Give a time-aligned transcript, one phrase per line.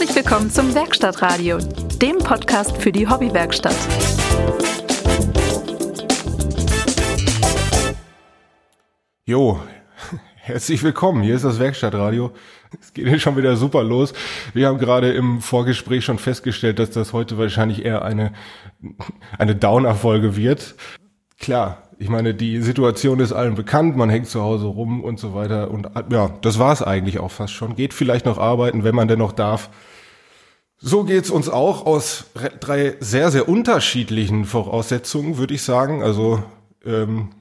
[0.00, 1.58] Herzlich willkommen zum Werkstattradio,
[2.00, 3.76] dem Podcast für die Hobbywerkstatt.
[9.26, 9.60] Jo,
[10.36, 11.22] herzlich willkommen.
[11.22, 12.32] Hier ist das Werkstattradio.
[12.80, 14.14] Es geht hier schon wieder super los.
[14.54, 18.32] Wir haben gerade im Vorgespräch schon festgestellt, dass das heute wahrscheinlich eher eine,
[19.38, 20.76] eine Down-Erfolge wird.
[21.38, 25.34] Klar, ich meine, die Situation ist allen bekannt, man hängt zu Hause rum und so
[25.34, 25.70] weiter.
[25.70, 27.76] Und ja, das war es eigentlich auch fast schon.
[27.76, 29.68] Geht vielleicht noch arbeiten, wenn man denn noch darf.
[30.82, 32.24] So geht's uns auch aus
[32.60, 36.02] drei sehr, sehr unterschiedlichen Voraussetzungen, würde ich sagen.
[36.02, 36.42] Also
[36.86, 37.32] ähm,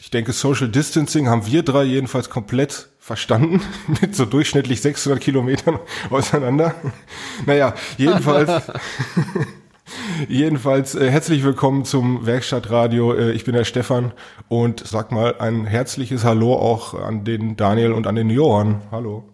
[0.00, 3.60] ich denke, Social Distancing haben wir drei jedenfalls komplett verstanden,
[4.00, 5.80] mit so durchschnittlich 600 Kilometern
[6.10, 6.74] auseinander.
[7.46, 8.50] Naja, jedenfalls...
[10.28, 13.12] Jedenfalls äh, herzlich willkommen zum Werkstattradio.
[13.14, 14.12] Äh, ich bin der Stefan
[14.48, 18.80] und sag mal ein herzliches Hallo auch an den Daniel und an den Johann.
[18.90, 19.24] Hallo.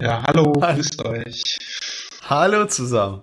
[0.00, 1.58] Ja, hallo, grüßt euch.
[2.30, 3.22] Hallo zusammen.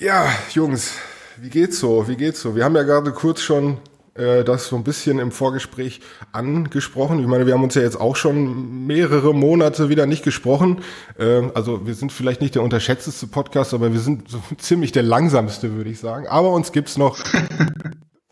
[0.00, 0.94] Ja, Jungs,
[1.36, 2.08] wie geht's so?
[2.08, 2.56] Wie geht's so?
[2.56, 3.76] Wir haben ja gerade kurz schon
[4.14, 6.00] äh, das so ein bisschen im Vorgespräch
[6.32, 7.20] angesprochen.
[7.20, 10.82] Ich meine, wir haben uns ja jetzt auch schon mehrere Monate wieder nicht gesprochen.
[11.18, 15.02] Äh, also wir sind vielleicht nicht der unterschätzteste Podcast, aber wir sind so ziemlich der
[15.02, 16.26] langsamste, würde ich sagen.
[16.26, 17.18] Aber uns gibt's noch.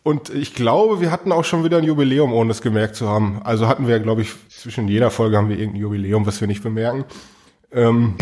[0.03, 3.43] Und ich glaube, wir hatten auch schon wieder ein Jubiläum, ohne es gemerkt zu haben.
[3.45, 6.63] Also hatten wir, glaube ich, zwischen jeder Folge haben wir irgendein Jubiläum, was wir nicht
[6.63, 7.05] bemerken.
[7.73, 8.17] Ähm,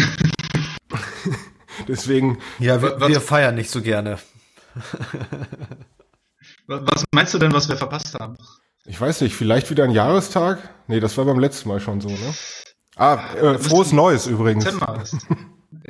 [1.89, 2.39] deswegen.
[2.59, 4.19] Ja, wir, wir feiern nicht so gerne.
[6.67, 8.37] Was meinst du denn, was wir verpasst haben?
[8.87, 10.59] Ich weiß nicht, vielleicht wieder ein Jahrestag?
[10.89, 12.35] Nee, das war beim letzten Mal schon so, ne?
[12.97, 14.65] Ah, äh, frohes Neues übrigens.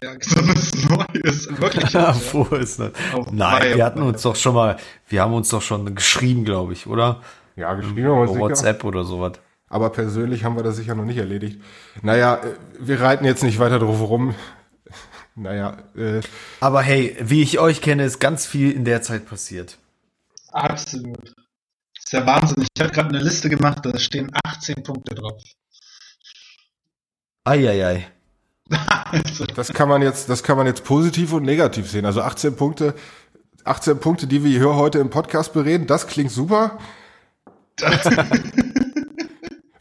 [0.02, 1.48] Ja, gesundes Neues.
[1.60, 1.92] Wirklich.
[1.92, 2.92] Ja, frohes Neues.
[3.30, 4.77] Nein, wir hatten uns doch schon mal,
[5.08, 7.22] wir haben uns doch schon geschrieben, glaube ich, oder?
[7.54, 8.88] Ja, geschrieben haben wir WhatsApp sicher.
[8.88, 9.32] oder sowas.
[9.69, 11.61] Aber persönlich haben wir das sicher noch nicht erledigt.
[12.03, 14.34] Naja, äh, wir reiten jetzt nicht weiter drauf rum.
[15.39, 15.77] Naja.
[15.95, 16.23] Äh.
[16.61, 19.77] Aber hey, wie ich euch kenne, ist ganz viel in der Zeit passiert.
[20.51, 21.18] Absolut.
[21.27, 22.64] Das ist ja Wahnsinn.
[22.74, 25.42] Ich habe gerade eine Liste gemacht, da stehen 18 Punkte drauf.
[27.45, 28.11] Eieiei.
[29.55, 32.07] das kann man jetzt, das kann man jetzt positiv und negativ sehen.
[32.07, 32.95] Also 18 Punkte,
[33.64, 36.79] 18 Punkte, die wir hier heute im Podcast bereden, das klingt super.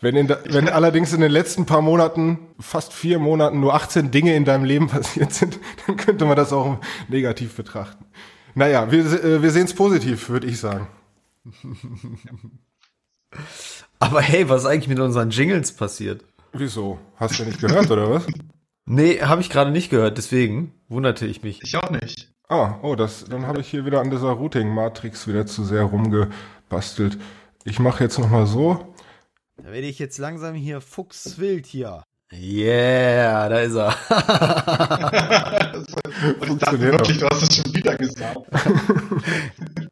[0.05, 4.35] wenn, in, wenn allerdings in den letzten paar Monaten, fast vier Monaten, nur 18 Dinge
[4.35, 6.77] in deinem Leben passiert sind, dann könnte man das auch
[7.07, 8.05] negativ betrachten.
[8.53, 10.87] Naja, wir, äh, wir sehen es positiv, würde ich sagen.
[13.97, 16.23] Aber hey, was ist eigentlich mit unseren Jingles passiert?
[16.53, 16.99] Wieso?
[17.15, 18.27] Hast du nicht gehört, oder was?
[18.85, 21.63] Nee, habe ich gerade nicht gehört, deswegen wunderte ich mich.
[21.63, 22.31] Ich auch nicht.
[22.47, 27.17] Ah, oh, das, dann habe ich hier wieder an dieser Routing-Matrix wieder zu sehr rumgebastelt.
[27.63, 28.93] Ich mache jetzt nochmal so.
[29.57, 32.03] Da werde ich jetzt langsam hier fuchswild hier.
[32.33, 33.95] Yeah, da ist er.
[36.41, 38.39] ich dachte wirklich, du hast es schon wieder gesagt.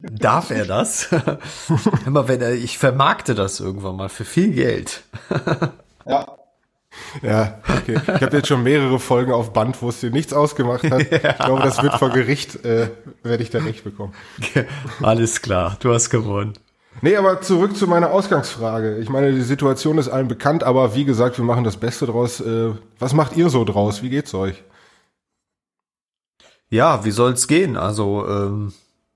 [0.00, 1.08] Darf er das?
[2.06, 5.04] Immer wenn er, ich vermarkte das irgendwann mal für viel Geld.
[6.06, 6.26] ja.
[7.22, 8.00] Ja, okay.
[8.14, 11.10] Ich habe jetzt schon mehrere Folgen auf Band, wo es dir nichts ausgemacht hat.
[11.10, 11.30] Ja.
[11.30, 12.88] Ich glaube, das wird vor Gericht, äh,
[13.24, 14.14] werde ich da nicht bekommen.
[15.02, 16.54] Alles klar, du hast gewonnen.
[17.04, 18.96] Nee, aber zurück zu meiner Ausgangsfrage.
[18.96, 22.40] Ich meine, die Situation ist allen bekannt, aber wie gesagt, wir machen das Beste draus.
[22.40, 24.02] Äh, was macht ihr so draus?
[24.02, 24.64] Wie geht's euch?
[26.70, 27.76] Ja, wie soll's gehen?
[27.76, 28.72] Also, ähm,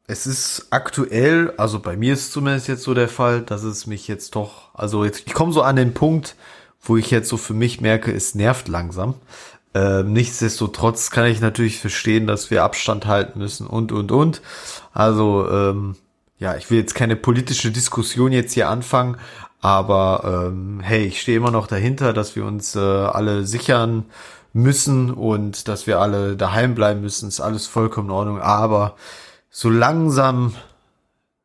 [0.07, 4.07] es ist aktuell, also bei mir ist zumindest jetzt so der Fall, dass es mich
[4.07, 6.37] jetzt doch, also jetzt, ich komme so an den Punkt,
[6.83, 9.15] wo ich jetzt so für mich merke, es nervt langsam.
[9.73, 14.43] Ähm, nichtsdestotrotz kann ich natürlich verstehen, dass wir Abstand halten müssen und, und, und.
[14.93, 15.97] Also, ähm,
[16.39, 19.17] ja, ich will jetzt keine politische Diskussion jetzt hier anfangen,
[19.61, 24.07] aber ähm, hey, ich stehe immer noch dahinter, dass wir uns äh, alle sichern
[24.53, 28.41] müssen und dass wir alle daheim bleiben müssen, ist alles vollkommen in Ordnung.
[28.41, 28.97] Aber
[29.51, 30.55] so langsam,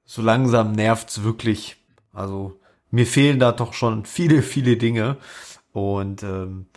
[0.06, 1.78] so langsam nervt's wirklich.
[2.14, 2.60] Also
[2.92, 5.18] mir fehlen da doch schon viele, viele Dinge.
[5.72, 6.68] Und ähm,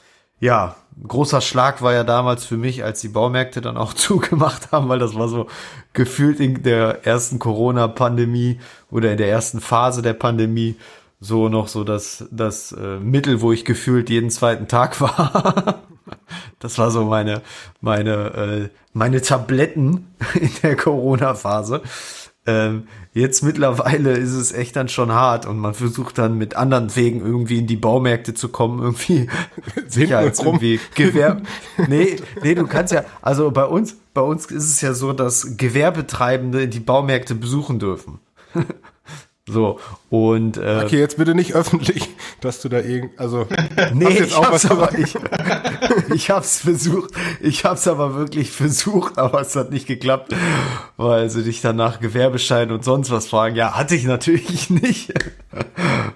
[0.41, 4.89] ja, großer Schlag war ja damals für mich, als die Baumärkte dann auch zugemacht haben,
[4.89, 5.47] weil das war so
[5.93, 8.61] gefühlt in der ersten Corona-Pandemie
[8.91, 10.77] oder in der ersten Phase der Pandemie
[11.21, 15.83] so noch so das, das äh, Mittel, wo ich gefühlt jeden zweiten Tag war.
[16.59, 17.43] das war so meine,
[17.81, 21.83] meine, äh, meine Tabletten in der Corona-Phase.
[22.47, 26.95] Ähm, jetzt mittlerweile ist es echt dann schon hart und man versucht dann mit anderen
[26.95, 29.29] Wegen irgendwie in die Baumärkte zu kommen, irgendwie
[29.89, 31.43] Sicherheits irgendwie Gewerbe.
[31.89, 35.57] Nee, nee, du kannst ja, also bei uns, bei uns ist es ja so, dass
[35.57, 38.21] Gewerbetreibende die Baumärkte besuchen dürfen.
[39.49, 39.79] So,
[40.11, 42.09] und äh, Okay, jetzt bitte nicht öffentlich,
[42.41, 43.47] dass du da irgend, also
[43.95, 45.15] Nee, jetzt ich auch hab's was aber, ich,
[46.15, 50.35] ich hab's versucht, ich hab's aber wirklich versucht, aber es hat nicht geklappt,
[50.97, 53.55] weil sie dich dann nach Gewerbeschein und sonst was fragen.
[53.55, 55.15] Ja, hatte ich natürlich nicht,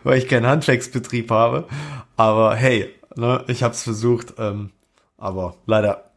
[0.02, 1.68] weil ich keinen Handwerksbetrieb habe.
[2.16, 4.70] Aber hey, ne, ich hab's versucht, ähm,
[5.18, 6.09] aber leider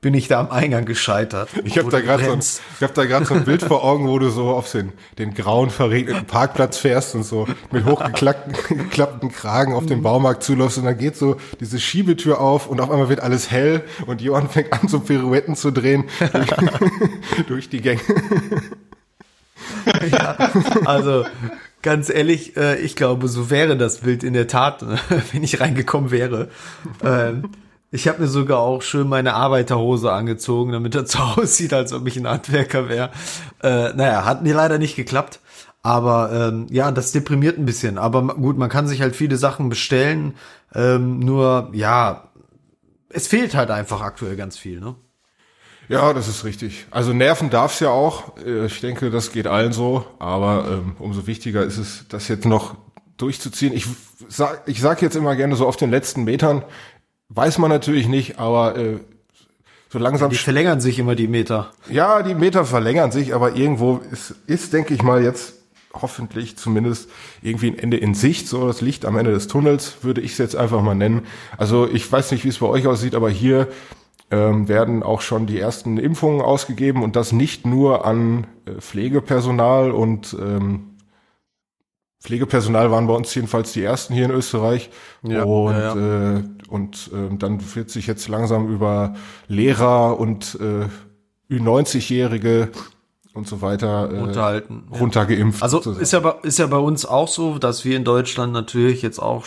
[0.00, 1.50] bin ich da am Eingang gescheitert.
[1.64, 2.62] Ich habe da gerade so, ein- brennst.
[2.78, 5.34] ich hab da gerade so ein Bild vor Augen, wo du so auf den, den
[5.34, 9.88] grauen, verregneten Parkplatz fährst und so mit hochgeklappten geklappten Kragen auf Mhm.
[9.88, 13.50] den Baumarkt zuläufst und dann geht so diese Schiebetür auf und auf einmal wird alles
[13.50, 16.50] hell und Johann fängt an, so Pirouetten zu drehen durch,
[17.48, 18.00] durch die Gänge.
[20.10, 20.36] Ja,
[20.86, 21.24] also
[21.82, 24.82] ganz ehrlich, äh, ich glaube, so wäre das Bild in der Tat,
[25.32, 26.48] wenn ich reingekommen wäre.
[27.92, 32.06] Ich habe mir sogar auch schön meine Arbeiterhose angezogen, damit das so aussieht, als ob
[32.06, 33.10] ich ein Handwerker wäre.
[33.62, 35.40] Äh, naja, hat mir leider nicht geklappt.
[35.82, 37.96] Aber ähm, ja, das deprimiert ein bisschen.
[37.96, 40.34] Aber gut, man kann sich halt viele Sachen bestellen.
[40.74, 42.28] Ähm, nur, ja,
[43.08, 44.94] es fehlt halt einfach aktuell ganz viel, ne?
[45.88, 46.86] Ja, das ist richtig.
[46.92, 48.36] Also nerven darf's ja auch.
[48.44, 50.04] Äh, Ich denke, das geht allen so.
[50.18, 52.76] Aber ähm, umso wichtiger ist es, das jetzt noch
[53.16, 53.72] durchzuziehen.
[53.72, 53.86] Ich
[54.28, 56.62] sag, ich sag jetzt immer gerne so auf den letzten Metern.
[57.30, 58.98] Weiß man natürlich nicht, aber äh,
[59.88, 60.30] so langsam.
[60.30, 61.70] Die verlängern sich immer die Meter.
[61.88, 65.54] Ja, die Meter verlängern sich, aber irgendwo ist, ist denke ich mal, jetzt
[65.92, 67.08] hoffentlich zumindest
[67.42, 70.38] irgendwie ein Ende in Sicht, so das Licht am Ende des Tunnels, würde ich es
[70.38, 71.22] jetzt einfach mal nennen.
[71.56, 73.68] Also ich weiß nicht, wie es bei euch aussieht, aber hier
[74.30, 79.90] ähm, werden auch schon die ersten Impfungen ausgegeben und das nicht nur an äh, Pflegepersonal
[79.90, 80.96] und ähm,
[82.22, 84.90] Pflegepersonal waren bei uns jedenfalls die ersten hier in Österreich.
[85.22, 89.14] Ja, und ja, Äh, und ähm, dann wird sich jetzt langsam über
[89.48, 90.86] Lehrer und äh,
[91.52, 92.70] Ü90-Jährige
[93.34, 94.84] und so weiter äh, Unterhalten.
[94.90, 95.62] Runtergeimpft.
[95.62, 96.02] Also sozusagen.
[96.02, 99.18] ist ja, bei, ist ja bei uns auch so, dass wir in Deutschland natürlich jetzt
[99.18, 99.46] auch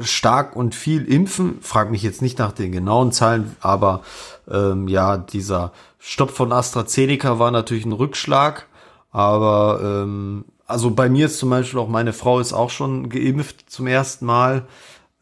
[0.00, 1.58] stark und viel impfen.
[1.60, 4.02] Frag mich jetzt nicht nach den genauen Zahlen, aber
[4.50, 8.66] ähm, ja, dieser Stopp von AstraZeneca war natürlich ein Rückschlag.
[9.10, 13.70] Aber ähm, also bei mir ist zum Beispiel auch meine Frau ist auch schon geimpft
[13.70, 14.66] zum ersten Mal.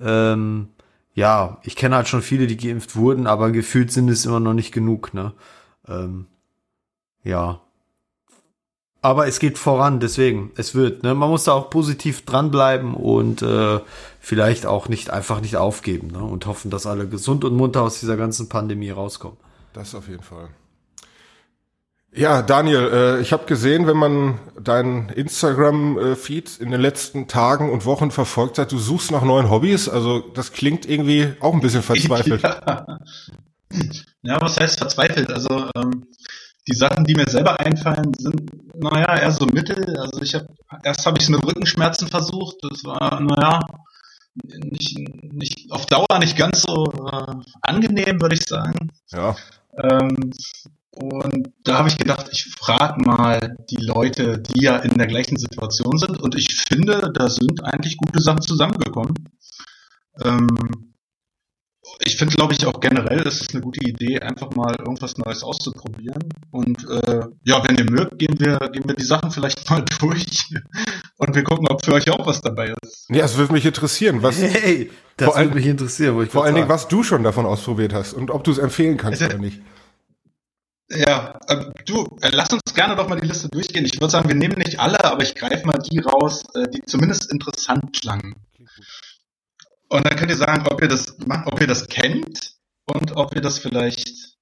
[0.00, 0.68] Ähm,
[1.14, 4.54] ja, ich kenne halt schon viele, die geimpft wurden, aber gefühlt sind es immer noch
[4.54, 5.14] nicht genug.
[5.14, 5.32] Ne?
[5.86, 6.26] Ähm,
[7.22, 7.60] ja,
[9.04, 11.02] aber es geht voran, deswegen, es wird.
[11.02, 11.14] Ne?
[11.14, 13.80] Man muss da auch positiv dranbleiben und äh,
[14.20, 16.22] vielleicht auch nicht einfach nicht aufgeben ne?
[16.22, 19.36] und hoffen, dass alle gesund und munter aus dieser ganzen Pandemie rauskommen.
[19.72, 20.50] Das auf jeden Fall.
[22.14, 27.86] Ja, Daniel, äh, ich habe gesehen, wenn man deinen Instagram-Feed in den letzten Tagen und
[27.86, 29.88] Wochen verfolgt hat, du suchst nach neuen Hobbys.
[29.88, 32.42] Also das klingt irgendwie auch ein bisschen verzweifelt.
[33.72, 34.34] Ja.
[34.34, 35.32] ja, was heißt verzweifelt?
[35.32, 36.04] Also ähm,
[36.68, 38.42] die Sachen, die mir selber einfallen, sind,
[38.74, 39.96] naja, eher so mittel.
[39.98, 40.46] Also ich habe
[40.84, 42.56] erst habe ich es mit Rückenschmerzen versucht.
[42.60, 43.60] Das war, naja,
[44.34, 44.98] nicht,
[45.32, 48.90] nicht auf Dauer nicht ganz so äh, angenehm, würde ich sagen.
[49.10, 49.36] Ja,
[49.78, 50.30] Ähm,
[50.94, 55.36] und da habe ich gedacht, ich frage mal die Leute, die ja in der gleichen
[55.38, 56.20] Situation sind.
[56.20, 59.14] Und ich finde, da sind eigentlich gute Sachen zusammengekommen.
[60.22, 60.48] Ähm,
[62.04, 65.42] ich finde, glaube ich, auch generell ist es eine gute Idee, einfach mal irgendwas Neues
[65.42, 66.22] auszuprobieren.
[66.50, 70.26] Und äh, ja, wenn ihr mögt, gehen wir, gehen wir die Sachen vielleicht mal durch
[71.16, 73.06] und wir gucken, ob für euch auch was dabei ist.
[73.10, 76.30] ja es würde mich interessieren, was Hey, das Vor allem- würde mich interessieren, wo ich
[76.30, 79.22] vor allen Dingen, was du schon davon ausprobiert hast und ob du es empfehlen kannst
[79.22, 79.60] Also- oder nicht.
[80.94, 83.84] Ja, äh, du, äh, lass uns gerne doch mal die Liste durchgehen.
[83.86, 86.82] Ich würde sagen, wir nehmen nicht alle, aber ich greife mal die raus, äh, die
[86.82, 88.34] zumindest interessant klangen.
[89.88, 92.56] Und dann könnt ihr sagen, ob ihr das, ob ihr das kennt
[92.86, 94.36] und ob ihr das vielleicht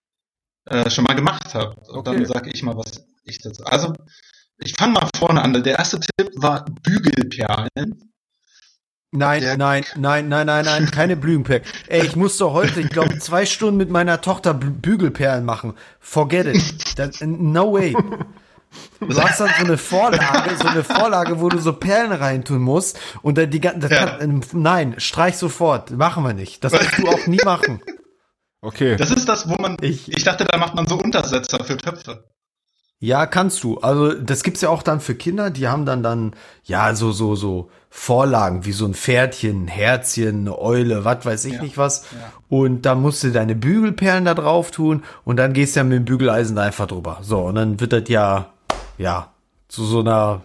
[0.66, 1.88] äh, schon mal gemacht habt.
[1.88, 2.16] Und Okay.
[2.16, 3.64] dann sage ich mal, was ich dazu.
[3.64, 3.92] Also,
[4.58, 5.52] ich fange mal vorne an.
[5.62, 8.09] Der erste Tipp war Bügelperlen.
[9.12, 11.64] Nein, Der- nein, nein, nein, nein, nein, keine Blütenperlen.
[11.88, 15.74] Ey, ich musste heute, ich glaube, zwei Stunden mit meiner Tochter Bü- Bügelperlen machen.
[15.98, 16.96] Forget it.
[16.96, 17.96] That, no way.
[19.00, 23.00] Du hast dann so eine Vorlage, so eine Vorlage, wo du so Perlen reintun musst
[23.22, 24.20] und dann die ganzen, Ja.
[24.20, 26.62] ähm, nein, streich sofort, machen wir nicht.
[26.62, 27.82] Das musst du auch nie machen.
[28.60, 28.94] Okay.
[28.94, 32.28] Das ist das, wo man, Ich- ich, dachte, da macht man so Untersetzer für Töpfe.
[33.02, 33.78] Ja, kannst du.
[33.80, 37.34] Also das gibt's ja auch dann für Kinder, die haben dann dann ja so so
[37.34, 41.78] so Vorlagen wie so ein Pferdchen, ein Herzchen, eine Eule, was weiß ich Ja, nicht
[41.78, 42.04] was.
[42.12, 42.30] ja.
[42.48, 45.96] Und dann musst du deine Bügelperlen da drauf tun und dann gehst du ja mit
[45.96, 47.18] dem Bügeleisen da einfach drüber.
[47.22, 48.52] So und dann wird das ja
[48.98, 49.32] ja
[49.68, 50.42] zu so einer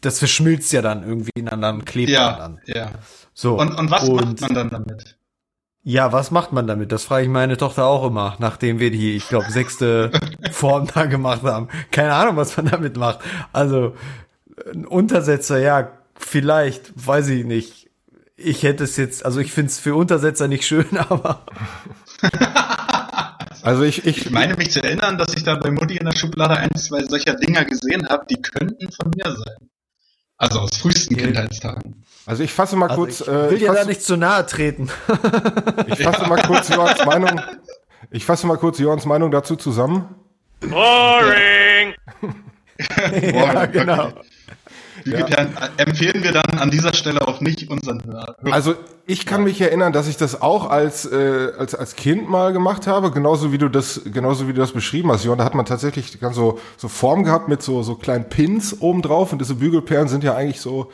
[0.00, 2.60] das verschmilzt ja dann irgendwie ineinander und klebt dann Ja, an.
[2.66, 2.92] ja.
[3.34, 5.18] So Und, und was und macht man dann damit?
[5.84, 6.92] Ja, was macht man damit?
[6.92, 10.10] Das frage ich meine Tochter auch immer, nachdem wir die, ich glaube, sechste
[10.50, 11.68] Form da gemacht haben.
[11.90, 13.18] Keine Ahnung, was man damit macht.
[13.52, 13.94] Also,
[14.72, 17.90] ein Untersetzer, ja, vielleicht, weiß ich nicht.
[18.36, 21.44] Ich hätte es jetzt, also ich finde es für Untersetzer nicht schön, aber.
[23.62, 26.14] Also ich, ich, Ich meine mich zu erinnern, dass ich da bei Mutti in der
[26.14, 29.70] Schublade ein, zwei solcher Dinger gesehen habe, die könnten von mir sein.
[30.36, 31.24] Also aus frühesten Ja.
[31.24, 32.03] Kindheitstagen.
[32.26, 34.16] Also ich fasse mal Also kurz, ich äh, will ich dir da fasse, nicht zu
[34.16, 34.88] nahe treten.
[35.86, 37.40] ich fasse mal kurz Johans Meinung,
[38.10, 40.14] ich fasse mal kurz Johans Meinung dazu zusammen.
[40.60, 41.94] Boring!
[43.34, 44.12] ja, genau.
[45.04, 48.52] Bügelperlen äh, empfehlen wir dann an dieser Stelle auch nicht unseren Hörern.
[48.52, 48.74] Also
[49.06, 52.86] ich kann mich erinnern, dass ich das auch als, äh, als, als Kind mal gemacht
[52.86, 55.38] habe, genauso wie du das, genauso wie du das beschrieben hast, Jon.
[55.38, 59.02] Da hat man tatsächlich ganz so, so Form gehabt mit so, so kleinen Pins oben
[59.02, 60.90] drauf und diese Bügelperlen sind ja eigentlich so,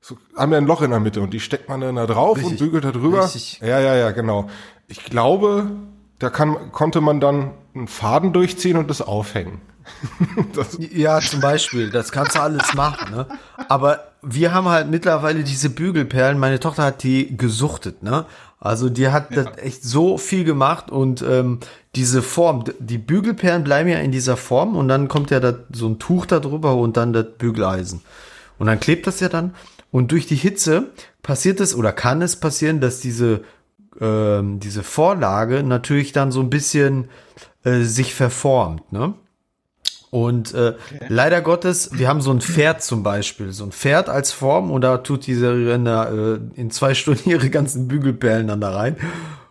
[0.00, 2.38] so, haben ja ein Loch in der Mitte und die steckt man dann da drauf
[2.38, 2.60] und Richtig.
[2.60, 3.24] bügelt da drüber.
[3.24, 3.60] Richtig.
[3.60, 4.48] Ja, ja, ja, genau.
[4.88, 5.70] Ich glaube,
[6.18, 9.60] da kann, konnte man dann einen Faden durchziehen und das aufhängen.
[10.54, 13.26] das, Ja, zum Beispiel, das kannst du alles machen, ne?
[13.68, 18.26] Aber wir haben halt mittlerweile diese Bügelperlen, meine Tochter hat die gesuchtet, ne?
[18.58, 21.60] Also die hat das echt so viel gemacht und ähm,
[21.94, 25.88] diese Form, die Bügelperlen bleiben ja in dieser Form und dann kommt ja da so
[25.88, 28.02] ein Tuch da drüber und dann das Bügeleisen.
[28.58, 29.54] Und dann klebt das ja dann
[29.90, 30.90] und durch die Hitze
[31.22, 33.42] passiert es oder kann es passieren, dass diese
[34.00, 37.08] ähm, diese Vorlage natürlich dann so ein bisschen
[37.64, 39.14] äh, sich verformt, ne?
[40.10, 40.74] Und äh,
[41.08, 44.80] leider Gottes, wir haben so ein Pferd zum Beispiel, so ein Pferd als Form und
[44.80, 48.96] da tut diese Renner äh, in zwei Stunden ihre ganzen Bügelperlen dann da rein.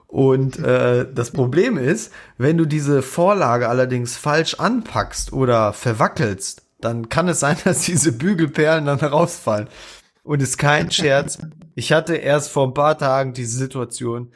[0.08, 7.08] Und äh, das Problem ist, wenn du diese Vorlage allerdings falsch anpackst oder verwackelst, dann
[7.08, 9.68] kann es sein, dass diese Bügelperlen dann rausfallen.
[10.30, 11.40] Und ist kein Scherz.
[11.74, 14.32] Ich hatte erst vor ein paar Tagen diese Situation,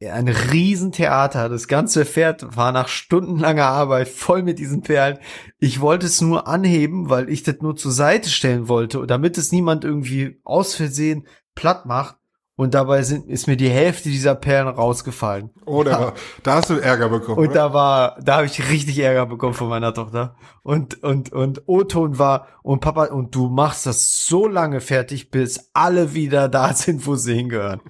[0.00, 1.48] ein Riesentheater.
[1.48, 5.20] Das ganze Pferd war nach stundenlanger Arbeit voll mit diesen Perlen.
[5.60, 9.52] Ich wollte es nur anheben, weil ich das nur zur Seite stellen wollte, damit es
[9.52, 12.16] niemand irgendwie aus Versehen platt macht.
[12.54, 15.50] Und dabei sind, ist mir die Hälfte dieser Perlen rausgefallen.
[15.64, 17.38] oder da hast du Ärger bekommen.
[17.38, 17.54] Und ne?
[17.54, 20.36] da war, da habe ich richtig Ärger bekommen von meiner Tochter.
[20.62, 25.70] Und, und, und O-Ton war, und Papa, und du machst das so lange fertig, bis
[25.72, 27.80] alle wieder da sind, wo sie hingehören.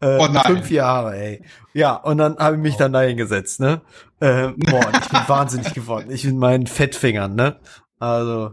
[0.00, 0.44] Äh, Oh nein.
[0.46, 1.42] Fünf Jahre, ey.
[1.74, 3.80] Ja, und dann habe ich mich dann dahin gesetzt, ne?
[4.20, 6.10] Äh, boah, ich bin wahnsinnig geworden.
[6.10, 7.56] Ich mit meinen Fettfingern, ne?
[7.98, 8.52] Also,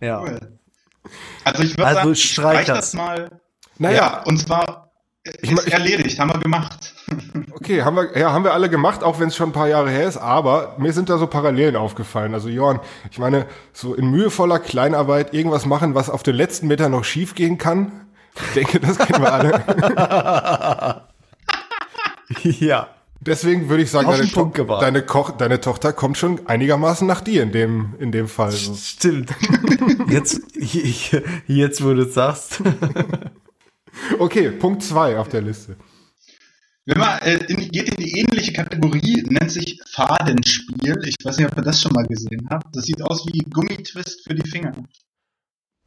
[0.00, 0.20] ja.
[0.20, 0.58] Cool.
[1.44, 2.76] Also ich würde Also sagen, ich streich streich das.
[2.90, 3.37] das mal.
[3.78, 3.96] Naja.
[3.96, 4.90] Ja, und zwar
[5.40, 6.94] Ich ist erledigt, haben wir gemacht.
[7.50, 9.90] Okay, haben wir, ja, haben wir alle gemacht, auch wenn es schon ein paar Jahre
[9.90, 12.32] her ist, aber mir sind da so Parallelen aufgefallen.
[12.32, 12.78] Also Johann,
[13.10, 17.34] ich meine, so in mühevoller Kleinarbeit irgendwas machen, was auf den letzten Meter noch schief
[17.34, 18.06] gehen kann.
[18.36, 21.04] Ich denke, das kennen wir alle.
[22.42, 22.88] ja.
[23.20, 24.44] Deswegen würde ich sagen, deine, To
[24.80, 28.52] deine, Koch deine Tochter kommt schon einigermaßen nach dir in dem, in dem Fall.
[28.52, 28.74] So.
[28.74, 29.34] Stimmt.
[30.08, 31.16] Jetzt, ich,
[31.46, 32.62] jetzt, wo du es sagst.
[34.18, 35.76] Okay, Punkt zwei auf der Liste.
[36.84, 40.98] Wenn man äh, in, geht in die ähnliche Kategorie, nennt sich Fadenspiel.
[41.04, 42.74] Ich weiß nicht, ob ihr das schon mal gesehen habt.
[42.74, 44.72] Das sieht aus wie Gummitwist für die Finger.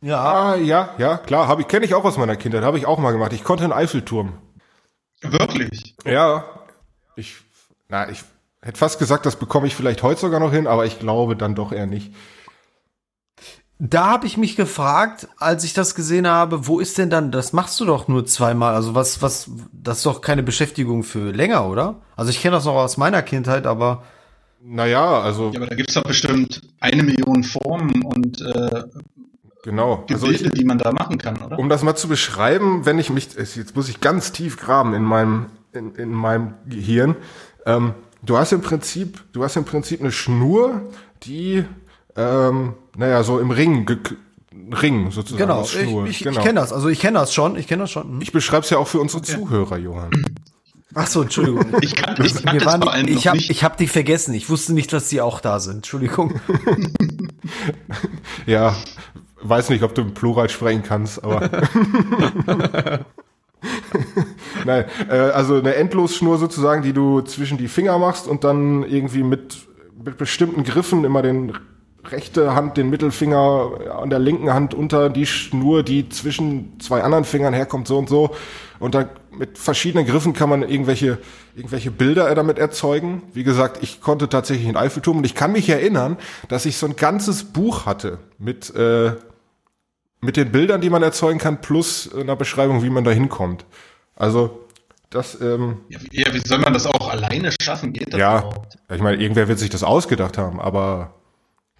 [0.01, 0.21] Ja.
[0.21, 2.99] Ah, ja, ja, klar, habe ich, kenne ich auch aus meiner Kindheit, habe ich auch
[2.99, 3.33] mal gemacht.
[3.33, 4.33] Ich konnte einen Eiffelturm.
[5.21, 5.95] Wirklich.
[6.05, 6.45] Ja,
[7.15, 7.35] ich,
[7.87, 8.23] na, ich
[8.61, 11.55] hätte fast gesagt, das bekomme ich vielleicht heute sogar noch hin, aber ich glaube dann
[11.55, 12.13] doch eher nicht.
[13.83, 17.51] Da habe ich mich gefragt, als ich das gesehen habe, wo ist denn dann, das
[17.51, 21.65] machst du doch nur zweimal, also was, was, das ist doch keine Beschäftigung für länger,
[21.67, 21.95] oder?
[22.15, 24.03] Also ich kenne das noch aus meiner Kindheit, aber
[24.63, 28.83] Naja, also Ja, aber da gibt's doch bestimmt eine Million Formen und äh,
[29.63, 30.05] genau.
[30.11, 31.57] Also Gebilde, ich, die man da machen kann, oder?
[31.57, 35.03] um das mal zu beschreiben, wenn ich mich, jetzt muss ich ganz tief graben in
[35.03, 37.15] meinem, in, in meinem Gehirn.
[37.65, 40.83] Ähm, du hast im Prinzip, du hast im Prinzip eine Schnur,
[41.23, 41.65] die,
[42.15, 43.97] ähm, naja, so im Ring, ge-
[44.81, 45.43] Ring sozusagen.
[45.47, 46.05] genau, aus ich, Schnur.
[46.07, 46.39] ich, genau.
[46.39, 48.03] ich kenne das, also ich kenne das schon, ich kenne das schon.
[48.03, 48.21] Hm.
[48.21, 50.11] Ich beschreibe es ja auch für unsere Zuhörer, Johann.
[50.93, 51.65] Ach so, Entschuldigung.
[51.81, 54.33] Ich kann, ich kann das ich habe ich hab die vergessen.
[54.33, 55.77] Ich wusste nicht, dass die auch da sind.
[55.77, 56.39] Entschuldigung.
[58.45, 58.75] Ja,
[59.41, 61.49] weiß nicht, ob du im Plural sprechen kannst, aber.
[64.65, 69.23] Nein, äh, also eine Endlosschnur sozusagen, die du zwischen die Finger machst und dann irgendwie
[69.23, 69.57] mit,
[70.03, 71.53] mit bestimmten Griffen immer den
[72.09, 77.25] rechte Hand, den Mittelfinger an der linken Hand unter die Schnur, die zwischen zwei anderen
[77.25, 78.31] Fingern herkommt, so und so.
[78.79, 81.19] Und dann mit verschiedenen Griffen kann man irgendwelche,
[81.55, 83.23] irgendwelche Bilder damit erzeugen.
[83.33, 86.17] Wie gesagt, ich konnte tatsächlich einen Eiffelturm und ich kann mich erinnern,
[86.47, 89.11] dass ich so ein ganzes Buch hatte mit, äh,
[90.21, 93.65] mit den Bildern, die man erzeugen kann, plus einer Beschreibung, wie man da hinkommt.
[94.15, 94.65] Also,
[95.09, 97.93] das, ähm, Ja, wie- ja, wie soll man das auch alleine schaffen?
[97.93, 98.77] Geht das ja, überhaupt?
[98.93, 101.13] ich meine, irgendwer wird sich das ausgedacht haben, aber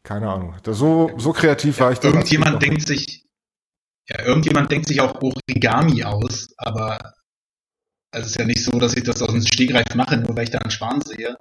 [0.03, 0.55] Keine Ahnung.
[0.63, 2.10] Das so, so kreativ war ich da.
[2.10, 3.25] Irgendjemand denkt sich,
[4.10, 7.13] ja, irgendjemand denkt sich auch Origami aus, aber
[8.12, 10.50] es ist ja nicht so, dass ich das aus dem Stegreif mache, nur weil ich
[10.50, 11.38] da einen Schwan sehe,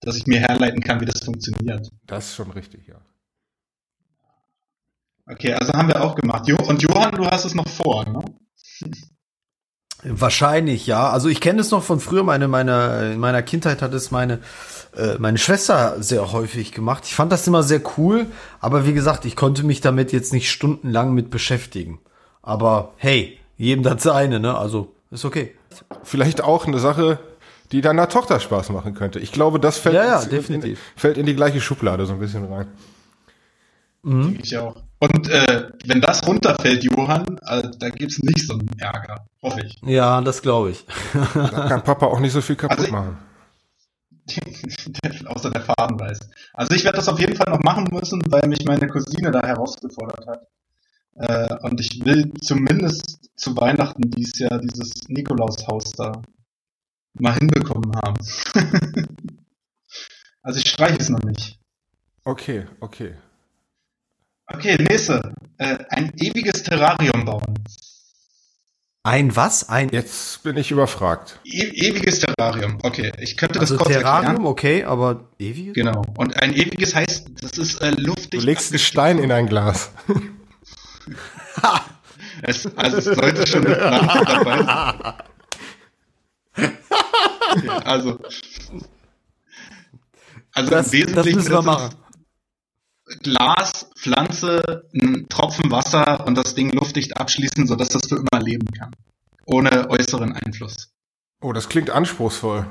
[0.00, 1.88] dass ich mir herleiten kann, wie das funktioniert.
[2.06, 3.00] Das ist schon richtig, ja.
[5.26, 6.50] Okay, also haben wir auch gemacht.
[6.50, 8.24] Und Johann, du hast es noch vor, ne?
[10.02, 11.10] Wahrscheinlich, ja.
[11.10, 12.22] Also ich kenne es noch von früher.
[12.22, 14.40] Meine, meine, in meiner Kindheit hat es meine,
[14.96, 17.04] äh, meine Schwester sehr häufig gemacht.
[17.06, 18.26] Ich fand das immer sehr cool,
[18.60, 22.00] aber wie gesagt, ich konnte mich damit jetzt nicht stundenlang mit beschäftigen.
[22.42, 24.56] Aber hey, jedem das seine, ne?
[24.56, 25.54] Also ist okay.
[26.02, 27.18] Vielleicht auch eine Sache,
[27.72, 29.18] die deiner Tochter Spaß machen könnte.
[29.18, 30.80] Ich glaube, das fällt, Ja, ja, in, definitiv.
[30.96, 32.66] fällt in die gleiche Schublade so ein bisschen rein.
[34.04, 34.76] Denke ich auch.
[35.00, 39.26] Und äh, wenn das runterfällt, Johann, äh, da gibt's nicht so einen Ärger.
[39.42, 39.76] Hoffe ich.
[39.84, 40.86] Ja, das glaube ich.
[41.34, 43.18] Da kann Papa auch nicht so viel kaputt Also ich- machen.
[45.26, 46.18] Außer der Faden weiß.
[46.54, 49.42] Also ich werde das auf jeden Fall noch machen müssen, weil mich meine Cousine da
[49.42, 50.46] herausgefordert hat.
[51.16, 56.22] Äh, und ich will zumindest zu Weihnachten dieses Jahr dieses Nikolaushaus da
[57.14, 58.16] mal hinbekommen haben.
[60.42, 61.58] also ich streiche es noch nicht.
[62.24, 63.14] Okay, okay.
[64.46, 65.34] Okay, nächste.
[65.58, 67.54] Äh, ein ewiges Terrarium bauen.
[69.08, 69.70] Ein was?
[69.70, 71.40] Ein Jetzt bin ich überfragt.
[71.42, 72.76] E ewiges Terrarium.
[72.82, 74.46] Okay, ich könnte das also kurz Terrarium, erklären.
[74.46, 75.72] okay, aber ewig?
[75.72, 76.02] Genau.
[76.18, 78.38] Und ein ewiges heißt, das ist äh, luftig.
[78.38, 79.92] Du legst einen Stein in ein Glas.
[82.40, 85.14] Es, also es sollte schon eine Pflanze dabei sein.
[87.64, 88.18] Ja, also,
[90.52, 91.94] also Das, im das Wesentlichen müssen wir ist machen.
[93.22, 98.66] Glas, Pflanze, ein Tropfen Wasser und das Ding luftdicht abschließen, sodass das für immer leben
[98.72, 98.92] kann.
[99.46, 100.90] Ohne äußeren Einfluss.
[101.40, 102.66] Oh, das klingt anspruchsvoll.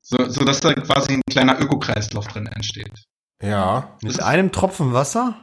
[0.00, 3.06] So, sodass da quasi ein kleiner Ökokreislauf drin entsteht.
[3.42, 3.96] Ja.
[4.02, 5.36] Mit einem Tropfen Wasser?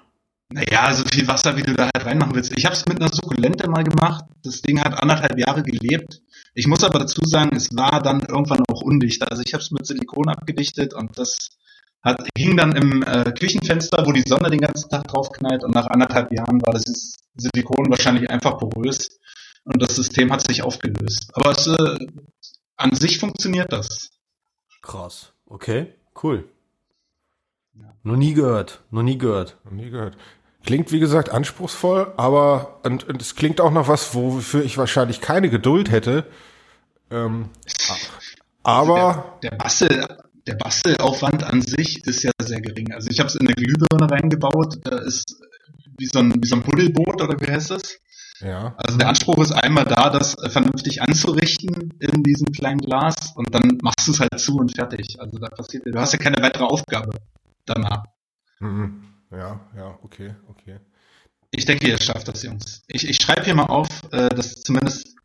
[0.49, 2.57] Naja, so viel Wasser, wie du da halt reinmachen willst.
[2.57, 4.25] Ich habe es mit einer Sukkulente mal gemacht.
[4.43, 6.21] Das Ding hat anderthalb Jahre gelebt.
[6.53, 9.29] Ich muss aber dazu sagen, es war dann irgendwann auch undicht.
[9.29, 11.49] Also ich habe es mit Silikon abgedichtet und das
[12.03, 15.73] hat, hing dann im äh, Küchenfenster, wo die Sonne den ganzen Tag drauf knallt und
[15.73, 19.19] nach anderthalb Jahren war das Silikon wahrscheinlich einfach porös
[19.63, 21.31] und das System hat sich aufgelöst.
[21.33, 22.07] Aber es, äh,
[22.75, 24.09] an sich funktioniert das.
[24.81, 25.31] Krass.
[25.45, 26.49] Okay, cool.
[27.75, 27.93] Ja.
[28.03, 29.57] Noch nie gehört, noch nie gehört.
[29.63, 30.17] Noch nie gehört.
[30.65, 35.21] Klingt, wie gesagt, anspruchsvoll, aber und, und es klingt auch noch was, wofür ich wahrscheinlich
[35.21, 36.25] keine Geduld hätte.
[37.11, 37.49] Ähm,
[38.63, 42.93] aber der, der Bastel, der Bastelaufwand an sich ist ja sehr gering.
[42.93, 44.79] Also ich habe es in eine Glühbirne reingebaut.
[44.83, 45.35] Da ist
[45.97, 47.99] wie so ein, wie so ein Buddelboot oder wie heißt das?
[48.41, 53.15] ja, Also der Anspruch ist einmal da, das äh, vernünftig anzurichten in diesem kleinen Glas
[53.35, 55.19] und dann machst du es halt zu und fertig.
[55.19, 57.11] Also da passiert, du hast ja keine weitere Aufgabe
[57.65, 58.03] danach.
[58.59, 59.03] mhm.
[59.31, 60.79] ja, ja, okay, okay.
[61.51, 62.81] Ich denke, ihr schafft das, Jungs.
[62.87, 65.15] Ich, ich schreibe hier mal auf, äh, dass zumindest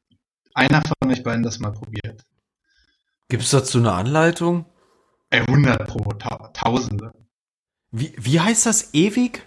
[0.52, 2.22] einer von euch beiden das mal probiert.
[3.28, 4.66] Gibt's dazu eine Anleitung?
[5.30, 7.12] Ey, 100 pro, ta Tausende.
[7.90, 8.94] Wie, wie heißt das?
[8.94, 9.46] Ewig?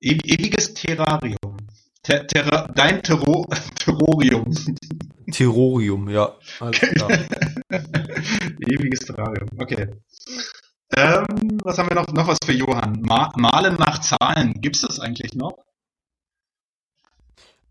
[0.00, 1.56] E ewiges Terrarium.
[2.02, 4.52] Ter Terra dein Terro Terrorium.
[5.30, 6.34] Terrorium, ja.
[6.60, 7.10] Alles klar.
[8.68, 9.48] Ewiges Terrarium.
[9.58, 9.88] Okay.
[10.94, 12.08] Ähm, was haben wir noch?
[12.08, 13.00] Noch was für Johann.
[13.02, 14.60] Ma Malen nach Zahlen.
[14.60, 15.54] Gibt's das eigentlich noch?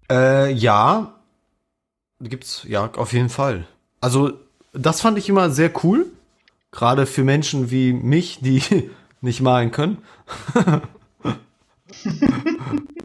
[0.10, 1.14] Äh, ja.
[2.20, 3.68] Gibt's, ja, auf jeden Fall.
[4.00, 4.40] Also,
[4.74, 6.12] das fand ich immer sehr cool.
[6.72, 8.64] Gerade für Menschen wie mich, die
[9.22, 9.98] nicht malen können.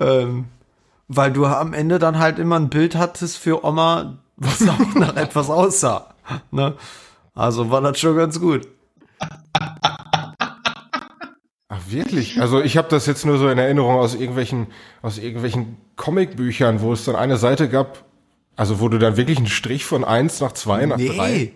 [0.01, 0.47] ähm,
[1.09, 5.17] weil du am Ende dann halt immer ein Bild hattest für Oma, was auch nach
[5.17, 6.15] etwas aussah.
[6.51, 6.75] Ne?
[7.35, 8.67] Also war das schon ganz gut.
[11.69, 12.41] Ach wirklich?
[12.41, 14.69] Also ich habe das jetzt nur so in Erinnerung aus irgendwelchen
[15.03, 18.05] aus irgendwelchen Comicbüchern, wo es dann eine Seite gab,
[18.55, 21.53] also wo du dann wirklich einen Strich von eins nach zwei nach drei.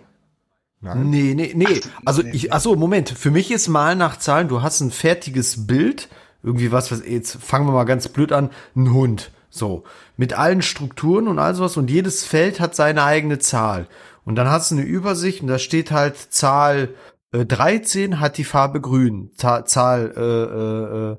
[0.81, 1.09] Nein.
[1.09, 1.81] Nee, nee, nee.
[2.05, 3.09] Also ich, ach so, Moment.
[3.09, 6.09] Für mich ist Malen nach Zahlen, du hast ein fertiges Bild,
[6.43, 9.31] irgendwie was, was, jetzt fangen wir mal ganz blöd an, ein Hund.
[9.49, 9.83] So.
[10.17, 13.87] Mit allen Strukturen und all sowas und jedes Feld hat seine eigene Zahl.
[14.23, 16.89] Und dann hast du eine Übersicht und da steht halt Zahl
[17.31, 21.17] äh, 13 hat die Farbe grün, Zahl, Zahl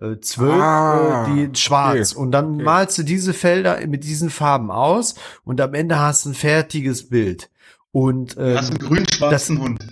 [0.00, 2.12] äh, äh, äh, 12 Ah, äh, die schwarz.
[2.12, 2.62] okay, Und dann okay.
[2.62, 7.08] malst du diese Felder mit diesen Farben aus und am Ende hast du ein fertiges
[7.08, 7.50] Bild.
[7.92, 9.86] Und ähm, Hast einen grün-schwarzen Hund.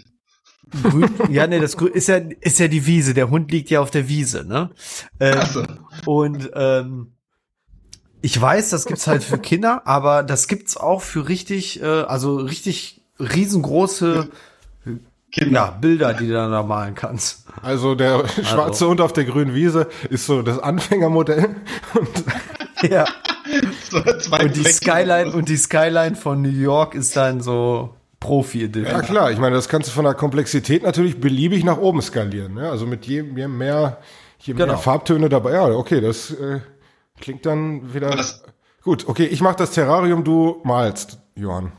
[0.82, 3.14] Grün, ja, nee, das Grün ist ja, ist ja die Wiese.
[3.14, 4.70] Der Hund liegt ja auf der Wiese, ne?
[5.18, 5.40] Ähm,
[6.04, 7.12] und ähm,
[8.20, 12.36] ich weiß, das gibt's halt für Kinder, aber das gibt's auch für richtig, äh, also
[12.36, 14.28] richtig riesengroße
[15.30, 15.52] Kinder.
[15.52, 17.46] Ja, Bilder, die du dann da malen kannst.
[17.62, 21.56] Also der schwarze Hund auf der grünen Wiese ist so das Anfängermodell.
[21.94, 22.08] Und
[22.90, 23.04] Ja.
[23.90, 24.64] So zwei Und die.
[24.64, 29.54] Skyline und die Skyline von New York ist dann so profi ja klar, ich meine,
[29.54, 32.54] das kannst du von der Komplexität natürlich beliebig nach oben skalieren.
[32.54, 32.68] Ne?
[32.68, 33.98] Also mit je, je mehr,
[34.40, 34.78] je mehr Genau.
[34.78, 35.52] Farbtöne dabei.
[35.52, 36.60] Ja, okay, das äh,
[37.20, 38.10] klingt dann wieder.
[38.10, 38.42] Das-
[38.82, 41.72] Gut, okay, ich mach das Terrarium, du malst, Johann.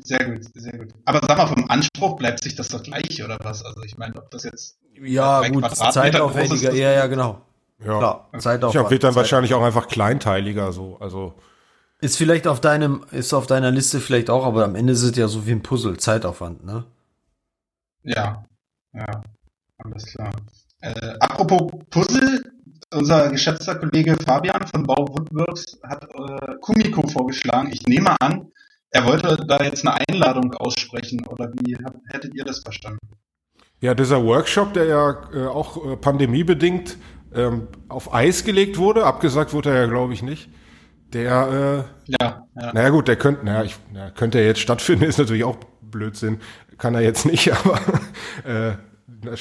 [0.00, 0.88] Sehr gut, sehr gut.
[1.04, 3.64] Aber sag mal, vom Anspruch bleibt sich das doch gleich, oder was?
[3.64, 6.72] Also ich meine, ob das jetzt Ja, gut, zeitaufwendiger.
[6.74, 7.40] Ja, ja, genau.
[7.78, 7.98] Ja.
[7.98, 8.90] Klar, Ich Zeitaufwand.
[8.90, 10.96] wird dann Zeit- wahrscheinlich auch einfach kleinteiliger so.
[11.00, 11.34] Also
[12.00, 15.16] Ist vielleicht auf deinem, ist auf deiner Liste vielleicht auch, aber am Ende ist es
[15.16, 16.84] ja so wie ein Puzzle, Zeitaufwand, ne?
[18.02, 18.44] Ja,
[18.92, 19.22] ja,
[19.78, 20.30] alles klar.
[20.80, 22.42] Äh, apropos Puzzle,
[22.94, 27.70] unser geschätzter Kollege Fabian von Bau Woodworks hat äh, Kumiko vorgeschlagen.
[27.72, 28.48] Ich nehme an,
[28.90, 32.98] er wollte da jetzt eine Einladung aussprechen oder wie hab, hättet ihr das verstanden?
[33.80, 36.96] Ja, dieser Workshop, der ja äh, auch äh, pandemiebedingt
[37.36, 40.48] ähm, auf Eis gelegt wurde, abgesagt wurde er ja, glaube ich, nicht.
[41.12, 41.84] Der, Ja, äh,
[42.20, 42.42] ja.
[42.72, 46.40] naja gut, der könnte, naja, ich, na, könnte er jetzt stattfinden, ist natürlich auch Blödsinn.
[46.78, 47.78] Kann er jetzt nicht, aber
[48.44, 48.76] äh,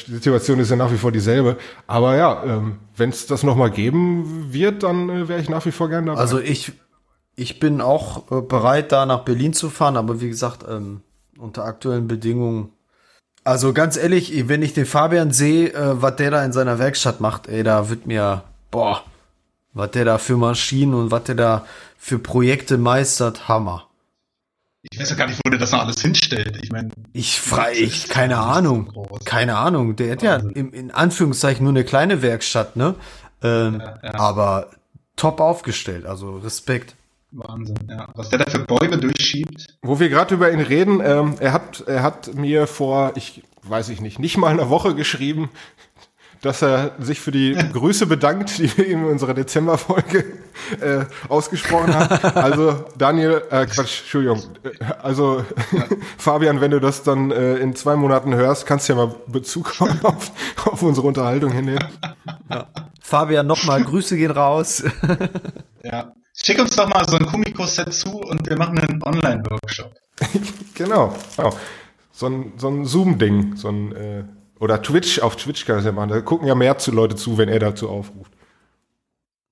[0.08, 1.58] die Situation ist ja nach wie vor dieselbe.
[1.88, 5.72] Aber ja, ähm, wenn es das nochmal geben wird, dann äh, wäre ich nach wie
[5.72, 6.20] vor gerne dabei.
[6.20, 6.74] Also ich,
[7.36, 11.02] ich bin auch äh, bereit, da nach Berlin zu fahren, aber wie gesagt, ähm,
[11.38, 12.72] unter aktuellen Bedingungen.
[13.46, 17.22] Also ganz ehrlich, wenn ich den Fabian sehe, äh, was der da in seiner Werkstatt
[17.22, 19.04] macht, ey, da wird mir, boah,
[19.74, 21.66] was der da für Maschinen und was der da
[21.98, 23.88] für Projekte meistert, Hammer.
[24.82, 26.58] Ich weiß ja gar nicht, wo der das noch alles hinstellt.
[26.64, 28.92] Ich meine, Ich frei, ich, keine Ahnung.
[29.26, 29.96] Keine Ahnung.
[29.96, 32.96] Der hat ja im, in Anführungszeichen nur eine kleine Werkstatt, ne?
[33.44, 34.14] Ähm, ja.
[34.16, 34.72] Aber
[35.16, 36.96] top aufgestellt, also Respekt.
[37.36, 38.08] Wahnsinn, ja.
[38.16, 39.78] Was der da für Bäume durchschiebt.
[39.82, 43.90] Wo wir gerade über ihn reden, ähm, er hat, er hat mir vor, ich weiß
[43.90, 45.50] ich nicht, nicht mal einer Woche geschrieben,
[46.42, 50.26] dass er sich für die Grüße bedankt, die wir ihm in unserer Dezemberfolge
[50.80, 52.38] äh, ausgesprochen haben.
[52.38, 55.44] Also Daniel, äh, Quatsch, Entschuldigung, äh, also
[56.18, 59.82] Fabian, wenn du das dann äh, in zwei Monaten hörst, kannst du ja mal Bezug
[59.82, 60.32] auf,
[60.66, 61.84] auf unsere Unterhaltung hinnehmen.
[63.02, 64.84] Fabian, nochmal, Grüße gehen raus.
[65.84, 66.14] Ja.
[66.44, 69.94] Schick uns doch mal so ein Kumiko-Set zu und wir machen einen Online-Workshop.
[70.76, 71.58] Genau, genau.
[72.12, 74.24] So ein, so ein Zoom-Ding, so ein äh,
[74.60, 76.10] oder Twitch, auf Twitch kann das ja machen.
[76.10, 78.32] Da gucken ja mehr zu Leute zu, wenn er dazu aufruft.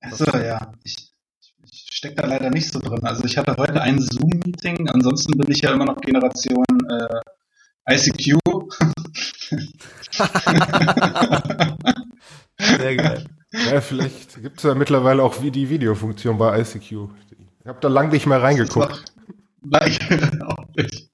[0.01, 0.73] Achso, ja.
[0.83, 0.97] Ich,
[1.63, 3.03] ich stecke da leider nicht so drin.
[3.03, 7.21] Also ich hatte heute ein Zoom-Meeting, ansonsten bin ich ja immer noch Generation äh,
[7.93, 8.37] ICQ.
[12.59, 13.25] Sehr geil.
[13.53, 16.91] Ja, vielleicht gibt es ja mittlerweile auch wie die Videofunktion bei ICQ.
[17.59, 19.05] Ich habe da lang nicht mehr reingeguckt.
[19.61, 19.99] Gleich
[20.41, 21.09] auch nicht.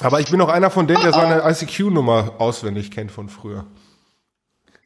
[0.00, 3.66] Aber ich bin auch einer von denen, der seine ICQ-Nummer auswendig kennt von früher.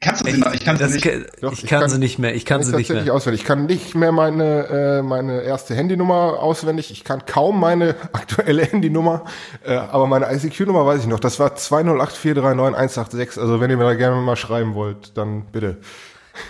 [0.03, 0.53] Kannst du sie noch?
[0.53, 1.03] Ich kann sie nicht.
[1.03, 2.35] ke- Doch, ich ich kann, kann- sie nicht mehr.
[2.35, 3.15] Ich kann sie nicht mehr.
[3.15, 3.43] auswendig.
[3.43, 4.67] Ich kann nicht mehr meine,
[4.99, 6.91] äh, meine erste Handynummer auswendig.
[6.91, 9.25] Ich kann kaum meine aktuelle Handynummer.
[9.65, 11.21] Äh, aber meine ICQ-Nummer weiß ich noch.
[11.21, 13.38] Das war 208439186.
[13.41, 15.79] Also wenn ihr mir da gerne mal schreiben wollt, dann bitte.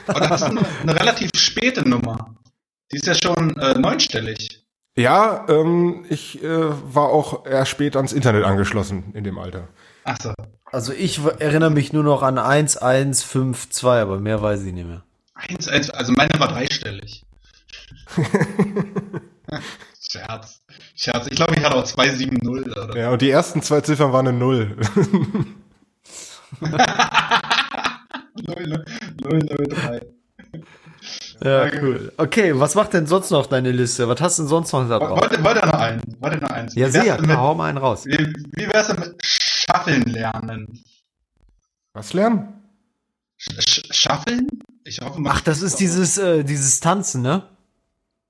[0.07, 2.35] Aber das ist eine, eine relativ späte Nummer.
[2.93, 4.65] Die ist ja schon äh, neunstellig.
[4.97, 6.49] Ja, ähm, ich äh,
[6.95, 9.69] war auch eher spät ans Internet angeschlossen in dem Alter.
[10.05, 10.33] Achso.
[10.67, 15.03] Also ich erinnere mich nur noch an 1152, aber mehr weiß ich nicht mehr.
[15.35, 17.25] Eins, eins, also meine war dreistellig.
[20.11, 20.61] Scherz.
[20.95, 21.27] Scherz.
[21.29, 24.38] Ich glaube, ich hatte auch 270 oder Ja, und die ersten zwei Ziffern waren eine
[24.38, 24.77] Null.
[28.37, 30.01] 003.
[31.45, 32.12] Ja, cool.
[32.17, 34.09] Okay, was macht denn sonst noch deine Liste?
[34.09, 35.21] Was hast du denn sonst noch da drauf?
[35.21, 36.03] Wollte, wollte noch einen.
[36.21, 36.75] Wollte noch eins.
[36.77, 38.05] Ja, sehr, mit, hau mal einen raus.
[38.07, 39.17] wie, wie wär's denn mit
[39.70, 40.83] Schaffeln lernen?
[41.92, 42.62] Was lernen?
[43.37, 44.46] Sch Sch Schaffeln?
[44.85, 45.33] Ich hoffe mal.
[45.35, 47.48] Ach, das ist dieses, äh, dieses Tanzen, ne?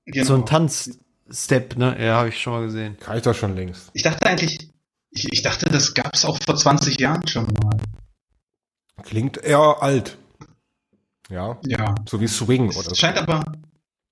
[0.05, 0.25] Genau.
[0.25, 1.95] So ein Tanzstep, ne?
[2.03, 2.97] Ja, habe ich schon mal gesehen.
[2.99, 3.89] Kann ich doch schon längst.
[3.93, 4.69] Ich dachte eigentlich,
[5.11, 7.77] ich, ich dachte, das gab's auch vor 20 Jahren schon mal.
[9.03, 10.17] Klingt eher alt.
[11.29, 11.95] Ja, Ja.
[12.07, 12.95] so wie Swing oder Es so.
[12.95, 13.43] scheint aber,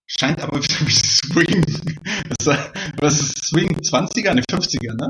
[0.08, 1.66] scheint aber wie Swing.
[3.00, 5.08] Was, ist Swing 20er, ne 50er, ne?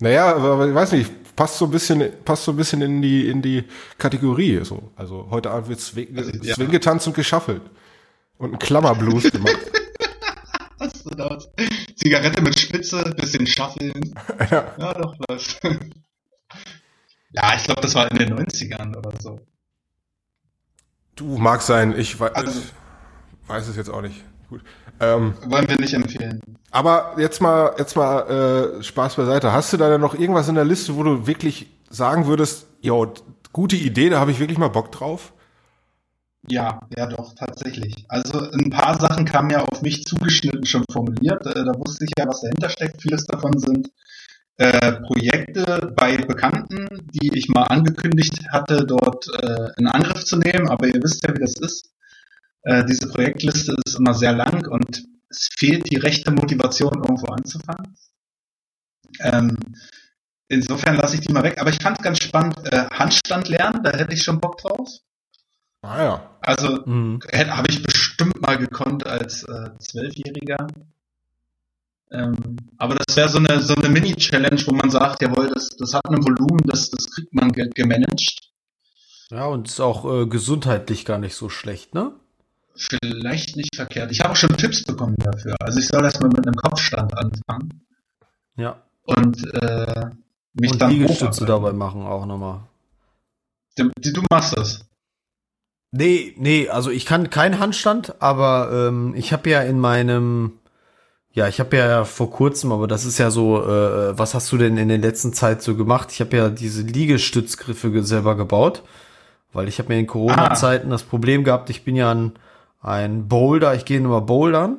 [0.00, 3.28] Naja, aber ich weiß nicht, passt so ein bisschen, passt so ein bisschen in die,
[3.28, 3.64] in die
[3.96, 4.60] Kategorie.
[4.64, 4.90] So.
[4.96, 6.54] Also heute Abend wird Swing, Also, ja.
[6.54, 7.62] Swing getanzt und geschaffelt.
[8.38, 9.58] Und ein Klammerblues gemacht.
[10.78, 11.38] Was du da?
[11.94, 14.14] Zigarette mit Spitze, bisschen Schaffeln.
[14.50, 14.74] ja.
[14.78, 15.58] Ja, doch, was.
[17.30, 19.38] Ja, ich glaube, das war in den 90ern oder so.
[21.14, 22.62] Du, mag sein, ich weiß, Also-
[23.48, 24.24] weiß es jetzt auch nicht.
[24.48, 24.62] Gut.
[25.00, 26.40] Ähm, Wollen wir nicht empfehlen.
[26.70, 29.52] Aber jetzt mal, jetzt mal äh, Spaß beiseite.
[29.52, 33.12] Hast du da denn noch irgendwas in der Liste, wo du wirklich sagen würdest, jo,
[33.52, 35.32] gute Idee, da habe ich wirklich mal Bock drauf?
[36.46, 38.04] Ja, ja doch, tatsächlich.
[38.08, 41.46] Also ein paar Sachen kamen ja auf mich zugeschnitten schon formuliert.
[41.46, 43.02] Äh, da wusste ich ja, was dahinter steckt.
[43.02, 43.90] Vieles davon sind
[44.56, 50.68] äh, Projekte bei Bekannten, die ich mal angekündigt hatte, dort äh, in Angriff zu nehmen.
[50.68, 51.90] Aber ihr wisst ja, wie das ist.
[52.68, 57.96] Äh, diese Projektliste ist immer sehr lang und es fehlt die rechte Motivation, irgendwo anzufangen.
[59.20, 59.56] Ähm,
[60.48, 61.58] insofern lasse ich die mal weg.
[61.58, 64.86] Aber ich fand es ganz spannend, äh, Handstand lernen, da hätte ich schon Bock drauf.
[65.80, 66.38] Ah ja.
[66.42, 67.20] Also mhm.
[67.32, 70.66] habe ich bestimmt mal gekonnt als äh, Zwölfjähriger.
[72.10, 75.94] Ähm, aber das wäre so eine so eine Mini-Challenge, wo man sagt, jawohl, das, das
[75.94, 78.50] hat ein Volumen, das, das kriegt man ge gemanagt.
[79.30, 82.12] Ja, und ist auch äh, gesundheitlich gar nicht so schlecht, ne?
[82.78, 84.12] Vielleicht nicht verkehrt.
[84.12, 85.56] Ich habe auch schon Tipps bekommen dafür.
[85.60, 87.82] Also ich soll erstmal mit einem Kopfstand anfangen.
[88.56, 88.82] Ja.
[89.04, 90.06] Und äh,
[90.54, 92.60] mich und dann Liegestütze dabei machen auch nochmal.
[93.76, 94.84] Du, du machst das.
[95.90, 100.52] Nee, nee, also ich kann keinen Handstand, aber ähm, ich habe ja in meinem,
[101.32, 104.58] ja, ich habe ja vor kurzem, aber das ist ja so, äh, was hast du
[104.58, 106.12] denn in der letzten Zeit so gemacht?
[106.12, 108.82] Ich habe ja diese Liegestützgriffe selber gebaut,
[109.52, 112.32] weil ich habe mir in Corona-Zeiten das Problem gehabt, ich bin ja ein,
[112.80, 114.78] ein Boulder, ich gehe nur bouldern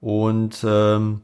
[0.00, 1.22] und ähm,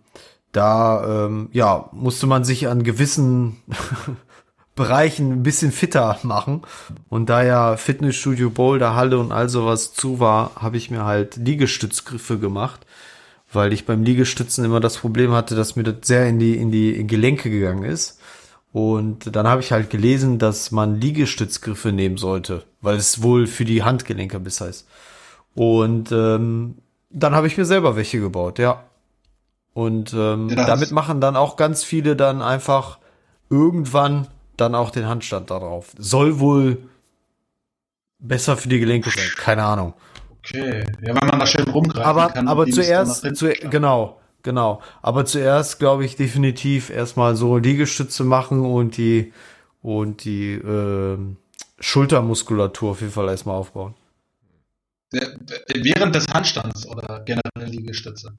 [0.52, 3.56] da ähm, ja musste man sich an gewissen
[4.74, 6.62] Bereichen ein bisschen fitter machen.
[7.08, 11.36] Und da ja Fitnessstudio, Boulder, Halle und all sowas zu war, habe ich mir halt
[11.36, 12.86] Liegestützgriffe gemacht,
[13.52, 16.70] weil ich beim Liegestützen immer das Problem hatte, dass mir das sehr in die, in
[16.70, 18.18] die Gelenke gegangen ist.
[18.72, 23.66] Und dann habe ich halt gelesen, dass man Liegestützgriffe nehmen sollte, weil es wohl für
[23.66, 24.86] die Handgelenke besser ist.
[25.54, 26.78] Und ähm,
[27.10, 28.84] dann habe ich mir selber welche gebaut, ja.
[29.74, 32.98] Und ähm, ja, damit machen dann auch ganz viele dann einfach
[33.48, 35.92] irgendwann dann auch den Handstand darauf.
[35.98, 36.78] Soll wohl
[38.18, 39.28] besser für die Gelenke sein.
[39.36, 39.94] Keine Ahnung.
[40.38, 40.84] Okay.
[41.00, 42.48] Ja, wenn man da schön rumgreifen aber, kann.
[42.48, 44.82] Aber zuerst, zu, genau, genau.
[45.00, 49.32] Aber zuerst glaube ich definitiv erstmal so Liegestütze machen und die,
[49.82, 51.18] und die, äh,
[51.82, 53.94] Schultermuskulatur auf jeden Fall erstmal aufbauen.
[55.12, 58.36] Während des Handstands oder generell Liegestütze?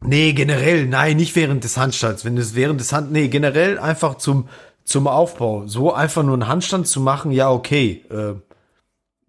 [0.00, 2.24] Nee, generell, nein, nicht während des Handstands.
[2.24, 4.48] Wenn es während des Hand, nee, generell einfach zum,
[4.84, 5.66] zum Aufbau.
[5.66, 8.04] So einfach nur einen Handstand zu machen, ja, okay.
[8.10, 8.34] Äh,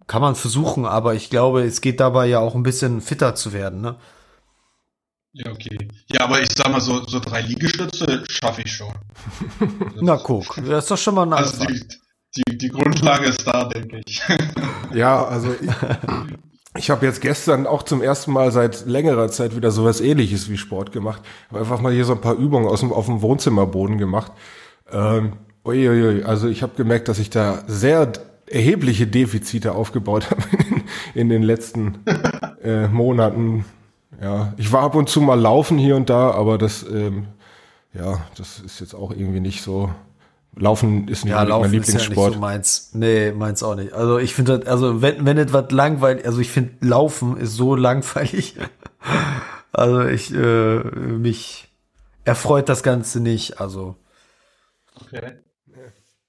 [0.08, 3.54] kann man versuchen, aber ich glaube, es geht dabei ja auch ein bisschen fitter zu
[3.54, 3.96] werden, ne?
[5.34, 5.78] Ja, okay.
[6.08, 8.94] Ja, aber ich sag mal, so, so drei Liegestütze schaffe ich schon.
[10.02, 11.84] Na, guck, das ist doch schon mal ein Also die,
[12.38, 14.22] die, die Grundlage ist da, denke ich.
[14.94, 15.70] ja, also ich,
[16.78, 20.58] ich habe jetzt gestern auch zum ersten Mal seit längerer Zeit wieder sowas ähnliches wie
[20.58, 21.22] Sport gemacht.
[21.50, 24.32] Hab einfach mal hier so ein paar Übungen aus dem, auf dem Wohnzimmerboden gemacht.
[24.92, 25.34] Ähm,
[25.64, 28.12] Uiuiui, also ich habe gemerkt, dass ich da sehr
[28.48, 30.84] erhebliche Defizite aufgebaut habe in,
[31.22, 32.00] in den letzten
[32.64, 33.66] äh, Monaten.
[34.22, 37.28] Ja, ich war ab und zu mal laufen hier und da, aber das, ähm,
[37.94, 39.90] ja, das ist jetzt auch irgendwie nicht so.
[40.58, 42.12] Laufen ist nicht ja, Laufen mein Lieblingssport.
[42.12, 42.90] Ist ja nicht so meins.
[42.94, 43.94] Nee, meins auch nicht.
[43.94, 48.56] Also ich finde, also wenn, wenn etwas langweilig, also ich finde Laufen ist so langweilig.
[49.72, 51.68] also ich, äh, mich
[52.24, 53.60] erfreut das Ganze nicht.
[53.60, 53.96] Also.
[55.02, 55.40] Okay.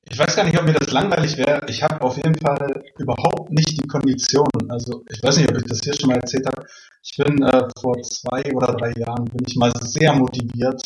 [0.09, 1.67] Ich weiß gar nicht, ob mir das langweilig wäre.
[1.69, 4.71] Ich habe auf jeden Fall überhaupt nicht die Konditionen.
[4.71, 6.65] Also ich weiß nicht, ob ich das hier schon mal erzählt habe.
[7.03, 10.83] Ich bin äh, vor zwei oder drei Jahren bin ich mal sehr motiviert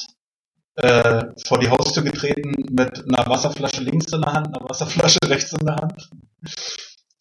[0.77, 5.53] äh, vor die Haustür getreten mit einer Wasserflasche links in der Hand, einer Wasserflasche rechts
[5.53, 6.11] in der Hand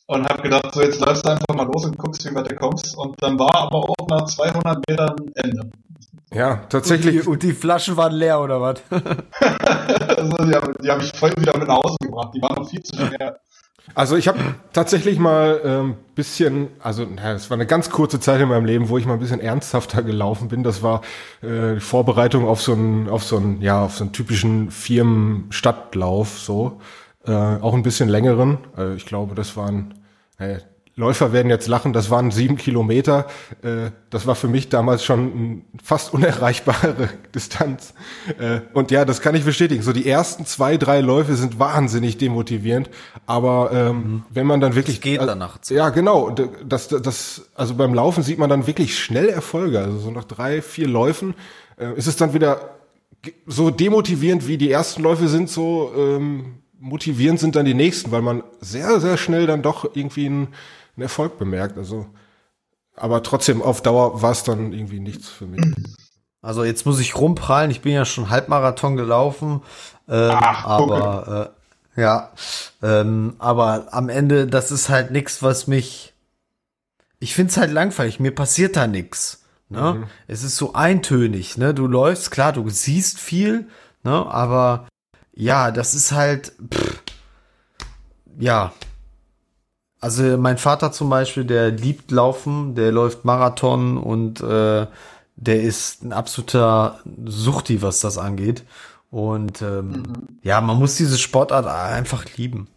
[0.10, 2.56] und habe gedacht, so jetzt läufst du einfach mal los und guckst, wie weit du
[2.56, 2.98] kommst.
[2.98, 5.70] Und dann war aber auch nach 200 Metern Ende.
[6.34, 7.18] Ja, tatsächlich.
[7.18, 8.82] Und die, und die Flaschen waren leer oder was?
[8.90, 12.32] also, die habe hab ich voll wieder mit nach Hause gebracht.
[12.36, 13.40] Die waren noch viel zu schwer.
[13.96, 14.40] Also ich habe
[14.74, 18.98] tatsächlich mal ähm, bisschen, also es war eine ganz kurze Zeit in meinem Leben, wo
[18.98, 20.64] ich mal ein bisschen ernsthafter gelaufen bin.
[20.64, 21.02] Das war
[21.42, 26.80] äh, Vorbereitung auf so einen, auf so einen, ja, auf so einen typischen Firmen-Stadtlauf, so
[27.26, 28.60] äh, auch ein bisschen längeren.
[28.76, 29.96] Also ich glaube, das waren
[30.38, 30.60] äh,
[31.00, 33.26] Läufer werden jetzt lachen, das waren sieben Kilometer.
[33.64, 37.94] Äh, das war für mich damals schon eine fast unerreichbare Distanz.
[38.38, 39.82] Äh, und ja, das kann ich bestätigen.
[39.82, 42.90] So die ersten zwei, drei Läufe sind wahnsinnig demotivierend.
[43.26, 44.24] Aber ähm, mhm.
[44.30, 44.98] wenn man dann wirklich.
[44.98, 45.60] Das geht danach.
[45.70, 46.32] Ja, genau.
[46.32, 49.80] Das, das, das, also beim Laufen sieht man dann wirklich schnell Erfolge.
[49.80, 51.34] Also so nach drei, vier Läufen
[51.78, 52.72] äh, ist es dann wieder
[53.46, 58.22] so demotivierend, wie die ersten Läufe sind, so ähm, motivierend sind dann die nächsten, weil
[58.22, 60.48] man sehr, sehr schnell dann doch irgendwie ein
[61.00, 61.78] einen Erfolg bemerkt.
[61.78, 62.08] Also
[63.00, 65.62] aber trotzdem auf Dauer war es dann irgendwie nichts für mich.
[66.42, 67.72] Also jetzt muss ich rumprallen.
[67.72, 69.62] Ich bin ja schon Halbmarathon gelaufen,
[70.08, 71.54] ähm, Ach, aber
[71.96, 72.32] äh, ja,
[72.82, 76.14] ähm, aber am Ende, das ist halt nichts, was mich.
[77.20, 78.20] Ich find's halt langweilig.
[78.20, 79.44] Mir passiert da nichts.
[79.70, 79.96] Ne?
[79.96, 80.04] Mhm.
[80.28, 81.58] Es ist so eintönig.
[81.58, 83.68] Ne, du läufst, klar, du siehst viel,
[84.04, 84.88] ne, aber
[85.34, 86.54] ja, das ist halt.
[86.74, 87.04] Pff,
[88.40, 88.72] ja,
[90.02, 94.88] also mein Vater zum Beispiel, der liebt Laufen, der läuft Marathon und äh,
[95.36, 98.64] der ist ein absoluter Suchti, was das angeht.
[99.12, 100.04] Und ähm, mhm.
[100.44, 102.68] ja, man muss diese Sportart einfach lieben.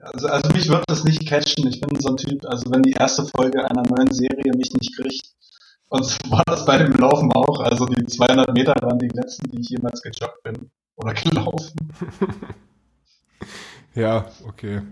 [0.00, 1.66] Also, also mich wird das nicht catchen.
[1.66, 4.96] Ich bin so ein Typ, also wenn die erste Folge einer neuen Serie mich nicht
[4.96, 5.36] kriegt,
[5.88, 7.60] und so war das bei dem Laufen auch.
[7.60, 11.76] Also die 200 Meter waren die letzten, die ich jemals gejoggt bin oder gelaufen.
[13.94, 14.82] ja, okay.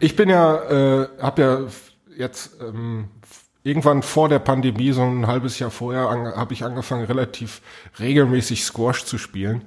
[0.00, 1.60] Ich bin ja, äh, habe ja
[2.16, 3.08] jetzt ähm,
[3.62, 7.60] irgendwann vor der Pandemie, so ein halbes Jahr vorher, habe ich angefangen, relativ
[7.98, 9.64] regelmäßig Squash zu spielen.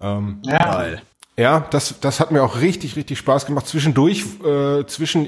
[0.00, 0.58] Ähm, ja.
[0.58, 1.02] Geil.
[1.36, 3.66] Ja, das, das hat mir auch richtig, richtig Spaß gemacht.
[3.66, 5.26] Zwischendurch, äh, zwischen,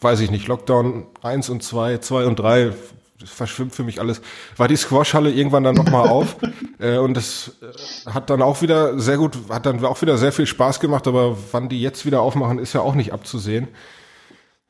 [0.00, 2.72] weiß ich nicht, Lockdown 1 und 2, 2 und 3,
[3.20, 4.20] das verschwimmt für mich alles,
[4.56, 6.36] war die Squashhalle irgendwann dann nochmal auf.
[6.78, 10.32] Äh, und das äh, hat dann auch wieder sehr gut, hat dann auch wieder sehr
[10.32, 13.68] viel Spaß gemacht, aber wann die jetzt wieder aufmachen, ist ja auch nicht abzusehen.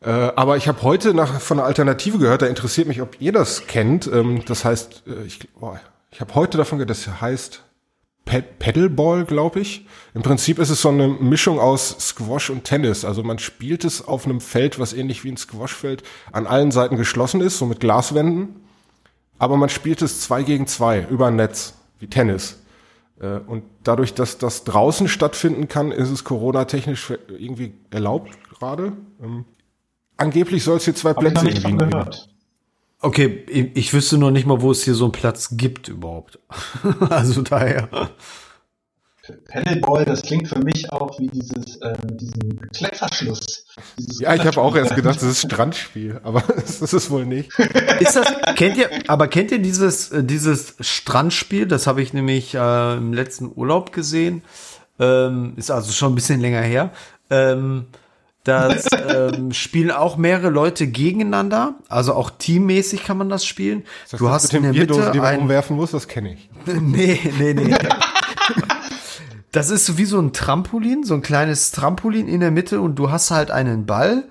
[0.03, 3.33] Äh, aber ich habe heute nach, von einer Alternative gehört, da interessiert mich, ob ihr
[3.33, 4.07] das kennt.
[4.07, 5.77] Ähm, das heißt, äh, ich, oh,
[6.11, 7.63] ich habe heute davon gehört, das heißt
[8.25, 9.87] Paddleball, glaube ich.
[10.15, 13.05] Im Prinzip ist es so eine Mischung aus Squash und Tennis.
[13.05, 16.97] Also man spielt es auf einem Feld, was ähnlich wie ein Squashfeld an allen Seiten
[16.97, 18.57] geschlossen ist, so mit Glaswänden.
[19.39, 22.59] Aber man spielt es zwei gegen zwei über ein Netz, wie Tennis.
[23.21, 28.93] Äh, und dadurch, dass das draußen stattfinden kann, ist es Corona-technisch irgendwie erlaubt gerade.
[29.23, 29.45] Ähm,
[30.17, 32.07] angeblich soll es hier zwei Plätze in Wien geben.
[33.03, 36.39] Okay, ich, ich wüsste noch nicht mal, wo es hier so einen Platz gibt überhaupt.
[37.11, 37.89] also daher.
[39.49, 43.65] Paddleball, das klingt für mich auch wie dieses, ähm, diesen Klettverschluss.
[44.19, 47.51] ja, ich habe auch erst gedacht, das ist Strandspiel, aber das ist es wohl nicht.
[48.01, 51.67] Ist das, kennt ihr, aber kennt ihr dieses, äh, dieses Strandspiel?
[51.67, 54.43] Das habe ich nämlich äh, im letzten Urlaub gesehen.
[54.99, 56.93] Ähm, ist also schon ein bisschen länger her.
[57.31, 57.87] Ähm,
[58.51, 63.85] das ähm, spielen auch mehrere Leute gegeneinander, also auch teammäßig kann man das spielen.
[64.11, 65.41] Das du hast in der Mitte die man ein...
[65.41, 66.51] umwerfen muss, das kenne ich.
[66.81, 67.77] nee, nee, nee.
[69.53, 72.97] das ist so wie so ein Trampolin, so ein kleines Trampolin in der Mitte und
[72.97, 74.25] du hast halt einen Ball,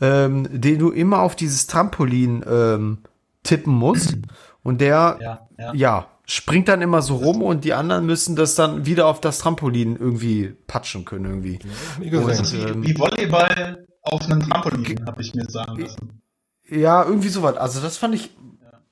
[0.00, 2.98] ähm, den du immer auf dieses Trampolin ähm,
[3.42, 4.16] tippen musst
[4.62, 5.74] und der ja, ja.
[5.74, 9.38] ja springt dann immer so rum und die anderen müssen das dann wieder auf das
[9.38, 11.58] Trampolin irgendwie patschen können irgendwie.
[12.02, 16.20] Ja, und, wie, ähm, wie Volleyball auf einem Trampolin, habe ich mir sagen lassen.
[16.68, 17.56] Ja, irgendwie sowas.
[17.56, 18.30] Also das fand ich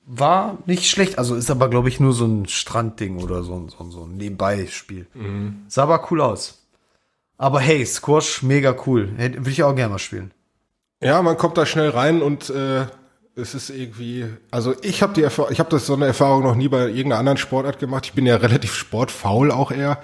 [0.03, 1.19] war nicht schlecht.
[1.19, 5.05] Also ist aber glaube ich nur so ein Strandding oder so, so, so ein Nebenbei-Spiel.
[5.13, 5.65] Mhm.
[5.67, 6.65] Sah aber cool aus.
[7.37, 9.15] Aber hey, Squash mega cool.
[9.15, 10.31] Würde ich auch gerne mal spielen.
[11.03, 12.87] Ja, man kommt da schnell rein und äh,
[13.37, 16.55] es ist irgendwie, also ich habe die Erfahrung, ich habe das so eine Erfahrung noch
[16.55, 18.05] nie bei irgendeiner anderen Sportart gemacht.
[18.05, 20.01] Ich bin ja relativ sportfaul auch eher,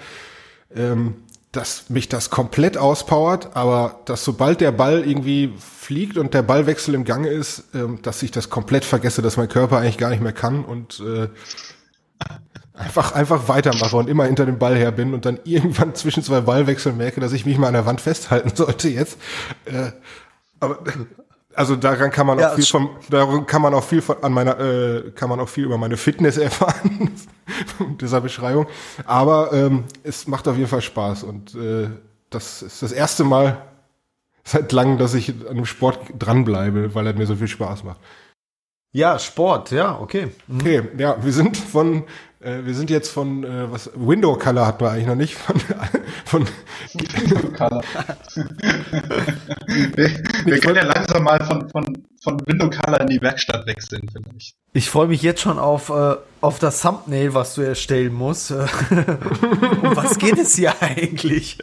[0.74, 1.16] ähm,
[1.50, 6.94] dass mich das komplett auspowert, aber dass sobald der Ball irgendwie fliegt und der Ballwechsel
[6.94, 10.22] im Gange ist, ähm, dass ich das komplett vergesse, dass mein Körper eigentlich gar nicht
[10.22, 11.28] mehr kann und äh,
[12.72, 16.40] einfach einfach weitermache und immer hinter dem Ball her bin und dann irgendwann zwischen zwei
[16.40, 19.18] Ballwechseln merke, dass ich mich mal an der Wand festhalten sollte jetzt.
[19.64, 19.90] Äh,
[20.60, 20.78] aber
[21.54, 24.32] also daran kann man ja, auch viel von, daran kann man auch viel von, an
[24.32, 27.10] meiner, äh, kann man auch viel über meine Fitness erfahren,
[28.00, 28.66] dieser Beschreibung.
[29.06, 31.88] Aber ähm, es macht auf jeden Fall Spaß und äh,
[32.30, 33.62] das ist das erste Mal
[34.44, 38.00] seit langem, dass ich an dem Sport dranbleibe, weil er mir so viel Spaß macht.
[38.92, 40.28] Ja, Sport, ja, okay.
[40.46, 40.60] Mhm.
[40.60, 42.04] Okay, ja, wir sind von
[42.44, 45.60] äh, wir sind jetzt von, äh, was, Window Color hatten wir eigentlich noch nicht, von,
[46.24, 46.46] von
[46.92, 47.82] Window Color.
[49.94, 50.10] wir,
[50.44, 54.54] wir können ja langsam mal von, von, von Window Color in die Werkstatt wechseln, vielleicht.
[54.72, 58.50] Ich freue mich jetzt schon auf, äh, auf das Thumbnail, was du erstellen musst.
[58.50, 58.66] um
[59.96, 61.58] was geht es hier eigentlich?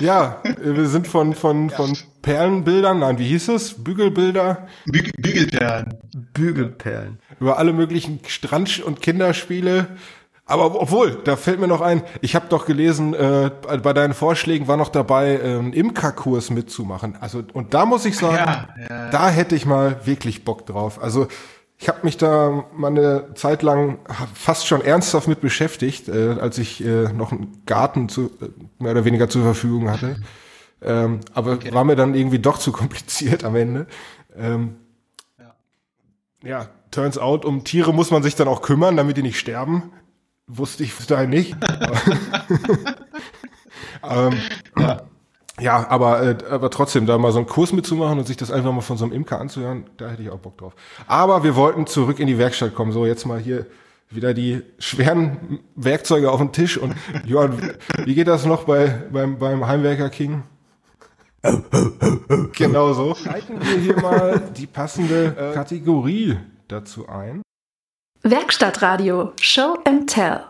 [0.00, 1.76] Ja, wir sind von, von, ja.
[1.76, 3.82] von Perlenbildern, nein, wie hieß es?
[3.82, 4.66] Bügelbilder?
[4.86, 5.98] Bügel, Bügelperlen.
[6.34, 7.18] Bügelperlen.
[7.38, 9.88] Über alle möglichen Strand- und Kinderspiele.
[10.50, 13.52] Aber obwohl, da fällt mir noch ein, ich habe doch gelesen, äh,
[13.82, 17.16] bei deinen Vorschlägen war noch dabei, äh, einen Imkerkurs mitzumachen.
[17.20, 19.10] Also, und da muss ich sagen, ja, ja.
[19.10, 21.00] da hätte ich mal wirklich Bock drauf.
[21.00, 21.28] Also,
[21.80, 24.00] ich habe mich da mal eine Zeit lang
[24.34, 28.92] fast schon ernsthaft mit beschäftigt, äh, als ich äh, noch einen Garten zu, äh, mehr
[28.92, 30.16] oder weniger zur Verfügung hatte.
[30.82, 31.72] Ähm, aber okay.
[31.72, 33.86] war mir dann irgendwie doch zu kompliziert am Ende.
[34.36, 34.76] Ähm,
[35.38, 35.54] ja.
[36.44, 39.90] ja, turns out, um Tiere muss man sich dann auch kümmern, damit die nicht sterben.
[40.46, 41.56] Wusste ich daher nicht.
[44.02, 44.38] ähm,
[44.78, 45.02] ja.
[45.60, 48.72] Ja, aber, äh, aber trotzdem, da mal so einen Kurs mitzumachen und sich das einfach
[48.72, 50.74] mal von so einem Imker anzuhören, da hätte ich auch Bock drauf.
[51.06, 52.92] Aber wir wollten zurück in die Werkstatt kommen.
[52.92, 53.66] So, jetzt mal hier
[54.10, 56.78] wieder die schweren Werkzeuge auf den Tisch.
[56.78, 56.94] Und
[57.24, 60.42] Johann, wie geht das noch bei, beim, beim Heimwerker King?
[62.54, 63.16] genau so.
[63.24, 66.36] Leiten wir hier mal die passende äh, Kategorie
[66.68, 67.42] dazu ein.
[68.22, 70.49] Werkstattradio, Show and Tell.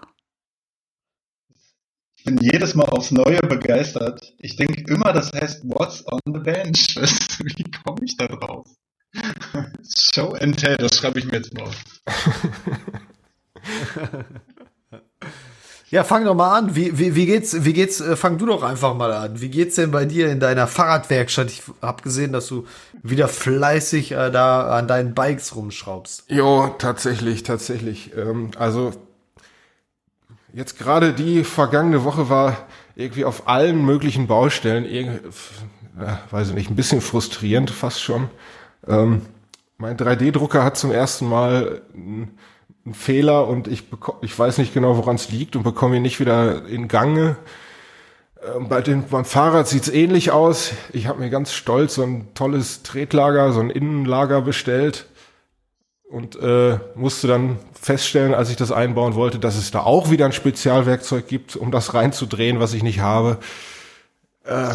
[2.31, 4.35] Bin jedes Mal aufs Neue begeistert.
[4.39, 6.95] Ich denke immer, das heißt What's on the Bench.
[7.43, 8.68] Wie komme ich da drauf?
[10.12, 11.76] Show and Tell, das schreibe ich mir jetzt mal auf.
[15.91, 16.76] Ja, fang doch mal an.
[16.76, 19.41] Wie, wie, wie geht's, wie geht's, äh, fang du doch einfach mal an.
[19.41, 21.51] Wie geht's denn bei dir in deiner Fahrradwerkstatt?
[21.51, 22.64] Ich habe gesehen, dass du
[23.03, 26.26] wieder fleißig äh, da an deinen Bikes rumschraubst.
[26.28, 28.12] Jo, tatsächlich, tatsächlich.
[28.16, 28.93] Ähm, also
[30.53, 35.21] jetzt gerade die vergangene Woche war irgendwie auf allen möglichen Baustellen, irgendwie,
[36.31, 38.29] weiß ich nicht, ein bisschen frustrierend fast schon.
[38.87, 39.23] Ähm,
[39.79, 42.37] mein 3D-Drucker hat zum ersten Mal ein
[42.93, 43.85] Fehler und ich
[44.23, 47.37] ich weiß nicht genau, woran es liegt und bekomme ihn nicht wieder in Gange.
[48.57, 50.73] Ähm, bei den, beim Fahrrad sieht's ähnlich aus.
[50.93, 55.07] Ich habe mir ganz stolz so ein tolles Tretlager, so ein Innenlager bestellt
[56.11, 60.27] und äh, musste dann feststellen, als ich das einbauen wollte, dass es da auch wieder
[60.27, 63.39] ein Spezialwerkzeug gibt, um das reinzudrehen, was ich nicht habe.
[64.45, 64.75] Äh,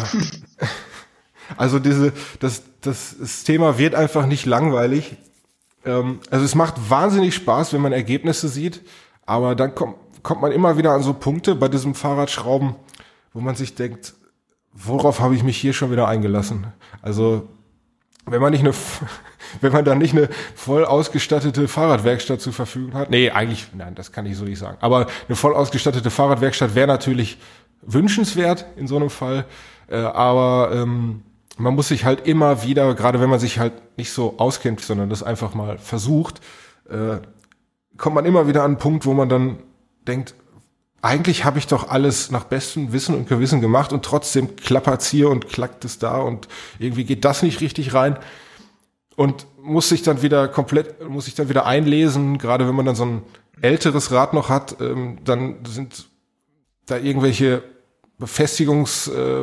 [1.58, 5.16] also diese, das, das, das Thema wird einfach nicht langweilig.
[5.84, 8.80] Ähm, also es macht wahnsinnig Spaß, wenn man Ergebnisse sieht,
[9.26, 12.76] aber dann kommt, kommt man immer wieder an so Punkte bei diesem Fahrradschrauben,
[13.34, 14.14] wo man sich denkt,
[14.72, 16.68] worauf habe ich mich hier schon wieder eingelassen?
[17.02, 17.46] Also
[18.26, 18.74] wenn man nicht eine,
[19.60, 24.12] wenn man dann nicht eine voll ausgestattete Fahrradwerkstatt zur Verfügung hat, nee, eigentlich, nein, das
[24.12, 24.76] kann ich so nicht sagen.
[24.80, 27.38] Aber eine voll ausgestattete Fahrradwerkstatt wäre natürlich
[27.82, 29.46] wünschenswert in so einem Fall.
[29.88, 31.22] Äh, aber ähm,
[31.58, 35.08] man muss sich halt immer wieder, gerade wenn man sich halt nicht so auskennt, sondern
[35.08, 36.40] das einfach mal versucht,
[36.90, 37.18] äh,
[37.96, 39.58] kommt man immer wieder an einen Punkt, wo man dann
[40.06, 40.34] denkt,
[41.06, 45.30] eigentlich habe ich doch alles nach bestem Wissen und Gewissen gemacht und trotzdem klappert's hier
[45.30, 46.48] und klackt es da und
[46.78, 48.18] irgendwie geht das nicht richtig rein.
[49.14, 52.96] Und muss sich dann wieder komplett, muss sich dann wieder einlesen, gerade wenn man dann
[52.96, 53.22] so ein
[53.62, 56.08] älteres Rad noch hat, ähm, dann sind
[56.84, 57.62] da irgendwelche
[58.18, 59.42] Befestigungs äh,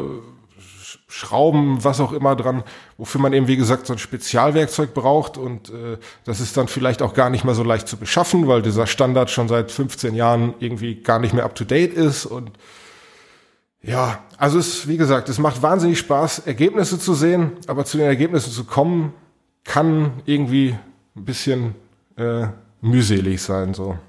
[1.14, 2.64] Schrauben, was auch immer dran,
[2.98, 7.04] wofür man eben, wie gesagt, so ein Spezialwerkzeug braucht und äh, das ist dann vielleicht
[7.04, 10.56] auch gar nicht mehr so leicht zu beschaffen, weil dieser Standard schon seit 15 Jahren
[10.58, 12.50] irgendwie gar nicht mehr up-to-date ist und
[13.84, 18.08] ja, also es, wie gesagt, es macht wahnsinnig Spaß, Ergebnisse zu sehen, aber zu den
[18.08, 19.14] Ergebnissen zu kommen,
[19.64, 20.76] kann irgendwie
[21.16, 21.76] ein bisschen
[22.18, 22.48] äh,
[22.82, 24.00] mühselig sein, so.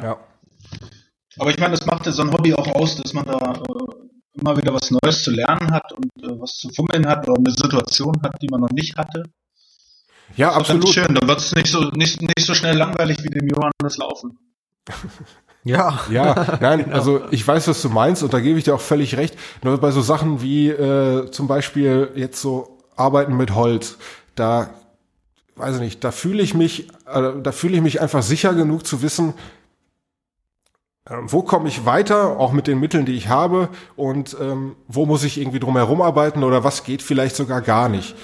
[0.00, 0.16] Ja.
[1.40, 3.97] Aber ich meine, das macht ja so ein Hobby auch aus, dass man da äh,
[4.40, 7.50] immer wieder was Neues zu lernen hat und äh, was zu fummeln hat oder eine
[7.50, 9.24] Situation hat, die man noch nicht hatte.
[10.36, 10.88] Ja, absolut.
[10.88, 14.38] schön, dann wird es nicht so, nicht, nicht so schnell langweilig wie dem Johannes Laufen.
[15.64, 16.00] Ja.
[16.08, 16.96] Ja, nein, genau.
[16.96, 19.36] also ich weiß, was du meinst und da gebe ich dir auch völlig recht.
[19.62, 23.98] Nur bei so Sachen wie äh, zum Beispiel jetzt so Arbeiten mit Holz,
[24.34, 24.70] da
[25.56, 28.86] weiß ich nicht, da fühle ich mich, äh, da fühle ich mich einfach sicher genug
[28.86, 29.34] zu wissen,
[31.22, 35.24] wo komme ich weiter, auch mit den Mitteln, die ich habe, und ähm, wo muss
[35.24, 38.14] ich irgendwie drum herum arbeiten oder was geht vielleicht sogar gar nicht.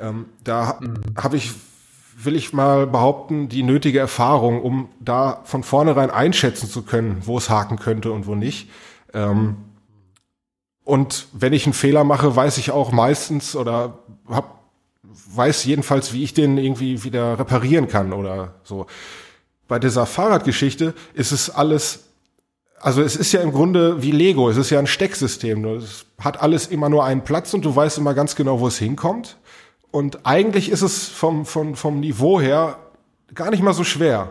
[0.00, 1.00] Ähm, da mhm.
[1.16, 1.52] habe ich,
[2.22, 7.38] will ich mal behaupten, die nötige Erfahrung, um da von vornherein einschätzen zu können, wo
[7.38, 8.68] es haken könnte und wo nicht.
[9.14, 9.56] Ähm,
[10.84, 13.98] und wenn ich einen Fehler mache, weiß ich auch meistens oder
[14.28, 14.58] hab,
[15.02, 18.86] weiß jedenfalls, wie ich den irgendwie wieder reparieren kann oder so.
[19.66, 22.07] Bei dieser Fahrradgeschichte ist es alles
[22.80, 25.64] also es ist ja im Grunde wie Lego, es ist ja ein Stecksystem.
[25.64, 28.78] Es hat alles immer nur einen Platz und du weißt immer ganz genau, wo es
[28.78, 29.38] hinkommt.
[29.90, 32.78] Und eigentlich ist es vom, vom, vom Niveau her
[33.34, 34.30] gar nicht mal so schwer.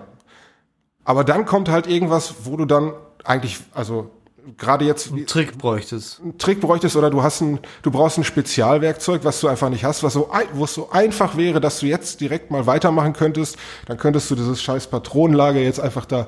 [1.04, 2.93] Aber dann kommt halt irgendwas, wo du dann
[3.24, 4.10] eigentlich, also
[4.56, 6.22] gerade jetzt einen Trick bräuchtest.
[6.22, 9.84] Einen Trick bräuchtest oder du hast ein, du brauchst ein Spezialwerkzeug, was du einfach nicht
[9.84, 13.58] hast, was so, wo es so einfach wäre, dass du jetzt direkt mal weitermachen könntest,
[13.88, 16.28] dann könntest du dieses scheiß Patronenlager jetzt einfach da,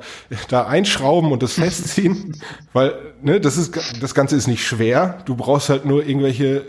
[0.50, 2.36] da einschrauben und das festziehen,
[2.74, 6.66] weil, ne, das ist, das Ganze ist nicht schwer, du brauchst halt nur irgendwelche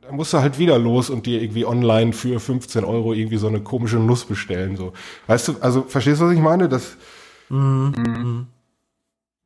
[0.00, 3.46] da musst du halt wieder los und dir irgendwie online für 15 Euro irgendwie so
[3.46, 4.92] eine komische Nuss bestellen, so.
[5.28, 6.68] Weißt du, also, verstehst du, was ich meine?
[6.68, 6.96] Das,
[7.48, 7.92] mhm.
[7.96, 8.46] mhm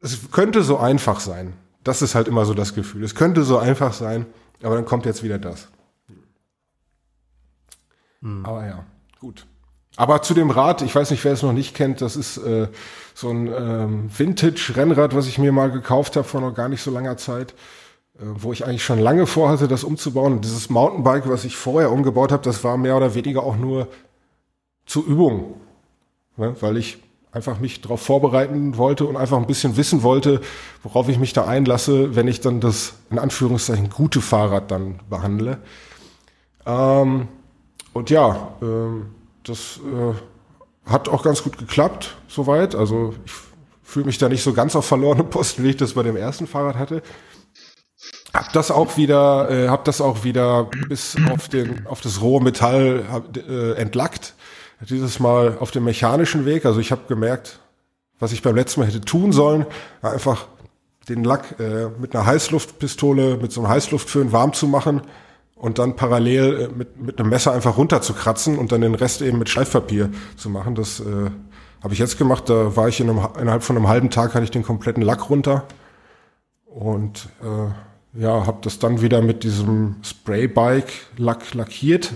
[0.07, 1.55] es könnte so einfach sein.
[1.83, 3.05] Das ist halt immer so das Gefühl.
[3.05, 4.27] Es könnte so einfach sein,
[4.63, 5.69] aber dann kommt jetzt wieder das.
[8.21, 8.45] Mhm.
[8.45, 8.85] Aber ja,
[9.21, 9.47] gut.
[9.97, 12.69] Aber zu dem Rad, ich weiß nicht, wer es noch nicht kennt, das ist äh,
[13.15, 16.91] so ein ähm, Vintage-Rennrad, was ich mir mal gekauft habe vor noch gar nicht so
[16.91, 17.53] langer Zeit,
[18.19, 20.35] äh, wo ich eigentlich schon lange vorhatte, das umzubauen.
[20.35, 23.89] Und dieses Mountainbike, was ich vorher umgebaut habe, das war mehr oder weniger auch nur
[24.85, 25.61] zur Übung,
[26.37, 26.55] ne?
[26.61, 26.99] weil ich
[27.37, 30.41] einfach mich darauf vorbereiten wollte und einfach ein bisschen wissen wollte,
[30.83, 35.59] worauf ich mich da einlasse, wenn ich dann das in Anführungszeichen gute Fahrrad dann behandle.
[36.65, 37.29] Ähm,
[37.93, 39.11] und ja, ähm,
[39.45, 42.75] das äh, hat auch ganz gut geklappt, soweit.
[42.75, 43.33] Also ich
[43.83, 46.47] fühle mich da nicht so ganz auf verlorenen Posten, wie ich das bei dem ersten
[46.47, 47.03] Fahrrad hatte.
[48.33, 52.43] Hab das auch wieder, äh, hab das auch wieder bis auf den, auf das rohe
[52.43, 54.35] Metall hab, äh, entlackt.
[54.81, 56.67] Dieses Mal auf dem mechanischen Weg.
[56.67, 57.61] Also ich habe gemerkt,
[58.19, 59.67] was ich beim letzten Mal hätte tun sollen,
[60.03, 60.47] einfach
[61.09, 65.03] den Lack äh, mit einer Heißluftpistole, mit so einem Heißluftföhn warm zu machen
[65.55, 69.39] und dann parallel äh, mit, mit einem Messer einfach runterzukratzen und dann den Rest eben
[69.39, 70.75] mit Schleifpapier zu machen.
[70.75, 71.31] Das äh,
[71.83, 72.49] habe ich jetzt gemacht.
[72.49, 75.31] Da war ich in einem, innerhalb von einem halben Tag hatte ich den kompletten Lack
[75.31, 75.65] runter
[76.67, 82.15] und äh, ja, habe das dann wieder mit diesem Spraybike Lack lackiert,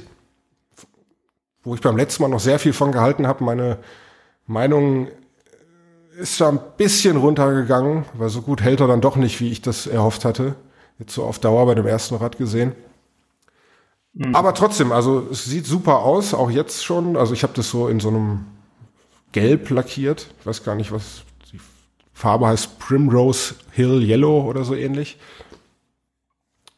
[1.62, 3.44] wo ich beim letzten Mal noch sehr viel von gehalten habe.
[3.44, 3.78] Meine
[4.46, 5.08] Meinung
[6.18, 9.62] ist da ein bisschen runtergegangen, weil so gut hält er dann doch nicht, wie ich
[9.62, 10.54] das erhofft hatte.
[10.98, 12.72] Jetzt so auf Dauer bei dem ersten Rad gesehen.
[14.12, 14.34] Mhm.
[14.34, 17.16] Aber trotzdem, also es sieht super aus, auch jetzt schon.
[17.16, 18.46] Also ich habe das so in so einem
[19.32, 20.28] Gelb lackiert.
[20.40, 21.60] Ich weiß gar nicht, was die
[22.12, 22.78] Farbe heißt.
[22.78, 25.18] Primrose Hill Yellow oder so ähnlich.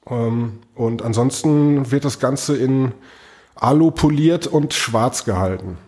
[0.06, 2.92] Ähm, und ansonsten wird das Ganze in
[3.62, 5.78] Alu poliert und schwarz gehalten.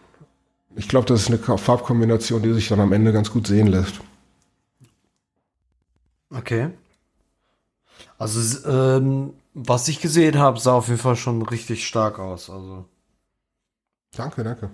[0.77, 4.01] Ich glaube, das ist eine Farbkombination, die sich dann am Ende ganz gut sehen lässt.
[6.31, 6.70] Okay.
[8.16, 12.49] Also ähm, was ich gesehen habe, sah auf jeden Fall schon richtig stark aus.
[12.49, 12.85] Also.
[14.16, 14.70] Danke, danke.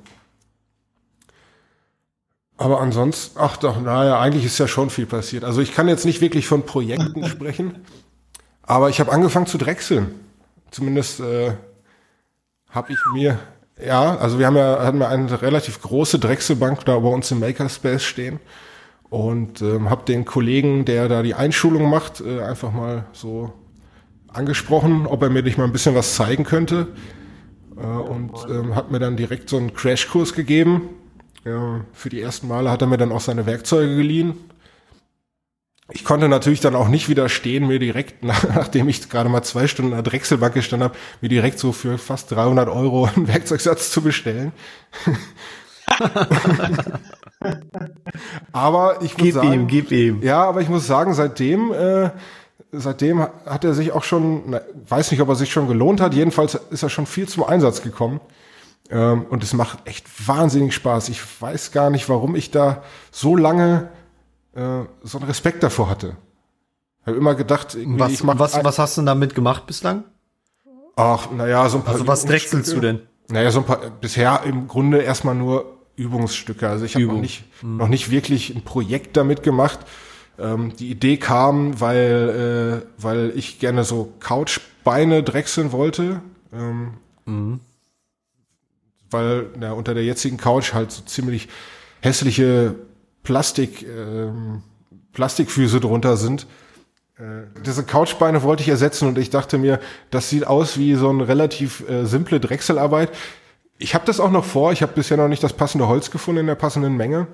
[2.59, 5.45] Aber ansonsten, ach doch, naja, eigentlich ist ja schon viel passiert.
[5.45, 7.83] Also ich kann jetzt nicht wirklich von Projekten sprechen,
[8.63, 10.15] aber ich habe angefangen zu drechseln.
[10.71, 11.55] Zumindest äh,
[12.71, 13.39] habe ich mir,
[13.85, 17.41] ja, also wir haben ja, hatten wir eine relativ große Drechselbank da bei uns im
[17.41, 18.41] Makerspace stehen
[19.09, 23.53] und ähm, habe den Kollegen, der da die Einschulung macht, äh, einfach mal so
[24.29, 26.89] angesprochen, ob er mir nicht mal ein bisschen was zeigen könnte.
[27.77, 30.91] Äh, und ähm, hat mir dann direkt so einen Crashkurs gegeben.
[31.45, 34.35] Ja, für die ersten Male hat er mir dann auch seine Werkzeuge geliehen.
[35.93, 39.67] Ich konnte natürlich dann auch nicht widerstehen, mir direkt, nach, nachdem ich gerade mal zwei
[39.67, 43.91] Stunden an der Drechselbank gestanden habe, mir direkt so für fast 300 Euro einen Werkzeugsatz
[43.91, 44.53] zu bestellen.
[48.53, 50.23] aber ich muss gib sagen, ihm, gib ihm.
[50.23, 52.11] Ja, aber ich muss sagen, seitdem äh,
[52.73, 56.55] seitdem hat er sich auch schon, weiß nicht, ob er sich schon gelohnt hat, jedenfalls
[56.71, 58.21] ist er schon viel zum Einsatz gekommen.
[58.91, 61.09] Ähm, und es macht echt wahnsinnig Spaß.
[61.09, 63.89] Ich weiß gar nicht, warum ich da so lange
[64.55, 66.17] äh, so einen Respekt davor hatte.
[67.01, 70.05] Ich habe immer gedacht, was, ich mach was, was hast du damit gemacht bislang?
[70.97, 71.95] Ach, naja, so ein paar.
[71.95, 73.01] Also was drechselst du denn?
[73.29, 76.69] Naja, so ein paar, bisher im Grunde erstmal nur Übungsstücke.
[76.69, 77.77] Also ich habe noch nicht, mhm.
[77.77, 79.79] noch nicht wirklich ein Projekt damit gemacht.
[80.39, 86.23] Ähm, die Idee kam, weil, äh, weil ich gerne so Couchbeine drechseln wollte.
[86.53, 86.95] Ähm,
[87.25, 87.61] mhm.
[89.11, 91.49] Weil ja, unter der jetzigen Couch halt so ziemlich
[92.01, 92.75] hässliche
[93.23, 94.63] Plastik, ähm,
[95.13, 96.47] Plastikfüße drunter sind.
[97.17, 101.11] Äh, diese Couchbeine wollte ich ersetzen und ich dachte mir, das sieht aus wie so
[101.11, 103.11] eine relativ äh, simple Drechselarbeit.
[103.79, 104.73] Ich habe das auch noch vor.
[104.73, 107.27] Ich habe bisher noch nicht das passende Holz gefunden in der passenden Menge.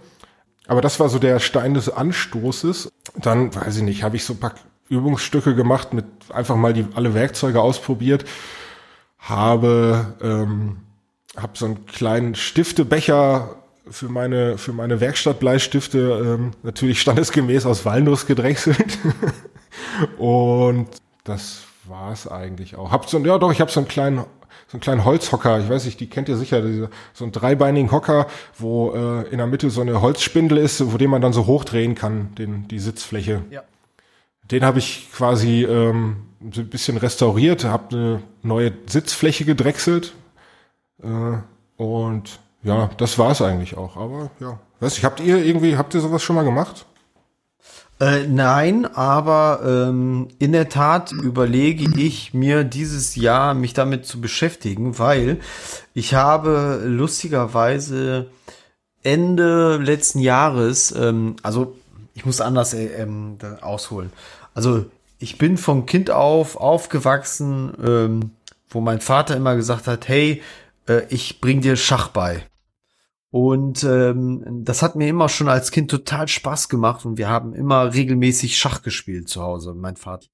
[0.69, 2.91] Aber das war so der Stein des Anstoßes.
[3.17, 4.55] Dann, weiß ich nicht, habe ich so ein paar
[4.89, 8.25] Übungsstücke gemacht, mit einfach mal die alle Werkzeuge ausprobiert,
[9.19, 10.79] habe ähm,
[11.37, 13.57] hab so einen kleinen Stiftebecher
[13.89, 18.99] für meine für meine Werkstattbleistifte ähm, natürlich standesgemäß aus Walnuss gedrechselt
[20.19, 20.89] und
[21.25, 22.91] das war's eigentlich auch.
[22.91, 24.25] Hab so ja doch, ich habe so einen kleinen
[24.69, 27.93] so einen kleinen Holzhocker, ich weiß nicht, die kennt ihr sicher, diese, so einen dreibeinigen
[27.93, 28.27] Hocker,
[28.59, 31.95] wo äh, in der Mitte so eine Holzspindel ist, wo den man dann so hochdrehen
[31.95, 33.43] kann, den, die Sitzfläche.
[33.51, 33.63] Ja.
[34.51, 40.15] Den habe ich quasi ähm, so ein bisschen restauriert, habe eine neue Sitzfläche gedrechselt
[41.03, 41.39] äh,
[41.77, 43.97] und ja, das war's eigentlich auch.
[43.97, 46.87] Aber ja, weiß ich, habt ihr irgendwie, habt ihr sowas schon mal gemacht?
[47.99, 54.21] Äh, nein, aber ähm, in der Tat überlege ich mir dieses Jahr mich damit zu
[54.21, 55.41] beschäftigen, weil
[55.95, 58.27] ich habe lustigerweise
[59.03, 61.75] Ende letzten Jahres, ähm, also
[62.13, 64.13] ich muss anders äh, ähm, ausholen.
[64.53, 64.85] Also
[65.19, 68.31] ich bin vom Kind auf aufgewachsen, ähm,
[68.69, 70.43] wo mein Vater immer gesagt hat, hey,
[70.89, 72.47] äh, ich bring dir Schach bei.
[73.31, 77.55] Und ähm, das hat mir immer schon als Kind total Spaß gemacht und wir haben
[77.55, 80.29] immer regelmäßig Schach gespielt zu Hause, mein Vater.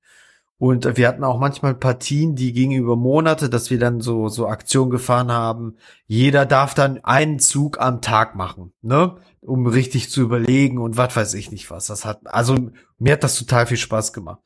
[0.58, 4.46] Und wir hatten auch manchmal Partien, die gingen über Monate, dass wir dann so, so
[4.46, 5.74] Aktionen gefahren haben.
[6.06, 9.16] Jeder darf dann einen Zug am Tag machen, ne?
[9.40, 11.86] Um richtig zu überlegen und was weiß ich nicht was.
[11.86, 14.38] Das hat, also mir hat das total viel Spaß gemacht.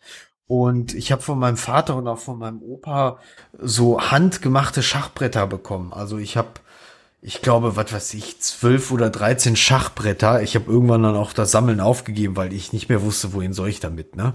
[0.49, 3.19] Und ich habe von meinem Vater und auch von meinem Opa
[3.59, 5.93] so handgemachte Schachbretter bekommen.
[5.93, 6.51] Also ich habe,
[7.21, 10.43] ich glaube, was weiß ich, zwölf oder dreizehn Schachbretter.
[10.43, 13.69] Ich habe irgendwann dann auch das Sammeln aufgegeben, weil ich nicht mehr wusste, wohin soll
[13.69, 14.15] ich damit.
[14.15, 14.35] Ne?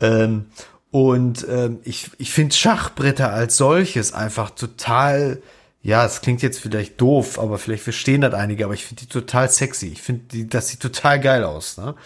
[0.00, 0.46] Ähm,
[0.92, 5.42] und ähm, ich, ich finde Schachbretter als solches einfach total,
[5.82, 9.08] ja, es klingt jetzt vielleicht doof, aber vielleicht verstehen das einige, aber ich finde die
[9.08, 9.88] total sexy.
[9.88, 11.76] Ich finde, die, das sieht total geil aus.
[11.76, 11.96] Ne?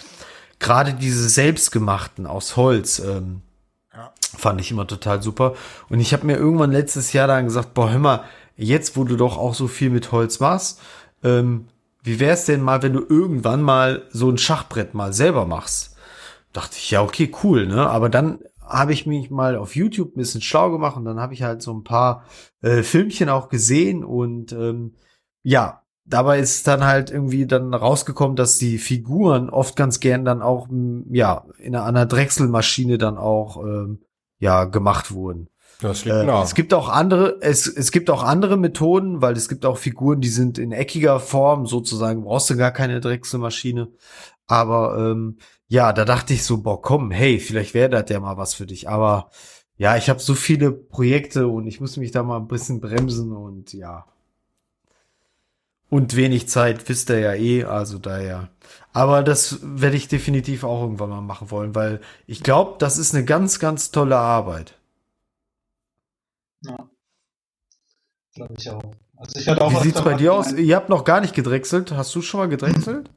[0.65, 3.43] Gerade diese selbstgemachten aus Holz, ähm,
[3.93, 4.11] ja.
[4.35, 5.57] fand ich immer total super.
[5.91, 8.25] Und ich habe mir irgendwann letztes Jahr dann gesagt, boah, hör mal,
[8.57, 10.81] jetzt wo du doch auch so viel mit Holz machst,
[11.23, 11.67] ähm,
[12.03, 15.97] wie wär's denn mal, wenn du irgendwann mal so ein Schachbrett mal selber machst?
[16.55, 17.87] Dachte ich, ja, okay, cool, ne?
[17.91, 21.35] Aber dann habe ich mich mal auf YouTube ein bisschen schlau gemacht und dann habe
[21.35, 22.25] ich halt so ein paar
[22.63, 24.95] äh, Filmchen auch gesehen und ähm,
[25.43, 30.43] ja, dabei ist dann halt irgendwie dann rausgekommen, dass die Figuren oft ganz gern dann
[30.43, 30.69] auch
[31.11, 34.01] ja in einer Drechselmaschine dann auch ähm,
[34.39, 35.49] ja gemacht wurden.
[35.81, 36.43] Das liegt äh, nah.
[36.43, 40.21] Es gibt auch andere, es, es gibt auch andere Methoden, weil es gibt auch Figuren,
[40.21, 43.89] die sind in eckiger Form, sozusagen brauchst du gar keine Drechselmaschine.
[44.47, 48.37] Aber ähm, ja, da dachte ich so, boah, komm, hey, vielleicht wäre das ja mal
[48.37, 48.89] was für dich.
[48.89, 49.31] Aber
[49.77, 53.33] ja, ich habe so viele Projekte und ich muss mich da mal ein bisschen bremsen
[53.33, 54.07] und ja.
[55.91, 58.49] Und wenig Zeit, wisst ihr ja eh, also daher.
[58.93, 63.15] Aber das werde ich definitiv auch irgendwann mal machen wollen, weil ich glaube, das ist
[63.15, 64.79] eine ganz, ganz tolle Arbeit.
[66.63, 66.89] Ja.
[68.35, 68.95] Glaube ich auch.
[69.17, 70.53] Also ich auch Wie sieht's bei dir aus?
[70.53, 71.93] Ihr habt noch gar nicht gedrechselt.
[71.93, 73.11] Hast du schon mal gedrechselt?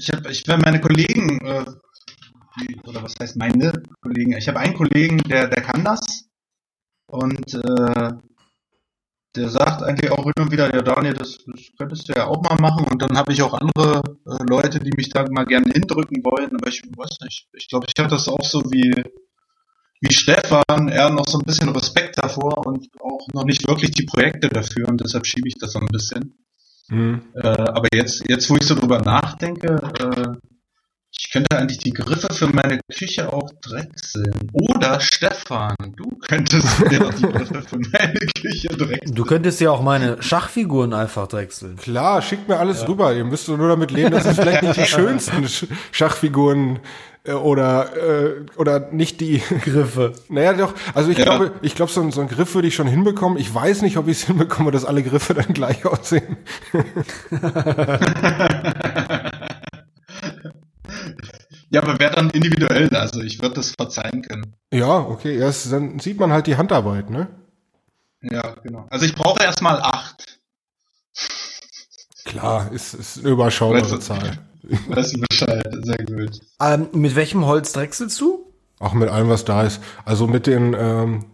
[0.00, 1.64] ich habe, ich meine Kollegen, äh,
[2.84, 4.32] oder was heißt meine Kollegen?
[4.36, 6.00] Ich habe einen Kollegen, der, der kann das
[7.06, 8.12] und äh,
[9.36, 12.42] der sagt eigentlich auch hin und wieder, ja Daniel, das, das könntest du ja auch
[12.42, 12.86] mal machen.
[12.90, 16.50] Und dann habe ich auch andere äh, Leute, die mich da mal gerne hindrücken wollen,
[16.54, 17.46] aber ich weiß nicht.
[17.52, 19.02] Ich glaube, ich habe das auch so wie,
[20.00, 24.04] wie Stefan, er noch so ein bisschen Respekt davor und auch noch nicht wirklich die
[24.04, 26.34] Projekte dafür und deshalb schiebe ich das so ein bisschen.
[26.88, 27.22] Mhm.
[27.34, 30.49] Äh, aber jetzt, jetzt, wo ich so drüber nachdenke, äh,
[31.18, 34.50] ich könnte eigentlich die Griffe für meine Küche auch drechseln.
[34.52, 39.14] Oder Stefan, du könntest ja die Griffe für meine Küche drechseln.
[39.14, 41.76] Du könntest ja auch meine Schachfiguren einfach drechseln.
[41.76, 42.88] Klar, schickt mir alles ja.
[42.88, 43.14] rüber.
[43.14, 45.46] Ihr müsst nur damit leben, dass es vielleicht nicht die schönsten
[45.92, 46.80] Schachfiguren
[47.24, 50.14] äh, oder äh, oder nicht die Griffe.
[50.28, 50.74] Naja, doch.
[50.94, 51.24] Also ich ja.
[51.24, 53.38] glaube, ich glaube, so, so ein Griff würde ich schon hinbekommen.
[53.38, 56.38] Ich weiß nicht, ob ich es hinbekomme, dass alle Griffe dann gleich aussehen.
[61.70, 62.88] Ja, aber wäre dann individuell.
[62.94, 64.54] Also ich würde das verzeihen können.
[64.72, 65.36] Ja, okay.
[65.36, 67.28] Erst, dann sieht man halt die Handarbeit, ne?
[68.22, 68.86] Ja, genau.
[68.90, 70.40] Also ich brauche erstmal acht.
[72.24, 74.38] Klar, ist, ist eine überschaubare Zahl.
[74.88, 76.40] Weißt du Bescheid, sehr gut.
[76.60, 78.52] Ähm, mit welchem Holz drechselst du?
[78.78, 79.82] Auch mit allem, was da ist.
[80.04, 81.26] Also mit den, ähm,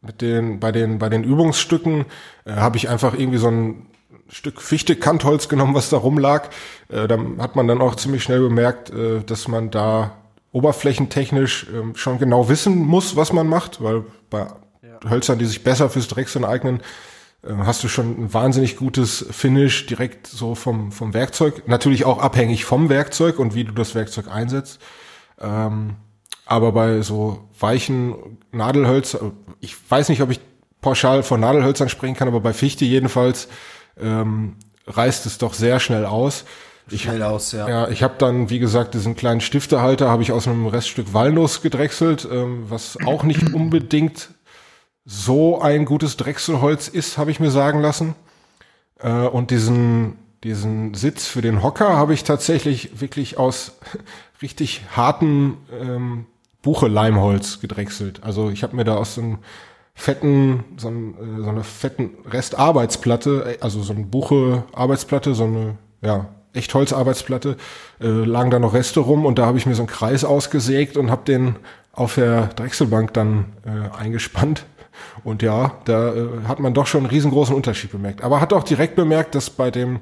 [0.00, 2.06] mit den, bei den, bei den Übungsstücken
[2.44, 3.88] äh, habe ich einfach irgendwie so ein
[4.32, 6.48] Stück Fichte-Kantholz genommen, was da rumlag.
[6.88, 10.16] Äh, da hat man dann auch ziemlich schnell bemerkt, äh, dass man da
[10.52, 14.46] oberflächentechnisch äh, schon genau wissen muss, was man macht, weil bei
[14.82, 15.10] ja.
[15.10, 16.80] Hölzern, die sich besser fürs Drechseln eignen,
[17.42, 21.68] äh, hast du schon ein wahnsinnig gutes Finish direkt so vom, vom Werkzeug.
[21.68, 24.80] Natürlich auch abhängig vom Werkzeug und wie du das Werkzeug einsetzt.
[25.40, 25.96] Ähm,
[26.46, 30.40] aber bei so weichen Nadelhölzern, ich weiß nicht, ob ich
[30.80, 33.48] pauschal von Nadelhölzern sprechen kann, aber bei Fichte jedenfalls
[34.00, 36.44] ähm, reißt es doch sehr schnell aus.
[36.90, 37.68] Ich, schnell aus, ja.
[37.68, 41.62] Ja, ich habe dann, wie gesagt, diesen kleinen Stiftehalter habe ich aus einem Reststück Walnuss
[41.62, 44.30] gedrechselt, ähm, was auch nicht unbedingt
[45.04, 48.14] so ein gutes Drechselholz ist, habe ich mir sagen lassen.
[48.98, 53.78] Äh, und diesen, diesen Sitz für den Hocker habe ich tatsächlich wirklich aus
[54.42, 56.26] richtig harten ähm,
[56.62, 58.22] Buche-Leimholz gedrechselt.
[58.22, 59.38] Also ich habe mir da aus so einem
[59.94, 65.76] fetten, so, ein, äh, so eine fetten Restarbeitsplatte, äh, also so eine Buche-Arbeitsplatte, so eine,
[66.00, 67.56] ja, Echtholz-Arbeitsplatte,
[68.00, 70.96] äh, lagen da noch Reste rum und da habe ich mir so einen Kreis ausgesägt
[70.96, 71.56] und habe den
[71.92, 74.64] auf der Drechselbank dann äh, eingespannt
[75.24, 78.22] und ja, da äh, hat man doch schon einen riesengroßen Unterschied bemerkt.
[78.22, 80.00] Aber hat auch direkt bemerkt, dass bei dem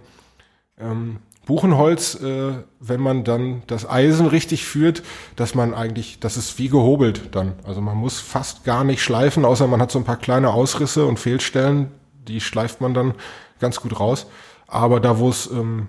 [0.78, 5.02] ähm, Buchenholz, äh, wenn man dann das Eisen richtig führt,
[5.36, 7.54] dass man eigentlich, das ist wie gehobelt dann.
[7.64, 11.06] Also man muss fast gar nicht schleifen, außer man hat so ein paar kleine Ausrisse
[11.06, 11.90] und Fehlstellen,
[12.28, 13.14] die schleift man dann
[13.58, 14.26] ganz gut raus.
[14.66, 15.88] Aber da, wo es ähm,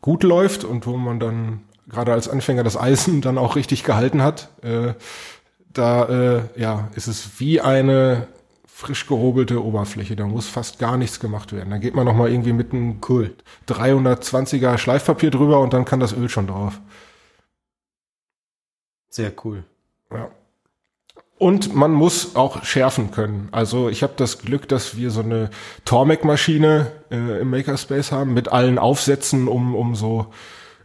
[0.00, 4.22] gut läuft und wo man dann gerade als Anfänger das Eisen dann auch richtig gehalten
[4.22, 4.94] hat, äh,
[5.72, 8.28] da äh, ja, ist es wie eine
[8.76, 10.16] frisch gehobelte Oberfläche.
[10.16, 11.70] Da muss fast gar nichts gemacht werden.
[11.70, 13.32] Da geht man noch mal irgendwie mit einem cool.
[13.68, 16.80] 320er Schleifpapier drüber und dann kann das Öl schon drauf.
[19.08, 19.62] Sehr cool.
[20.12, 20.28] Ja.
[21.38, 23.48] Und man muss auch schärfen können.
[23.52, 25.50] Also ich habe das Glück, dass wir so eine
[25.84, 30.32] Tormec-Maschine äh, im Makerspace haben mit allen Aufsätzen, um, um so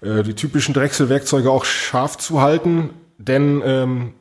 [0.02, 2.92] äh, die typischen Drechselwerkzeuge auch scharf zu halten.
[3.18, 4.14] Denn ähm,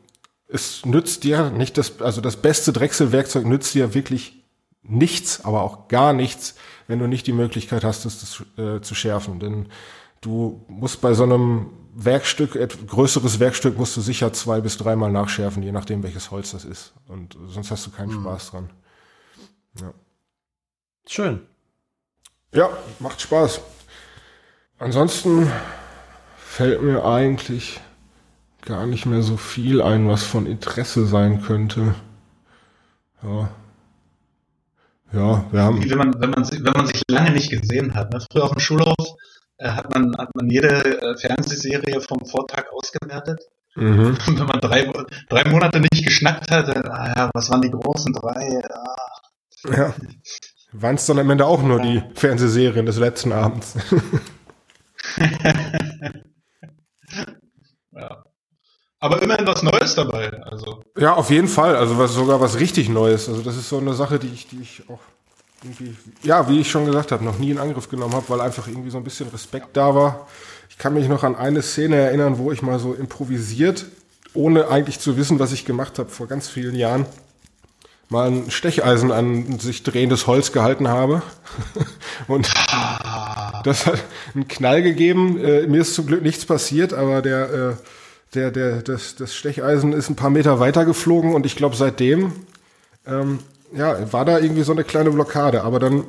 [0.48, 4.44] es nützt dir nicht das, also das beste Drechselwerkzeug nützt dir wirklich
[4.82, 6.54] nichts, aber auch gar nichts,
[6.86, 9.38] wenn du nicht die Möglichkeit hast, es das, äh, zu schärfen.
[9.40, 9.66] Denn
[10.22, 12.52] du musst bei so einem Werkstück,
[12.86, 16.94] größeres Werkstück musst du sicher zwei bis dreimal nachschärfen, je nachdem welches Holz das ist.
[17.08, 18.22] Und sonst hast du keinen mhm.
[18.22, 18.70] Spaß dran.
[19.80, 19.92] Ja.
[21.06, 21.40] Schön.
[22.54, 23.60] Ja, macht Spaß.
[24.78, 25.50] Ansonsten
[26.38, 27.80] fällt mir eigentlich
[28.68, 31.94] gar nicht mehr so viel ein, was von Interesse sein könnte.
[33.22, 33.50] Ja.
[35.10, 35.90] Ja, wir haben.
[35.90, 38.20] Wenn man, wenn man, wenn man sich lange nicht gesehen hat, ne?
[38.30, 38.94] früher auf dem Schulhof
[39.56, 40.68] äh, hat man, hat man jede
[41.00, 43.40] äh, Fernsehserie vom Vortag ausgewertet.
[43.74, 44.18] Mhm.
[44.26, 44.92] Wenn man drei,
[45.30, 48.60] drei Monate nicht geschnackt hat, dann, ah ja, was waren die großen drei?
[48.70, 48.96] Ah.
[49.74, 49.94] Ja.
[50.72, 51.84] Waren es dann am Ende auch nur ja.
[51.84, 53.76] die Fernsehserien des letzten Abends?
[57.92, 58.24] ja.
[59.00, 60.30] Aber immerhin was Neues dabei.
[60.44, 60.82] Also.
[60.98, 61.76] Ja, auf jeden Fall.
[61.76, 63.28] Also was, sogar was richtig Neues.
[63.28, 64.98] Also das ist so eine Sache, die ich, die ich auch
[65.62, 68.66] irgendwie, ja, wie ich schon gesagt habe, noch nie in Angriff genommen habe, weil einfach
[68.68, 70.26] irgendwie so ein bisschen Respekt da war.
[70.68, 73.86] Ich kann mich noch an eine Szene erinnern, wo ich mal so improvisiert,
[74.34, 77.06] ohne eigentlich zu wissen, was ich gemacht habe, vor ganz vielen Jahren,
[78.08, 81.22] mal ein Stecheisen an sich drehendes Holz gehalten habe.
[82.28, 82.48] Und
[83.64, 84.02] das hat
[84.34, 85.42] einen Knall gegeben.
[85.44, 87.74] Äh, mir ist zum Glück nichts passiert, aber der, äh,
[88.34, 92.32] der, der, das, das Stecheisen ist ein paar Meter weiter geflogen und ich glaube seitdem
[93.06, 93.40] ähm,
[93.72, 95.62] ja, war da irgendwie so eine kleine Blockade.
[95.62, 96.04] Aber dann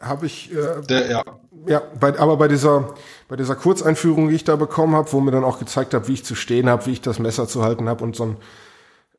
[0.00, 1.24] habe ich äh, der, ja.
[1.66, 2.94] ja, bei, aber bei dieser
[3.28, 6.14] bei dieser Kurzeinführung, die ich da bekommen habe, wo mir dann auch gezeigt habe, wie
[6.14, 8.36] ich zu stehen habe, wie ich das Messer zu halten habe und so ein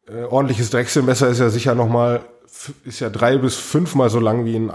[0.07, 2.21] äh, ordentliches Drechselmesser ist ja sicher noch mal
[2.83, 4.73] ist ja drei bis fünfmal so lang wie ein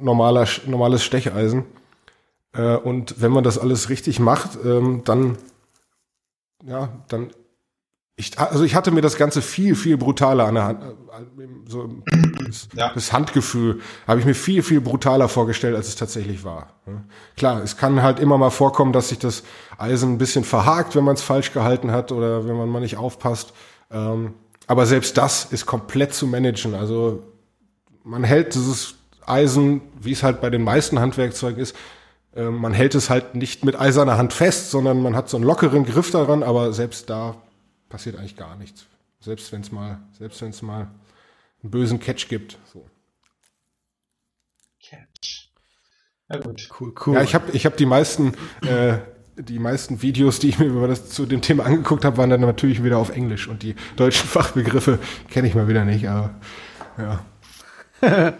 [0.00, 1.64] normaler normales Stecheisen.
[2.52, 5.36] Äh, und wenn man das alles richtig macht, ähm, dann
[6.64, 7.30] ja, dann
[8.20, 11.88] ich, also ich hatte mir das Ganze viel, viel brutaler an der Hand, äh, so
[12.46, 12.92] das, ja.
[12.92, 16.74] das Handgefühl habe ich mir viel, viel brutaler vorgestellt, als es tatsächlich war.
[17.36, 19.42] Klar, es kann halt immer mal vorkommen, dass sich das
[19.78, 22.98] Eisen ein bisschen verhakt, wenn man es falsch gehalten hat oder wenn man mal nicht
[22.98, 23.54] aufpasst.
[23.90, 24.34] Ähm,
[24.66, 26.74] aber selbst das ist komplett zu managen.
[26.74, 27.22] Also
[28.04, 28.96] man hält dieses
[29.26, 31.74] Eisen, wie es halt bei den meisten Handwerkzeugen ist,
[32.34, 35.46] ähm, man hält es halt nicht mit eiserner Hand fest, sondern man hat so einen
[35.46, 37.36] lockeren Griff daran, aber selbst da
[37.88, 38.86] passiert eigentlich gar nichts.
[39.20, 40.90] Selbst wenn es mal, selbst wenn es mal
[41.62, 42.58] einen bösen Catch gibt.
[42.72, 42.88] So.
[44.82, 45.50] Catch.
[46.28, 46.68] Ja gut.
[46.80, 47.14] Cool, cool.
[47.14, 48.98] Ja, ich habe ich hab die meisten äh,
[49.36, 52.40] die meisten Videos, die ich mir über das zu dem Thema angeguckt habe, waren dann
[52.40, 54.98] natürlich wieder auf Englisch und die deutschen Fachbegriffe
[55.30, 56.34] kenne ich mal wieder nicht, aber
[56.98, 57.24] ja.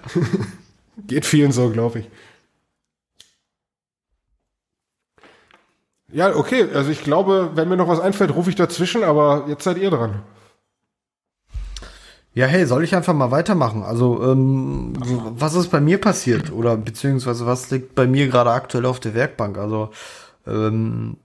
[1.07, 2.11] Geht vielen so, glaube ich.
[6.13, 6.67] Ja, okay.
[6.75, 9.91] Also ich glaube, wenn mir noch was einfällt, rufe ich dazwischen, aber jetzt seid ihr
[9.91, 10.23] dran.
[12.33, 13.83] Ja, hey, soll ich einfach mal weitermachen?
[13.83, 16.53] Also, ähm, was ist bei mir passiert?
[16.53, 19.59] Oder beziehungsweise was liegt bei mir gerade aktuell auf der Werkbank?
[19.59, 19.91] Also,
[20.47, 21.17] ähm,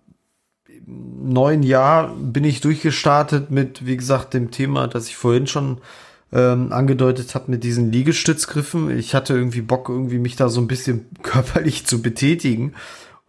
[0.67, 5.77] im neuen Jahr bin ich durchgestartet mit, wie gesagt, dem Thema, das ich vorhin schon
[6.33, 8.95] ähm, angedeutet habe, mit diesen Liegestützgriffen.
[8.97, 12.73] Ich hatte irgendwie Bock, irgendwie mich da so ein bisschen körperlich zu betätigen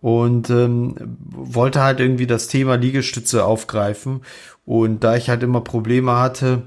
[0.01, 0.95] und ähm,
[1.31, 4.23] wollte halt irgendwie das Thema Liegestütze aufgreifen.
[4.65, 6.63] Und da ich halt immer Probleme hatte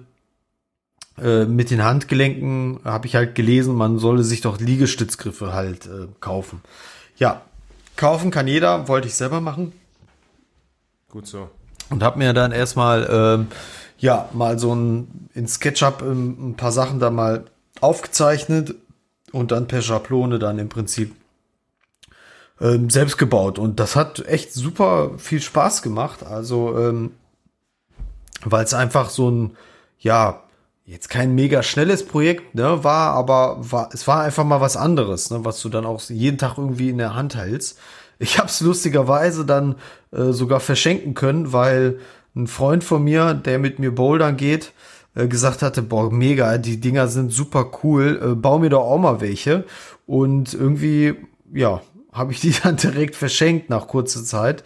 [1.22, 6.08] äh, mit den Handgelenken, habe ich halt gelesen, man solle sich doch Liegestützgriffe halt äh,
[6.20, 6.62] kaufen.
[7.18, 7.42] Ja,
[7.96, 9.74] kaufen kann jeder, wollte ich selber machen.
[11.10, 11.50] Gut so.
[11.90, 13.48] Und habe mir dann erstmal ähm,
[13.98, 17.46] ja mal so ein in SketchUp ähm, ein paar Sachen da mal
[17.82, 18.76] aufgezeichnet
[19.32, 21.16] und dann per Schablone dann im Prinzip
[22.62, 23.60] ähm, selbst gebaut.
[23.60, 26.26] Und das hat echt super viel Spaß gemacht.
[26.26, 27.12] Also, ähm,
[28.44, 29.58] weil es einfach so ein,
[30.00, 30.44] ja,
[30.86, 35.30] jetzt kein mega schnelles Projekt ne, war, aber war, es war einfach mal was anderes,
[35.30, 37.78] ne, was du dann auch jeden Tag irgendwie in der Hand hältst.
[38.18, 39.76] Ich habe es lustigerweise dann
[40.12, 42.00] äh, sogar verschenken können, weil
[42.36, 44.74] ein Freund von mir, der mit mir bouldern geht,
[45.16, 48.98] äh, gesagt hatte, boah, mega, die Dinger sind super cool, äh, bau mir doch auch
[48.98, 49.66] mal welche.
[50.06, 51.16] Und irgendwie,
[51.54, 51.82] ja,
[52.12, 54.64] habe ich die dann direkt verschenkt nach kurzer Zeit.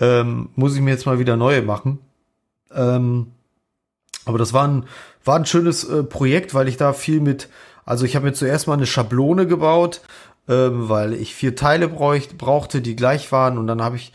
[0.00, 1.98] Ähm, muss ich mir jetzt mal wieder neue machen.
[2.74, 3.32] Ähm,
[4.24, 4.84] aber das war ein,
[5.24, 7.48] war ein schönes äh, Projekt, weil ich da viel mit,
[7.84, 10.00] also ich habe mir zuerst mal eine Schablone gebaut,
[10.48, 14.12] ähm, weil ich vier Teile bräucht, brauchte, die gleich waren und dann habe ich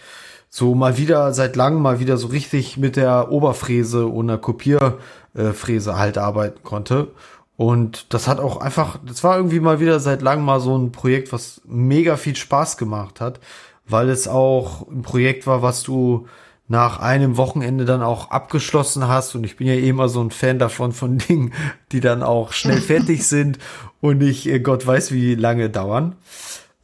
[0.50, 5.98] so mal wieder seit langem mal wieder so richtig mit der Oberfräse und der Kopierfräse
[5.98, 7.10] halt arbeiten konnte.
[7.58, 10.92] Und das hat auch einfach, das war irgendwie mal wieder seit langem mal so ein
[10.92, 13.40] Projekt, was mega viel Spaß gemacht hat,
[13.88, 16.28] weil es auch ein Projekt war, was du
[16.68, 19.34] nach einem Wochenende dann auch abgeschlossen hast.
[19.34, 21.54] Und ich bin ja eh immer so ein Fan davon, von Dingen,
[21.92, 23.58] die dann auch schnell fertig sind
[24.02, 26.16] und nicht äh, Gott weiß wie lange dauern.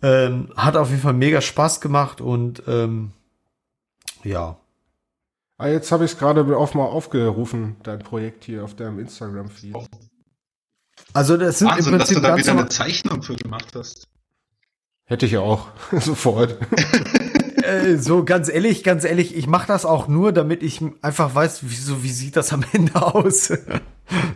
[0.01, 3.11] Ähm, hat auf jeden Fall mega Spaß gemacht und ähm,
[4.23, 4.57] ja.
[5.57, 9.75] Ah, jetzt habe ich es gerade auf mal aufgerufen, dein Projekt hier auf deinem Instagram-Feed.
[11.13, 13.69] Also das sind Wahnsinn, im dass du Prinzip da ganz wieder eine Zeichnung für gemacht
[13.75, 14.07] hast.
[15.05, 16.57] Hätte ich ja auch sofort.
[17.63, 21.59] äh, so ganz ehrlich, ganz ehrlich, ich mache das auch nur, damit ich einfach weiß,
[21.63, 23.49] wieso, wie sieht das am Ende aus.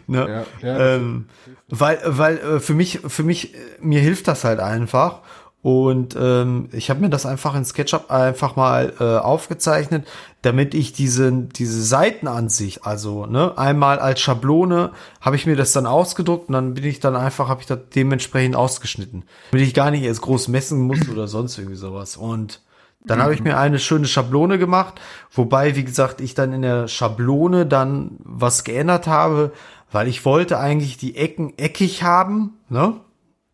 [0.08, 0.46] ne?
[0.62, 1.26] Ja, ja, ähm,
[1.68, 5.22] weil, weil äh, für mich, für mich, äh, mir hilft das halt einfach.
[5.64, 10.08] Und ähm, ich habe mir das einfach in SketchUp einfach mal äh, aufgezeichnet,
[10.42, 15.88] damit ich diese, diese Seitenansicht, also ne, einmal als Schablone habe ich mir das dann
[15.88, 19.24] ausgedruckt und dann bin ich dann einfach, habe ich das dementsprechend ausgeschnitten.
[19.52, 22.18] Damit ich gar nicht erst groß messen muss oder sonst irgendwie sowas.
[22.18, 22.62] Und
[23.04, 25.02] dann habe ich mir eine schöne Schablone gemacht,
[25.32, 29.52] wobei, wie gesagt, ich dann in der Schablone dann was geändert habe,
[29.92, 32.94] weil ich wollte eigentlich die Ecken eckig haben, ne?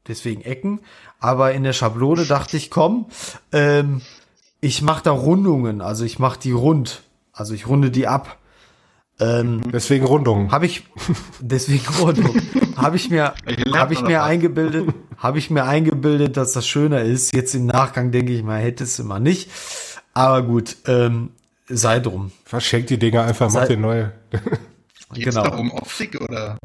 [0.07, 0.81] Deswegen Ecken.
[1.23, 3.05] Aber in der Schablone dachte ich, komm,
[3.53, 4.01] ähm,
[4.59, 7.01] ich mache da Rundungen, also ich mache die rund,
[7.31, 8.37] also ich runde die ab.
[9.21, 10.51] Ähm, Deswegen Rundung.
[10.51, 10.83] habe ich
[11.39, 12.35] deswegen Rundung.
[12.75, 13.33] habe ich mir
[13.73, 14.25] habe ich mir was.
[14.27, 17.33] eingebildet, habe ich mir eingebildet, dass das schöner ist.
[17.33, 19.49] Jetzt im Nachgang denke ich mal, hätte es immer nicht.
[20.13, 21.29] Aber gut, ähm,
[21.69, 22.31] sei drum.
[22.43, 24.11] Verschenkt die Dinger einfach, mach Sei- dir neue.
[25.13, 25.43] Geht's Genau.
[25.43, 26.57] da um Optik oder?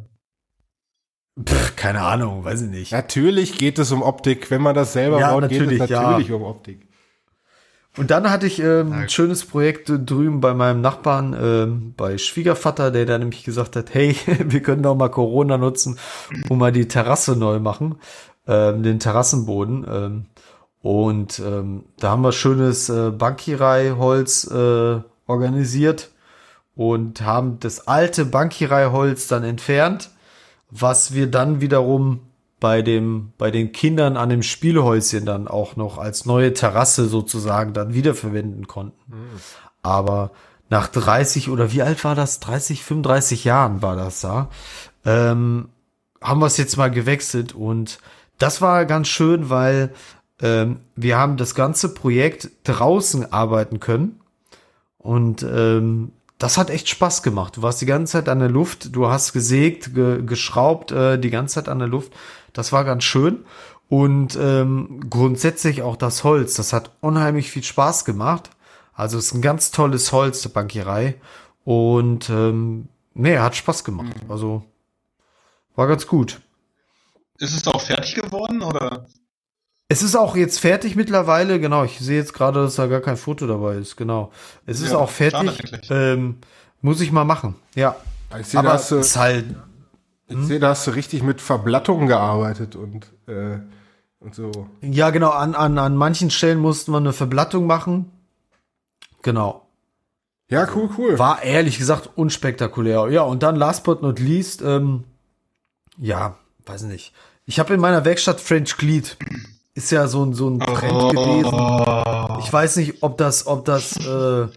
[1.45, 2.93] Pff, keine Ahnung, weiß ich nicht.
[2.93, 4.51] Natürlich geht es um Optik.
[4.51, 6.35] Wenn man das selber Ja, baut, geht es natürlich, ja.
[6.35, 6.89] um Optik.
[7.97, 12.93] Und dann hatte ich ähm, ein schönes Projekt drüben bei meinem Nachbarn, ähm, bei Schwiegervater,
[12.93, 14.15] der dann nämlich gesagt hat, hey,
[14.45, 15.99] wir können doch mal Corona nutzen
[16.49, 17.97] und mal die Terrasse neu machen,
[18.47, 19.87] ähm, den Terrassenboden.
[19.91, 20.27] Ähm,
[20.81, 26.11] und ähm, da haben wir schönes äh, Bankirei-Holz äh, organisiert
[26.77, 30.11] und haben das alte Bankirei-Holz dann entfernt,
[30.71, 32.21] was wir dann wiederum
[32.61, 37.73] bei dem, bei den Kindern an dem Spielhäuschen dann auch noch als neue Terrasse sozusagen
[37.73, 39.15] dann wiederverwenden konnten.
[39.83, 40.33] Aber
[40.71, 42.41] nach 30 oder wie alt war das?
[42.41, 44.51] 30, 35 Jahren war das da.
[45.05, 45.69] Ähm,
[46.21, 48.01] haben wir es jetzt mal gewechselt und
[48.39, 49.93] das war ganz schön, weil
[50.43, 54.21] ähm, wir haben das ganze Projekt draußen arbeiten können
[54.99, 57.57] und ähm, das hat echt Spaß gemacht.
[57.57, 61.31] Du warst die ganze Zeit an der Luft, du hast gesägt, ge geschraubt, äh, die
[61.31, 62.13] ganze Zeit an der Luft.
[62.53, 63.45] Das war ganz schön.
[63.89, 68.51] Und ähm, grundsätzlich auch das Holz, das hat unheimlich viel Spaß gemacht.
[68.93, 71.17] Also es ist ein ganz tolles Holz, der Bankierei.
[71.65, 74.15] Und ähm, nee, hat Spaß gemacht.
[74.29, 74.63] Also
[75.75, 76.41] war ganz gut.
[77.39, 79.07] Ist es auch fertig geworden oder?
[79.91, 81.85] Es ist auch jetzt fertig mittlerweile, genau.
[81.85, 84.31] Ich sehe jetzt gerade, dass da gar kein Foto dabei ist, genau.
[84.67, 85.59] Es ist Ja, auch fertig.
[85.91, 86.37] Ähm,
[86.83, 87.55] muss ich mal machen.
[87.75, 87.97] Ja.
[88.39, 89.47] Ich sehe, da Aber hast du, es ist halt,
[90.29, 93.61] ich sehe, da hast du richtig mit Verblattungen gearbeitet und, äh,
[94.21, 94.69] und so.
[94.83, 98.13] ja genau, an, an, an manchen Stellen mussten wir eine Verblattung machen.
[99.23, 99.67] Genau.
[100.51, 101.19] Ja, cool, cool.
[101.19, 103.09] War ehrlich gesagt unspektakulär.
[103.11, 105.05] Ja, und dann last but not least, ähm,
[105.97, 106.37] ja,
[106.67, 107.15] weiß nicht.
[107.47, 109.17] Ich habe in meiner Werkstatt French Glied.
[109.79, 111.55] Ist ja so ein, so ein Trend gewesen.
[111.55, 114.49] Oh, Ich weiß nicht, ob das, ob das äh,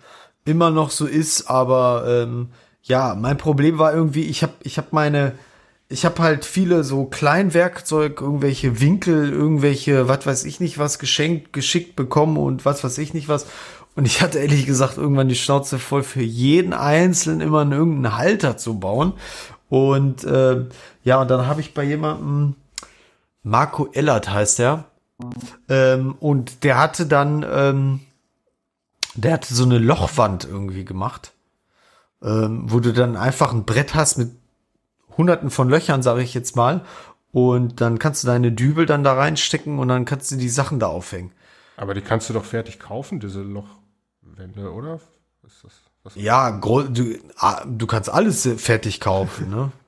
[0.46, 2.50] immer noch so ist, aber ähm,
[2.82, 5.34] ja, mein Problem war irgendwie, ich habe ich hab meine,
[5.90, 11.54] ich habe halt viele so Kleinwerkzeug, irgendwelche Winkel, irgendwelche, was weiß ich nicht was geschenkt,
[11.54, 13.46] geschickt bekommen und was weiß ich nicht was.
[13.96, 18.18] Und ich hatte ehrlich gesagt irgendwann die Schnauze voll, für jeden Einzelnen immer einen irgendeinen
[18.18, 19.14] Halter zu bauen.
[19.70, 20.66] Und äh,
[21.04, 22.56] ja, und dann habe ich bei jemandem,
[23.44, 24.86] Marco Ellert heißt er,
[25.70, 28.00] ähm, und der hatte dann, ähm,
[29.16, 31.34] der hatte so eine Lochwand irgendwie gemacht,
[32.22, 34.32] ähm, wo du dann einfach ein Brett hast mit
[35.18, 36.86] hunderten von Löchern, sage ich jetzt mal.
[37.32, 40.80] Und dann kannst du deine Dübel dann da reinstecken und dann kannst du die Sachen
[40.80, 41.32] da aufhängen.
[41.78, 45.00] Aber die kannst du doch fertig kaufen, diese Lochwände, oder?
[45.46, 45.72] ist das?
[46.04, 49.72] Was Ja, du, ah, du kannst alles fertig kaufen, ne?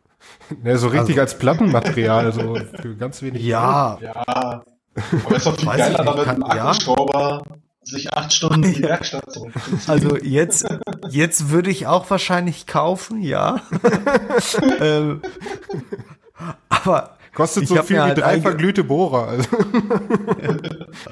[0.62, 3.44] Ne, so richtig als Plattenmaterial, so für ganz wenig.
[3.44, 4.64] Ja, Ja.
[5.26, 6.66] Aber ist doch viel Weiß ich geiler, damit kann- ein ja.
[6.70, 7.44] Akkuschrauber
[7.86, 9.90] sich acht Stunden in die Werkstatt zurückzieht.
[9.90, 10.66] also jetzt,
[11.10, 13.62] jetzt würde ich auch wahrscheinlich kaufen, ja.
[14.80, 15.22] ähm,
[16.70, 19.28] aber Kostet Ich so viel wie halt drei verglühte Bohrer.
[19.28, 19.50] Also.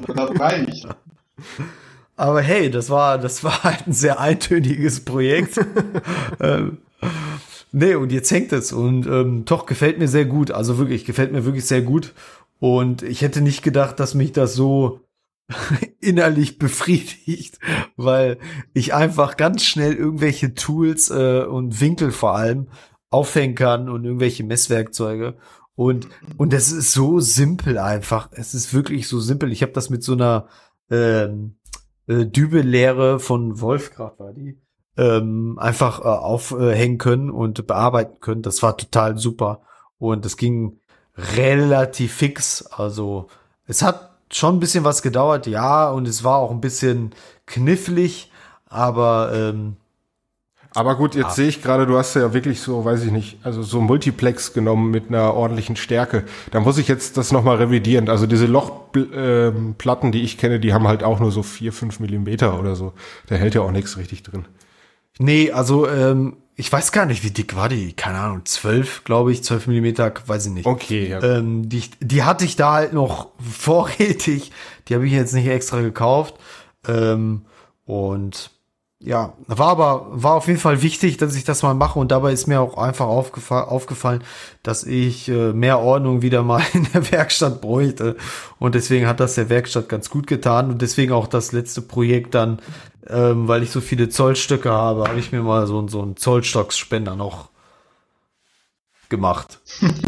[0.08, 0.88] Das reicht.
[2.16, 5.60] Aber hey, das war, das war halt ein sehr eintöniges Projekt.
[6.40, 6.78] ähm,
[7.72, 10.52] nee, und jetzt hängt es und ähm, doch gefällt mir sehr gut.
[10.52, 12.14] Also wirklich, gefällt mir wirklich sehr gut.
[12.62, 15.00] Und ich hätte nicht gedacht, dass mich das so
[16.00, 17.58] innerlich befriedigt,
[17.98, 18.38] weil
[18.76, 22.68] ich einfach ganz schnell irgendwelche Tools äh, und Winkel vor allem
[23.10, 25.38] aufhängen kann und irgendwelche Messwerkzeuge.
[25.74, 26.08] Und,
[26.38, 28.30] und das ist so simpel einfach.
[28.32, 29.52] Es ist wirklich so simpel.
[29.52, 30.48] Ich habe das mit so einer
[30.92, 31.58] ähm,
[32.06, 34.62] äh, Dübellehre von Wolfgrad war die,
[34.98, 38.44] ähm, einfach äh, aufhängen können und bearbeiten können.
[38.44, 39.64] Das war total super.
[39.98, 40.80] Und es ging
[41.36, 42.64] relativ fix.
[42.66, 43.28] Also
[43.68, 47.12] es hat schon ein bisschen was gedauert, ja, und es war auch ein bisschen
[47.46, 48.32] knifflig,
[48.70, 49.76] aber ähm,
[50.74, 51.32] Aber gut, jetzt Ah.
[51.32, 54.90] sehe ich gerade, du hast ja wirklich so, weiß ich nicht, also so Multiplex genommen
[54.90, 56.24] mit einer ordentlichen Stärke.
[56.52, 58.08] Da muss ich jetzt das nochmal revidieren.
[58.08, 62.58] Also diese Lochplatten, die ich kenne, die haben halt auch nur so vier, fünf Millimeter
[62.58, 62.94] oder so.
[63.28, 64.46] Da hält ja auch nichts richtig drin.
[65.22, 69.32] Nee, also ähm, ich weiß gar nicht, wie dick war die, keine Ahnung, zwölf, glaube
[69.32, 70.66] ich, zwölf Millimeter, weiß ich nicht.
[70.66, 71.22] Okay, ja.
[71.24, 74.52] Ähm, die, die hatte ich da halt noch vorrätig.
[74.88, 76.36] Die habe ich jetzt nicht extra gekauft.
[76.88, 77.46] Ähm,
[77.86, 78.52] und
[79.04, 81.98] ja, war aber, war auf jeden Fall wichtig, dass ich das mal mache.
[81.98, 84.24] Und dabei ist mir auch einfach aufgefa aufgefallen,
[84.62, 88.18] dass ich äh, mehr Ordnung wieder mal in der Werkstatt bräuchte.
[88.60, 90.70] Und deswegen hat das der Werkstatt ganz gut getan.
[90.70, 92.60] Und deswegen auch das letzte Projekt dann,
[93.12, 97.16] ähm, weil ich so viele Zollstöcke habe, habe ich mir mal so, so einen Zollstocksspender
[97.16, 97.50] noch
[99.10, 99.60] gemacht.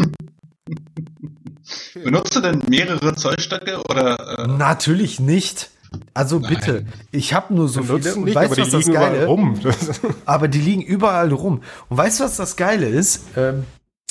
[1.94, 5.70] Benutzt du denn mehrere Zollstöcke oder äh, Natürlich nicht.
[6.14, 8.86] Also bitte, ich habe nur so viele Nutzen und nicht, weißt aber du, die was
[8.86, 9.26] das liegen überall Geile?
[9.28, 9.60] rum.
[9.62, 11.62] Das, Aber die liegen überall rum.
[11.90, 13.26] Und weißt du, was das Geile ist?
[13.38, 13.66] Ähm,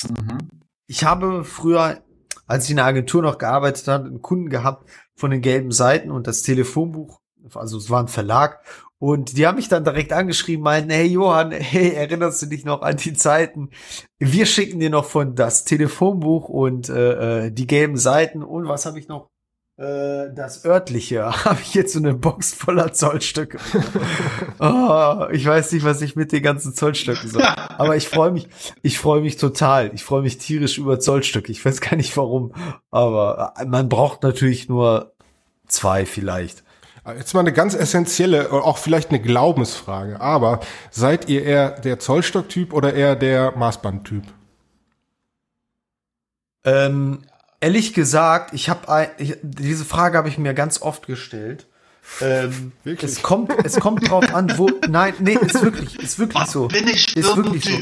[0.09, 0.49] mhm.
[0.87, 2.01] ich habe früher,
[2.47, 6.09] als ich in der Agentur noch gearbeitet habe, einen Kunden gehabt von den gelben Seiten
[6.09, 7.19] und das Telefonbuch,
[7.53, 8.59] also es war ein Verlag.
[8.99, 12.81] Und die haben mich dann direkt angeschrieben, meinten, hey Johann, hey, erinnerst du dich noch
[12.81, 13.69] an die Zeiten?
[14.17, 18.85] Wir schicken dir noch von das Telefonbuch und äh, äh, die gelben Seiten und was
[18.85, 19.29] habe ich noch?
[19.75, 23.57] Äh, das örtliche habe ich jetzt so eine Box voller Zollstöcke.
[24.59, 27.41] oh, ich weiß nicht, was ich mit den ganzen Zollstöcken soll.
[27.41, 28.47] Aber ich freue mich,
[28.83, 29.91] ich freue mich total.
[29.93, 31.51] Ich freue mich tierisch über Zollstöcke.
[31.51, 32.53] Ich weiß gar nicht warum.
[32.91, 35.13] Aber äh, man braucht natürlich nur
[35.67, 36.63] zwei vielleicht.
[37.05, 40.21] Jetzt mal eine ganz essentielle, auch vielleicht eine Glaubensfrage.
[40.21, 44.23] Aber seid ihr eher der Zollstocktyp oder eher der Maßbandtyp?
[46.63, 47.23] Ähm,
[47.59, 49.09] ehrlich gesagt, ich habe
[49.41, 51.67] diese Frage habe ich mir ganz oft gestellt.
[52.21, 53.11] Ähm, Wirklich?
[53.11, 54.69] es kommt, es kommt drauf an, wo.
[54.87, 56.67] Nein, nee, ist wirklich, ist wirklich so.
[56.69, 57.77] bin ich Ist wirklich so.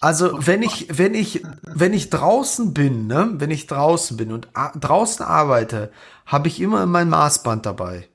[0.00, 4.48] Also wenn ich, wenn ich, wenn ich draußen bin, ne, wenn ich draußen bin und
[4.54, 5.92] a- draußen arbeite,
[6.24, 8.08] habe ich immer mein Maßband dabei.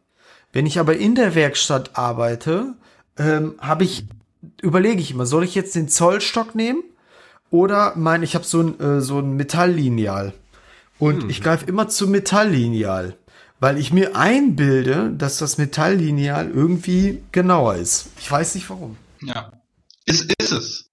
[0.56, 2.76] Wenn ich aber in der Werkstatt arbeite,
[3.18, 4.06] ähm, habe ich,
[4.62, 6.82] überlege ich immer, soll ich jetzt den Zollstock nehmen
[7.50, 10.32] oder mein, ich habe so ein, äh, so ein Metalllineal
[10.98, 13.18] und ich greife immer zum Metalllineal,
[13.60, 18.08] weil ich mir einbilde, dass das Metalllineal irgendwie genauer ist.
[18.18, 18.96] Ich weiß nicht warum.
[19.24, 19.52] Ja.
[20.06, 20.90] Ist, ist es.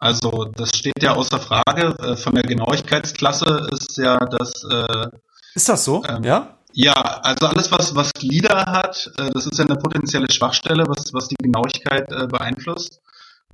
[0.00, 1.96] Also, das steht ja außer Frage.
[1.98, 5.08] Äh, Von der Genauigkeitsklasse ist ja das, äh,
[5.54, 6.04] Ist das so?
[6.06, 6.58] Ähm, ja?
[6.72, 11.12] Ja, also alles, was, was Glieder hat, äh, das ist ja eine potenzielle Schwachstelle, was,
[11.12, 13.00] was die Genauigkeit äh, beeinflusst.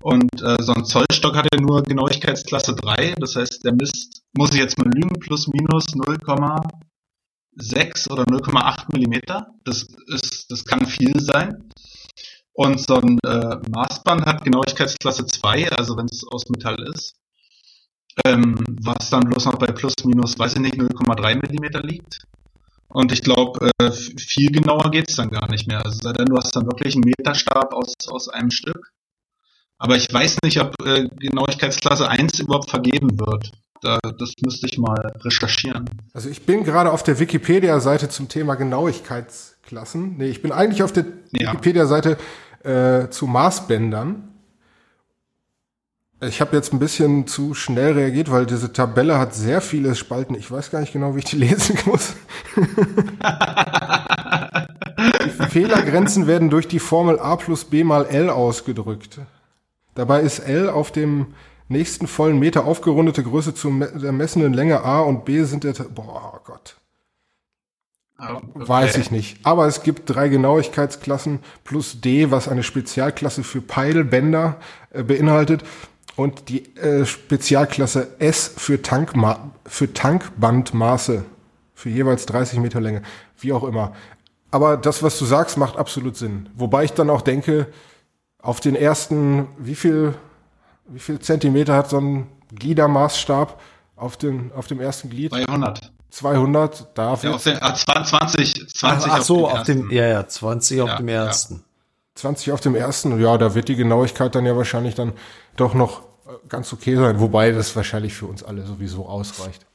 [0.01, 4.53] Und äh, so ein Zollstock hat ja nur Genauigkeitsklasse 3, das heißt, der misst, muss
[4.53, 9.49] ich jetzt mal lügen, plus minus 0,6 oder 0,8 Millimeter.
[9.65, 11.69] Das ist, das kann viel sein.
[12.53, 17.17] Und so ein äh, Maßband hat Genauigkeitsklasse 2, also wenn es aus Metall ist.
[18.25, 22.21] Ähm, was dann bloß noch bei plus minus, weiß ich nicht, 0,3 Millimeter liegt.
[22.89, 25.85] Und ich glaube, äh, viel genauer geht's dann gar nicht mehr.
[25.85, 28.93] Also sei denn, du hast dann wirklich einen Meterstab aus, aus einem Stück.
[29.79, 33.53] Aber ich weiß nicht, ob äh, Genauigkeitsklasse 1 überhaupt vergeben wird.
[33.81, 35.89] Da, das müsste ich mal recherchieren.
[36.13, 40.17] Also ich bin gerade auf der Wikipedia-Seite zum Thema Genauigkeitsklassen.
[40.17, 41.53] Nee, ich bin eigentlich auf der Ja.
[41.53, 42.19] Wikipedia-Seite
[42.65, 44.28] äh, zu Maßbändern.
[46.21, 50.35] Ich habe jetzt ein bisschen zu schnell reagiert, weil diese Tabelle hat sehr viele Spalten.
[50.35, 52.15] Ich weiß gar nicht genau, wie ich die lesen muss.
[55.51, 59.21] Fehlergrenzen werden durch die Formel A plus B mal L ausgedrückt.
[59.95, 61.35] Dabei ist L auf dem
[61.69, 65.73] nächsten vollen Meter aufgerundete Größe zur messenden Länge A und B sind der...
[65.73, 66.77] Boah, oh Gott.
[68.19, 68.41] Okay.
[68.55, 69.39] Weiß ich nicht.
[69.45, 74.57] Aber es gibt drei Genauigkeitsklassen plus D, was eine Spezialklasse für Peilbänder
[74.91, 75.63] äh, beinhaltet.
[76.19, 81.25] Und die äh, Spezialklasse S für, Tankma für Tankbandmaße.
[81.77, 83.03] Für jeweils 30 Meter Länge.
[83.39, 83.93] Wie auch immer.
[84.51, 86.49] Aber das, was du sagst, macht absolut Sinn.
[86.57, 87.69] Wobei ich dann auch denke,
[88.43, 90.13] auf den ersten, wie viel,
[90.89, 93.61] wie viel Zentimeter hat so ein Gliedermaßstab
[93.95, 95.31] auf, den, auf dem ersten Glied?
[95.31, 95.93] 200.
[96.11, 100.27] 200 darf ja, auf den, ah, 20, 20 ach, ach so, auf dem, ja, ja,
[100.27, 101.55] 20 auf ja, dem ersten.
[101.55, 101.61] Ja.
[102.17, 105.13] 20 auf dem ersten, ja, da wird die Genauigkeit dann ja wahrscheinlich dann
[105.55, 106.08] doch noch
[106.49, 109.67] ganz okay sein, wobei das wahrscheinlich für uns alle sowieso ausreicht.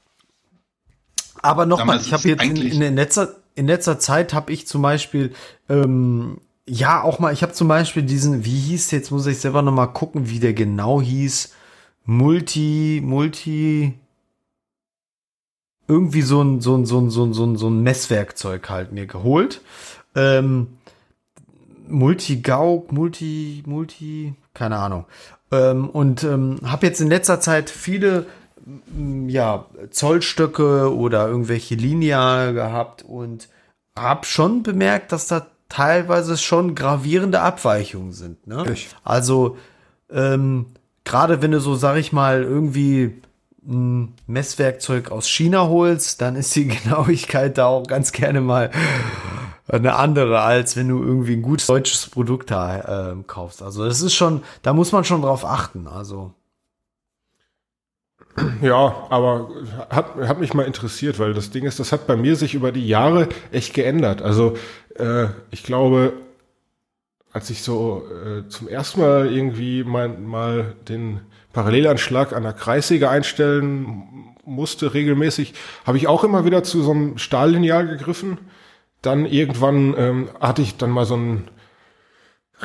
[1.41, 5.33] Aber nochmal, ich habe jetzt in, in, letzter, in letzter Zeit habe ich zum Beispiel,
[5.67, 9.61] ähm, ja, auch mal, ich habe zum Beispiel diesen, wie hieß, jetzt muss ich selber
[9.61, 11.53] nochmal gucken, wie der genau hieß,
[12.05, 13.99] Multi, Multi,
[15.87, 18.93] irgendwie so ein, so ein, so ein, so ein, so ein, so ein Messwerkzeug halt
[18.93, 19.61] mir geholt.
[20.15, 20.77] Ähm,
[21.87, 25.05] Multi-Gauk, Multi, Multi, keine Ahnung.
[25.53, 28.25] Ähm, und ähm, habe jetzt in letzter Zeit viele
[29.27, 33.49] ja, Zollstöcke oder irgendwelche Lineale gehabt und
[33.97, 38.47] habe schon bemerkt, dass da teilweise schon gravierende Abweichungen sind.
[38.47, 38.63] Ne?
[39.03, 39.57] Also
[40.09, 40.67] ähm,
[41.03, 43.21] gerade wenn du so, sag ich mal, irgendwie
[43.67, 48.71] ein Messwerkzeug aus China holst, dann ist die Genauigkeit da auch ganz gerne mal
[49.67, 53.61] eine andere, als wenn du irgendwie ein gutes deutsches Produkt da äh, kaufst.
[53.61, 55.87] Also das ist schon, da muss man schon drauf achten.
[55.87, 56.33] Also
[58.61, 59.49] ja, aber
[59.89, 62.71] hat, hat mich mal interessiert, weil das Ding ist, das hat bei mir sich über
[62.71, 64.21] die Jahre echt geändert.
[64.21, 64.57] Also
[64.95, 66.13] äh, ich glaube,
[67.31, 73.09] als ich so äh, zum ersten Mal irgendwie mal, mal den Parallelanschlag an der Kreissäge
[73.09, 75.53] einstellen musste regelmäßig,
[75.85, 78.39] habe ich auch immer wieder zu so einem Stahllineal gegriffen.
[79.03, 81.49] Dann irgendwann ähm, hatte ich dann mal so ein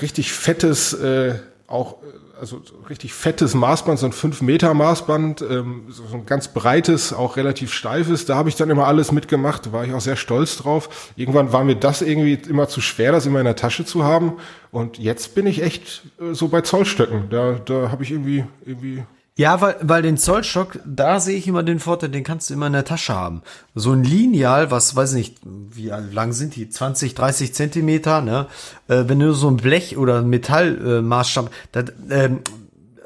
[0.01, 1.35] richtig fettes, äh,
[1.67, 1.97] auch
[2.41, 7.37] also richtig fettes Maßband, so ein 5 Meter Maßband, ähm, so ein ganz breites, auch
[7.37, 8.25] relativ steifes.
[8.25, 11.13] Da habe ich dann immer alles mitgemacht, da war ich auch sehr stolz drauf.
[11.17, 14.35] Irgendwann war mir das irgendwie immer zu schwer, das immer in der Tasche zu haben.
[14.71, 17.29] Und jetzt bin ich echt äh, so bei Zollstöcken.
[17.31, 19.03] Da, da habe ich irgendwie, irgendwie
[19.39, 22.67] ja, weil, weil den Zollstock, da sehe ich immer den Vorteil, den kannst du immer
[22.67, 23.43] in der Tasche haben.
[23.73, 26.69] So ein Lineal, was weiß nicht, wie lang sind die?
[26.69, 28.49] 20, 30 Zentimeter, ne?
[28.89, 32.41] Äh, wenn du so ein Blech oder ein Metallmaßstab, äh, ähm,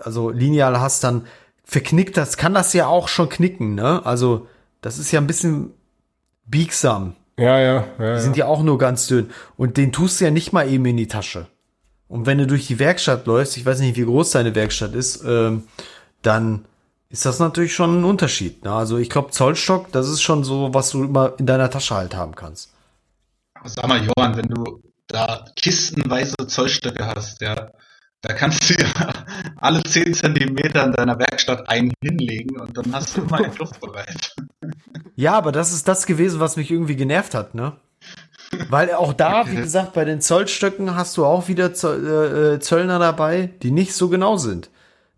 [0.03, 1.27] also Lineal hast, dann
[1.65, 4.01] verknickt das, kann das ja auch schon knicken, ne?
[4.07, 4.47] Also,
[4.81, 5.75] das ist ja ein bisschen
[6.47, 7.15] biegsam.
[7.39, 8.15] Ja, ja, ja.
[8.15, 9.29] Die sind ja auch nur ganz dünn.
[9.59, 11.49] Und den tust du ja nicht mal eben in die Tasche.
[12.09, 15.23] Und wenn du durch die Werkstatt läufst, ich weiß nicht, wie groß deine Werkstatt ist,
[15.27, 15.65] ähm,
[16.23, 16.65] dann
[17.09, 18.65] ist das natürlich schon ein Unterschied.
[18.65, 18.73] Ne?
[18.73, 22.17] Also ich glaube, Zollstock, das ist schon so, was du immer in deiner Tasche halt
[22.17, 22.73] haben kannst.
[23.65, 27.71] Sag mal, Johann, wenn du da kistenweise Zollstöcke hast, ja,
[28.23, 28.89] da kannst du ja
[29.57, 34.35] alle 10 Zentimeter in deiner Werkstatt einen hinlegen und dann hast du immer einen bereit.
[35.15, 37.77] Ja, aber das ist das gewesen, was mich irgendwie genervt hat, ne?
[38.71, 42.99] Weil auch da, wie gesagt, bei den Zollstöcken hast du auch wieder äh, äh, Zöllner
[42.99, 44.71] dabei, die nicht so genau sind.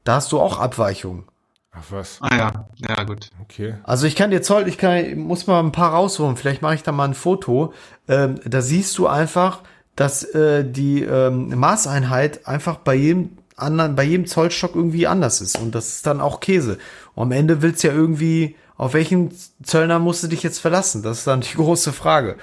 [0.04, 1.24] Da hast du auch Abweichungen.
[1.72, 2.18] Ach was.
[2.20, 3.30] Ah ja, ja gut.
[3.42, 3.74] Okay.
[3.82, 6.36] Also ich kann dir Zoll, ich kann, muss mal ein paar rausholen.
[6.36, 7.72] Vielleicht mache ich da mal ein Foto.
[8.06, 9.62] Ähm, da siehst du einfach,
[9.96, 15.58] dass äh, die ähm, Maßeinheit einfach bei jedem anderen, bei jedem Zollstock irgendwie anders ist.
[15.58, 16.78] Und das ist dann auch Käse.
[17.14, 21.02] Und am Ende willst du ja irgendwie, auf welchen Zöllner musst du dich jetzt verlassen?
[21.02, 22.36] Das ist dann die große Frage.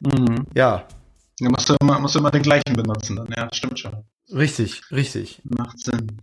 [0.00, 0.46] Mhm.
[0.54, 0.84] Ja.
[1.40, 3.28] Ja, musst du, immer, musst du immer den gleichen benutzen dann.
[3.34, 4.04] Ja, stimmt schon.
[4.32, 5.40] Richtig, richtig.
[5.44, 6.20] Macht Sinn.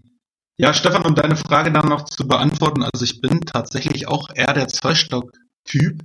[0.59, 4.53] Ja, Stefan, um deine Frage dann noch zu beantworten, also ich bin tatsächlich auch eher
[4.53, 6.01] der Zollstock-Typ,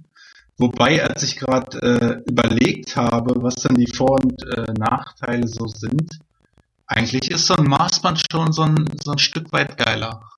[0.58, 5.66] wobei, als ich gerade äh, überlegt habe, was denn die Vor- und äh, Nachteile so
[5.66, 6.18] sind,
[6.86, 10.28] eigentlich ist so ein Maßband schon so ein, so ein Stück weit geiler.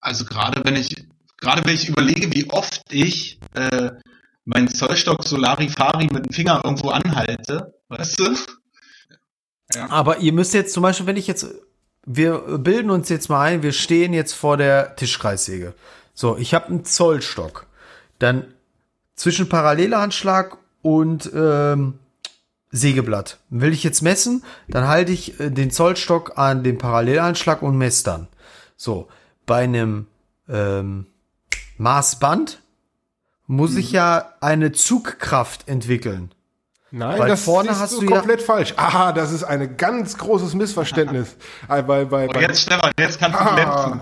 [0.00, 1.06] Also gerade wenn ich,
[1.36, 3.90] gerade wenn ich überlege, wie oft ich äh,
[4.46, 8.34] meinen Zollstock Solarifari mit dem Finger irgendwo anhalte, weißt du?
[9.74, 9.90] Ja.
[9.90, 11.46] Aber ihr müsst jetzt zum Beispiel, wenn ich jetzt
[12.04, 15.74] wir bilden uns jetzt mal ein, wir stehen jetzt vor der Tischkreissäge.
[16.14, 17.66] So, ich habe einen Zollstock.
[18.18, 18.46] Dann
[19.14, 21.98] zwischen Parallelanschlag und ähm,
[22.70, 23.38] Sägeblatt.
[23.50, 28.04] Will ich jetzt messen, dann halte ich äh, den Zollstock an den Parallelanschlag und messe
[28.04, 28.28] dann.
[28.76, 29.08] So,
[29.46, 30.06] bei einem
[30.48, 31.06] ähm,
[31.76, 32.60] Maßband
[33.46, 33.78] muss mhm.
[33.78, 36.32] ich ja eine Zugkraft entwickeln.
[36.94, 38.74] Nein, Weil das vorne siehst hast du du ja- komplett falsch.
[38.76, 41.36] Aha, das ist ein ganz großes Missverständnis.
[41.68, 43.54] Äh, bei, bei, Und bei, jetzt, Stefan, jetzt kannst du Ah.
[43.54, 44.00] glänzen.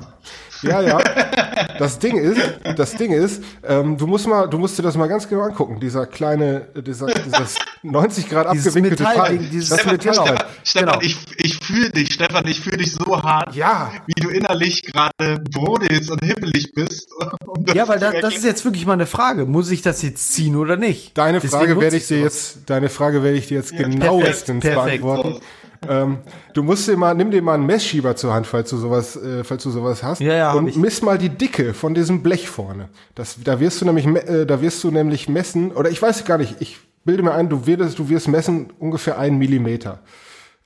[0.62, 0.98] Ja, ja.
[1.78, 2.40] Das Ding ist,
[2.76, 5.78] das Ding ist, ähm, du musst mal, du musst dir das mal ganz genau angucken.
[5.80, 9.38] Dieser kleine, dieser, dieses 90 Grad abgewinkelte Teil.
[9.38, 10.14] dieses das Stefan, Metall.
[10.14, 11.00] Stefan, Stefan Genau.
[11.02, 13.92] ich, ich fühle dich, Stefan, ich fühle dich so hart, Ja.
[14.06, 17.08] wie du innerlich gerade brodelst und hippelig bist.
[17.46, 19.46] Um Ja, weil da, das ist jetzt wirklich mal eine Frage.
[19.46, 21.16] Muss ich das jetzt ziehen oder nicht?
[21.16, 25.02] Deine Deswegen Frage werde ich dir jetzt, deine Frage werde ich dir jetzt genauestens perfekt.
[25.02, 25.40] beantworten.
[25.88, 26.18] Ähm,
[26.52, 29.44] du musst dir mal, nimm dir mal einen Messschieber zur Hand, falls du sowas, äh,
[29.44, 30.20] falls du sowas hast.
[30.20, 32.90] Ja, ja, und miss mal die Dicke von diesem Blech vorne.
[33.14, 36.38] Das, da wirst du nämlich, äh, da wirst du nämlich messen, oder ich weiß gar
[36.38, 40.00] nicht, ich bilde mir ein, du wirst, du wirst messen ungefähr einen Millimeter.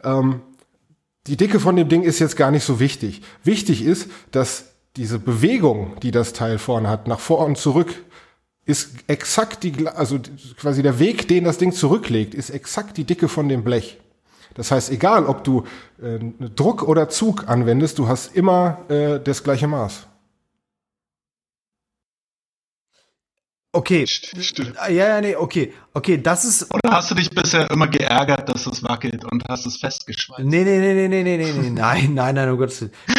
[0.02, 0.40] Ähm,
[1.26, 3.22] die Dicke von dem Ding ist jetzt gar nicht so wichtig.
[3.44, 7.94] Wichtig ist, dass diese Bewegung, die das Teil vorne hat, nach vor und zurück,
[8.66, 10.18] ist exakt die, also
[10.56, 13.98] quasi der Weg, den das Ding zurücklegt, ist exakt die Dicke von dem Blech.
[14.54, 15.64] Das heißt, egal ob du
[16.00, 20.06] äh, ne Druck oder Zug anwendest, du hast immer äh, das gleiche Maß.
[23.74, 24.06] Okay.
[24.06, 24.74] Stimmt.
[24.78, 25.72] Ah, ja, ja, nee, okay.
[25.92, 26.72] Okay, das ist.
[26.72, 30.44] Oder hast du dich bisher immer geärgert, dass es wackelt und hast es festgeschweißt?
[30.44, 31.70] Nee, nee, nee, nee, nee, nee, nee, nee.
[31.70, 32.72] nein, nein, nein, oh Gott.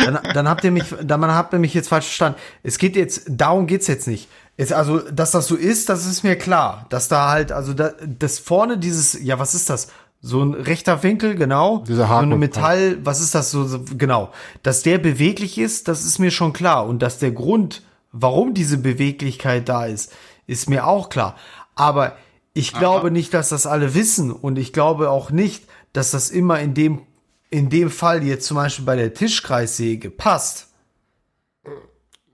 [0.05, 2.39] Dann, dann habt ihr mich, dann habt ihr mich jetzt falsch verstanden.
[2.63, 4.29] Es geht jetzt, darum geht's jetzt nicht.
[4.55, 6.85] Jetzt, also, dass das so ist, das ist mir klar.
[6.89, 9.89] Dass da halt, also, da, das vorne dieses, ja, was ist das?
[10.27, 11.83] So ein rechter Winkel, genau.
[11.87, 12.21] Dieser Haken.
[12.21, 14.31] So eine Metall, was ist das so, so, genau.
[14.63, 16.87] Dass der beweglich ist, das ist mir schon klar.
[16.87, 20.11] Und dass der Grund, warum diese Beweglichkeit da ist,
[20.47, 21.35] ist mir auch klar.
[21.75, 22.17] Aber
[22.55, 24.31] ich glaube nicht, dass das alle wissen.
[24.31, 27.03] Und ich glaube auch nicht, dass das immer in dem,
[27.51, 30.69] in dem Fall jetzt zum Beispiel bei der Tischkreissäge passt.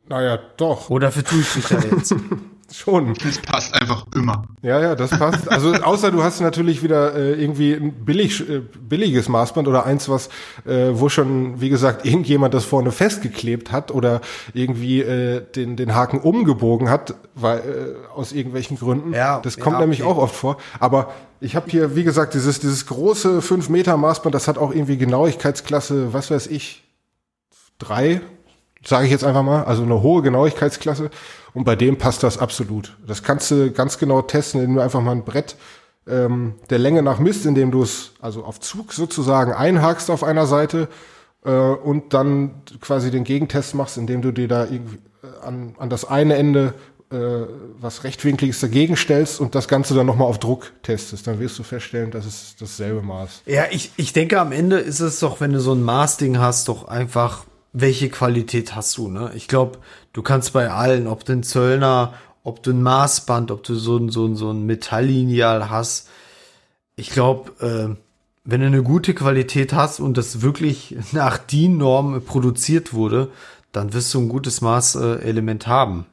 [0.07, 2.15] Naja, doch, Oder vertue ich mich da jetzt?
[2.75, 3.13] schon.
[3.27, 4.43] Es passt einfach immer.
[4.61, 5.49] Ja, ja, das passt.
[5.51, 10.09] Also außer du hast natürlich wieder äh, irgendwie ein billig, äh, billiges Maßband oder eins,
[10.09, 10.29] was
[10.65, 14.21] äh, wo schon, wie gesagt, irgendjemand das vorne festgeklebt hat oder
[14.53, 19.13] irgendwie äh, den, den Haken umgebogen hat, weil äh, aus irgendwelchen Gründen.
[19.13, 20.11] Ja, das kommt ja, nämlich okay.
[20.11, 20.57] auch oft vor.
[20.79, 24.73] Aber ich habe hier, wie gesagt, dieses, dieses große 5 Meter Maßband, das hat auch
[24.73, 26.83] irgendwie Genauigkeitsklasse, was weiß ich,
[27.79, 28.21] drei,
[28.83, 31.09] sage ich jetzt einfach mal, also eine hohe Genauigkeitsklasse.
[31.53, 32.97] Und bei dem passt das absolut.
[33.05, 35.55] Das kannst du ganz genau testen, indem du einfach mal ein Brett
[36.07, 40.47] ähm, der Länge nach misst, indem du es also auf Zug sozusagen einhakst auf einer
[40.47, 40.87] Seite
[41.45, 45.89] äh, und dann quasi den Gegentest machst, indem du dir da irgendwie äh, an, an
[45.89, 46.73] das eine Ende
[47.11, 47.45] äh,
[47.79, 51.27] was rechtwinkliges dagegen stellst und das Ganze dann nochmal auf Druck testest.
[51.27, 53.43] Dann wirst du feststellen, das ist dasselbe Maß.
[53.45, 56.67] ja, ich, ich denke, am Ende ist es doch, wenn du so ein Maßding hast,
[56.69, 59.31] doch einfach, welche Qualität hast du, ne?
[59.35, 59.79] Ich glaube,
[60.13, 63.97] du kannst bei allen, ob du ein Zöllner, ob du ein Maßband, ob du so
[63.97, 66.09] ein, so ein, so ein Metalllineal hast,
[66.95, 67.95] ich glaube, äh,
[68.43, 73.29] wenn du eine gute Qualität hast und das wirklich nach DIN-Norm produziert wurde,
[73.71, 76.05] dann wirst du ein gutes Maßelement haben.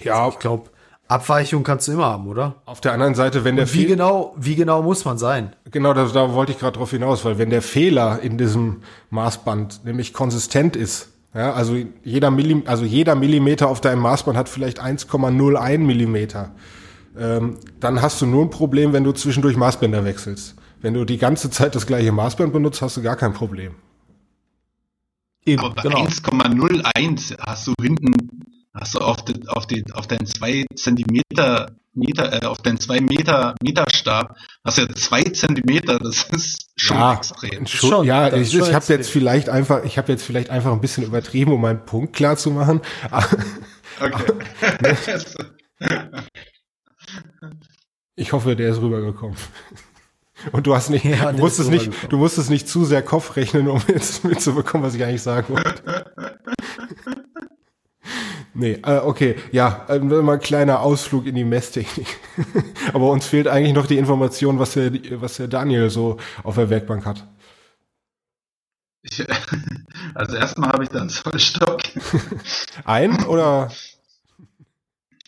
[0.00, 0.70] Ja, Ich glaube,
[1.08, 2.56] Abweichung kannst du immer haben, oder?
[2.66, 5.54] auf der anderen Seite, wenn der Wie Fehl- genau, wie genau muss man sein?
[5.70, 9.84] Genau, da, da wollte ich gerade drauf hinaus, weil wenn der Fehler in diesem Maßband
[9.84, 14.82] nämlich konsistent ist, ja, also jeder Millim, also jeder Millimeter auf deinem Maßband hat vielleicht
[14.82, 16.52] 1,01 Millimeter,
[17.18, 20.54] ähm, dann hast du nur ein Problem, wenn du zwischendurch Maßbänder wechselst.
[20.80, 23.74] Wenn du die ganze Zeit das gleiche Maßband benutzt, hast du gar kein Problem.
[25.44, 26.04] Eben, Aber bei genau.
[26.04, 28.12] 1,01 hast du hinten,
[28.78, 33.00] hast du auf, den, auf, den, auf deinen 2 Zentimeter, Meter, äh, auf deinen 2
[33.00, 37.66] Meter Meterstab, hast du ja 2 Zentimeter, das ist schon extrem.
[37.66, 40.80] Schon, ja, ich, schon ich habe jetzt vielleicht einfach, ich habe jetzt vielleicht einfach ein
[40.80, 42.80] bisschen übertrieben, um meinen Punkt klar zu machen.
[44.00, 44.32] Okay.
[48.16, 49.36] Ich hoffe, der ist rübergekommen.
[50.52, 53.68] Und du hast nicht, Ja, du musstest nicht, du musstest nicht zu sehr Kopf rechnen,
[53.68, 56.12] um jetzt mitzubekommen, was ich eigentlich sagen wollte.
[58.54, 62.06] Nee, äh, okay, ja, äh, mal ein kleiner Ausflug in die Messtechnik.
[62.92, 66.70] Aber uns fehlt eigentlich noch die Information, was der, was der Daniel so auf der
[66.70, 67.26] Werkbank hat.
[69.02, 69.24] Ich,
[70.14, 71.82] also erstmal habe ich da einen Zollstock.
[72.84, 73.70] Ein oder?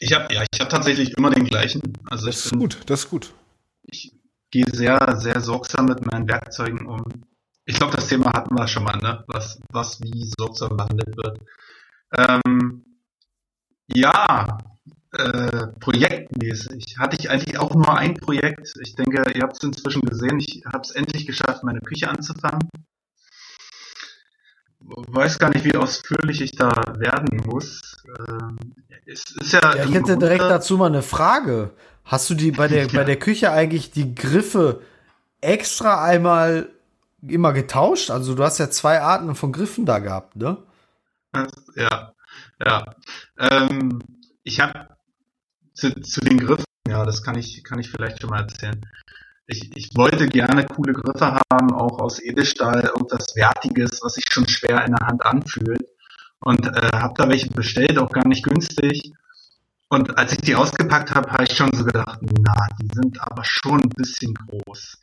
[0.00, 1.82] Ich habe ja, ich habe tatsächlich immer den gleichen.
[2.06, 3.34] Also Das ist bin, gut, das ist gut.
[3.82, 4.12] ich
[4.50, 7.02] gehe sehr, sehr sorgsam mit meinen Werkzeugen um.
[7.66, 9.24] Ich glaube, das Thema hatten wir schon mal, ne?
[9.28, 11.38] Was, was wie sorgsam behandelt wird.
[12.16, 12.84] Ähm,
[13.86, 14.58] ja,
[15.12, 18.74] äh, projektmäßig hatte ich eigentlich auch nur ein Projekt.
[18.82, 20.38] Ich denke, ihr habt es inzwischen gesehen.
[20.38, 22.68] Ich habe es endlich geschafft, meine Küche anzufangen.
[24.80, 27.96] weiß gar nicht, wie ausführlich ich da werden muss.
[28.28, 28.58] Ähm,
[29.06, 31.70] es ist ja, ja ich hätte Grunde direkt dazu mal eine Frage.
[32.04, 32.92] Hast du die bei der, ja.
[32.92, 34.82] bei der Küche eigentlich die Griffe
[35.40, 36.68] extra einmal
[37.26, 38.10] immer getauscht?
[38.10, 40.58] Also du hast ja zwei Arten von Griffen da gehabt, ne?
[41.34, 42.14] Ja,
[42.64, 42.94] ja.
[43.38, 43.98] Ähm,
[44.42, 44.96] ich habe
[45.74, 48.80] zu, zu den Griffen, ja, das kann ich, kann ich vielleicht schon mal erzählen.
[49.46, 54.48] Ich, ich wollte gerne coole Griffe haben, auch aus Edelstahl, irgendwas Wertiges, was sich schon
[54.48, 55.86] schwer in der Hand anfühlt.
[56.40, 59.12] Und äh, habe da welche bestellt, auch gar nicht günstig.
[59.88, 63.42] Und als ich die ausgepackt habe, habe ich schon so gedacht, na, die sind aber
[63.44, 64.98] schon ein bisschen groß.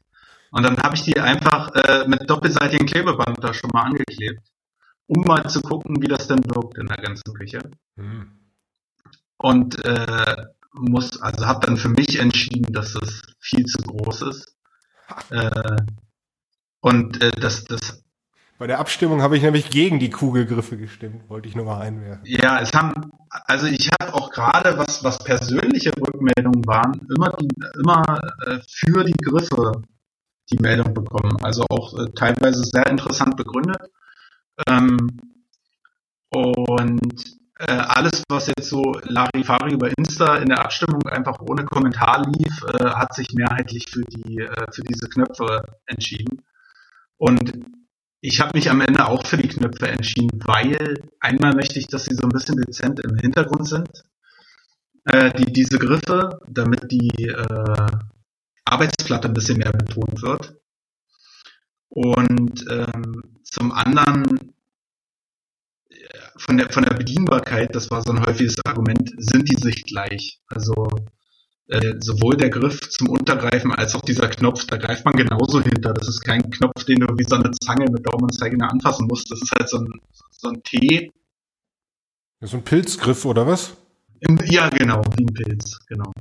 [0.52, 4.42] Und dann habe ich die einfach äh, mit doppelseitigem Klebeband da schon mal angeklebt,
[5.08, 7.60] um mal zu gucken, wie das denn wirkt in der ganzen Küche.
[7.96, 8.32] Mhm.
[9.38, 14.56] Und äh, muss, also habe dann für mich entschieden, dass es viel zu groß ist.
[15.30, 15.78] Äh,
[16.80, 18.04] und äh, das, das
[18.58, 22.24] bei der Abstimmung habe ich nämlich gegen die Kugelgriffe gestimmt, wollte ich nur mal einwerfen.
[22.26, 27.50] Ja, es haben, also ich habe auch gerade, was, was persönliche Rückmeldungen waren, immer, die,
[27.78, 29.82] immer äh, für die Griffe
[30.52, 31.36] die Meldung bekommen.
[31.44, 33.92] Also auch äh, teilweise sehr interessant begründet.
[34.68, 35.20] Ähm,
[36.30, 42.26] und äh, alles, was jetzt so Larifari über Insta in der Abstimmung einfach ohne Kommentar
[42.28, 46.42] lief, äh, hat sich mehrheitlich für die äh, für diese Knöpfe entschieden.
[47.18, 47.54] Und
[48.20, 52.06] ich habe mich am Ende auch für die Knöpfe entschieden, weil einmal möchte ich, dass
[52.06, 53.90] sie so ein bisschen dezent im Hintergrund sind.
[55.06, 57.88] Äh, die, diese Griffe, damit die äh,
[58.66, 60.56] Arbeitsplatte ein bisschen mehr betont wird.
[61.90, 64.54] Und ähm, zum anderen
[66.38, 70.42] von der, von der Bedienbarkeit, das war so ein häufiges Argument, sind die sich gleich.
[70.48, 70.88] Also
[71.68, 75.94] äh, sowohl der Griff zum Untergreifen als auch dieser Knopf, da greift man genauso hinter.
[75.94, 79.08] Das ist kein Knopf, den du wie so eine Zange mit Daumen und Zeigefinger anfassen
[79.08, 79.32] musst.
[79.32, 79.88] Das ist halt so ein,
[80.32, 81.12] so ein T.
[82.42, 83.76] So ein Pilzgriff oder was?
[84.20, 86.12] Im, ja, genau, wie ein Pilz, genau.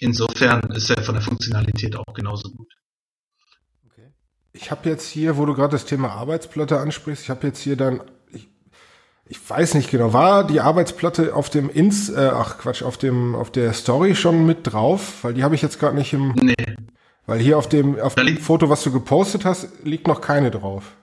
[0.00, 2.77] Insofern ist er von der Funktionalität auch genauso gut.
[4.52, 7.76] Ich habe jetzt hier, wo du gerade das Thema Arbeitsplatte ansprichst, ich habe jetzt hier
[7.76, 8.00] dann
[9.30, 13.34] ich weiß nicht genau, war die Arbeitsplatte auf dem Ins, äh, ach Quatsch, auf dem,
[13.34, 15.22] auf der Story schon mit drauf?
[15.22, 16.32] Weil die habe ich jetzt gerade nicht im.
[16.34, 16.54] Nee.
[17.26, 20.96] Weil hier auf dem, auf dem Foto, was du gepostet hast, liegt noch keine drauf.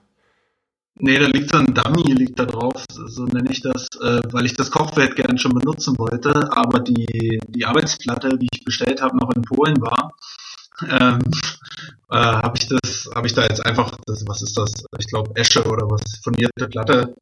[0.97, 4.45] Nee, da liegt so ein Dummy, liegt da drauf, so nenne ich das, äh, weil
[4.45, 9.17] ich das Kochfeld gerne schon benutzen wollte, aber die, die Arbeitsplatte, die ich bestellt habe,
[9.17, 10.13] noch in Polen war,
[10.88, 11.19] ähm,
[12.11, 14.72] äh, habe ich das, habe ich da jetzt einfach, das, was ist das?
[14.99, 17.15] Ich glaube Esche oder was, furnierte Platte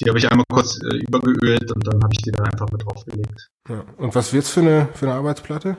[0.00, 2.84] die habe ich einmal kurz äh, übergeölt und dann habe ich die da einfach mit
[2.84, 3.48] draufgelegt.
[3.68, 3.84] Ja.
[3.96, 5.76] Und was wird's für eine, für eine Arbeitsplatte?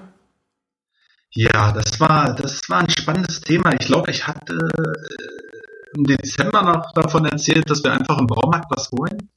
[1.32, 3.74] Ja, das war, das war ein spannendes Thema.
[3.74, 8.72] Ich glaube, ich hatte äh, im Dezember noch davon erzählt, dass wir einfach im Baumarkt
[8.72, 9.30] was holen.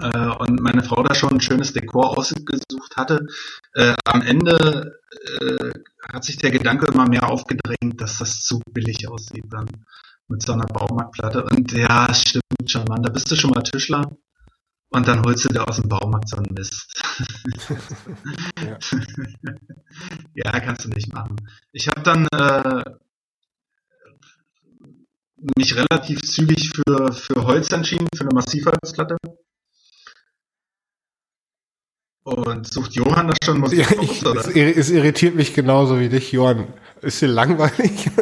[0.00, 3.26] Äh, und meine Frau da schon ein schönes Dekor ausgesucht hatte.
[3.74, 5.00] Äh, am Ende
[5.40, 5.70] äh,
[6.10, 9.66] hat sich der Gedanke immer mehr aufgedrängt, dass das zu billig aussieht dann
[10.28, 11.44] mit so einer Baumarktplatte.
[11.44, 14.10] Und ja, stimmt schon, Mann, da bist du schon mal Tischler
[14.90, 17.02] und dann holst du dir aus dem Baumarkt so einen Mist.
[18.62, 18.78] ja.
[20.34, 20.60] ja.
[20.60, 21.36] kannst du nicht machen.
[21.72, 22.84] Ich habe dann äh,
[25.56, 29.16] mich relativ zügig für, für Holz entschieden, für eine Massivholzplatte.
[32.24, 34.40] Und sucht Johann das schon Musik ja, ich, oder?
[34.40, 36.68] Es, es irritiert mich genauso wie dich, Johann.
[37.00, 38.10] Ist hier langweilig?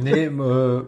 [0.00, 0.86] Nee, äh,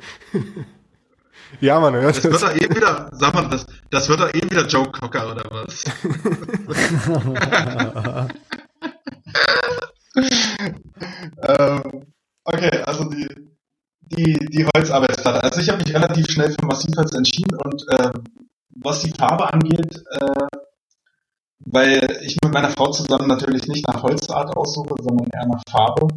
[1.61, 2.23] ja, man hört das.
[2.23, 5.33] Das wird doch eh wieder, sag mal, das, das wird doch eh wieder Joe Cocker
[5.33, 5.85] oder was?
[11.43, 12.07] ähm,
[12.45, 13.29] okay, also die,
[14.01, 15.43] die, die Holzarbeitsplatte.
[15.43, 18.11] Also ich habe mich relativ schnell für Massivholz entschieden und äh,
[18.71, 20.47] was die Farbe angeht, äh,
[21.61, 26.09] weil ich mit meiner Frau zusammen natürlich nicht nach Holzart aussuche, sondern eher nach Farbe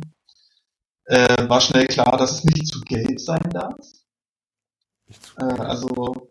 [1.05, 3.75] äh, war schnell klar, dass es nicht zu gelb sein darf.
[5.37, 6.29] Äh, also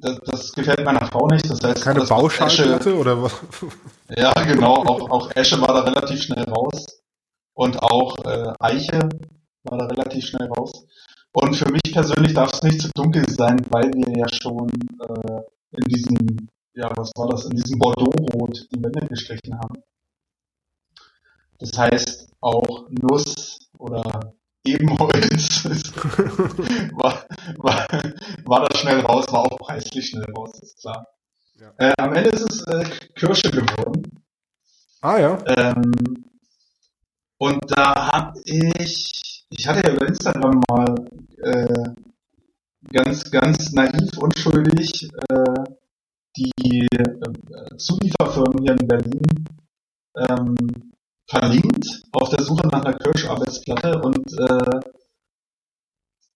[0.00, 1.48] das, das, gefällt meiner Frau nicht.
[1.48, 3.34] Das heißt, keine Bauschallplatte oder was?
[4.08, 4.84] Ja, genau.
[4.84, 7.02] Auch, auch Esche war da relativ schnell raus
[7.54, 9.08] und auch äh, Eiche
[9.64, 10.86] war da relativ schnell raus.
[11.38, 15.42] Und für mich persönlich darf es nicht zu dunkel sein, weil wir ja schon äh,
[15.76, 19.82] in diesem, ja, was war das, in diesem Bordeaux-Rot die Wände gestrichen haben.
[21.58, 24.32] Das heißt, auch Nuss oder
[24.64, 25.66] Ebenholz
[26.94, 27.26] war,
[27.58, 27.86] war,
[28.46, 31.06] war da schnell raus, war auch preislich schnell raus, ist klar.
[31.60, 31.74] Ja.
[31.76, 32.84] Äh, am Ende ist es äh,
[33.14, 34.24] Kirsche geworden.
[35.02, 35.38] Ah ja.
[35.48, 36.24] Ähm,
[37.36, 40.94] und da habe ich, ich hatte ja über Instagram mal
[41.42, 41.90] äh,
[42.92, 45.64] ganz, ganz naiv, unschuldig äh,
[46.36, 49.44] die äh, Zulieferfirmen hier in Berlin
[50.16, 50.56] ähm,
[51.28, 54.80] verlinkt auf der Suche nach einer Kirsch-Arbeitsplatte und äh,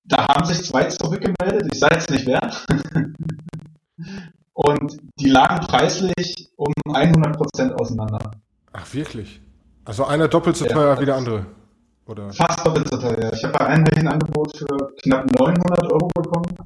[0.04, 2.40] da haben sich zwei zurückgemeldet, ich sage jetzt nicht wer.
[4.54, 8.32] und die lagen preislich um 100% auseinander.
[8.72, 9.40] Ach, wirklich?
[9.84, 11.46] Also einer doppelt so teuer ja, wie der andere?
[12.10, 12.32] Oder?
[12.32, 13.32] Fast so teuer.
[13.32, 14.66] Ich habe bei einem welchen Angebot für
[15.00, 16.56] knapp 900 Euro bekommen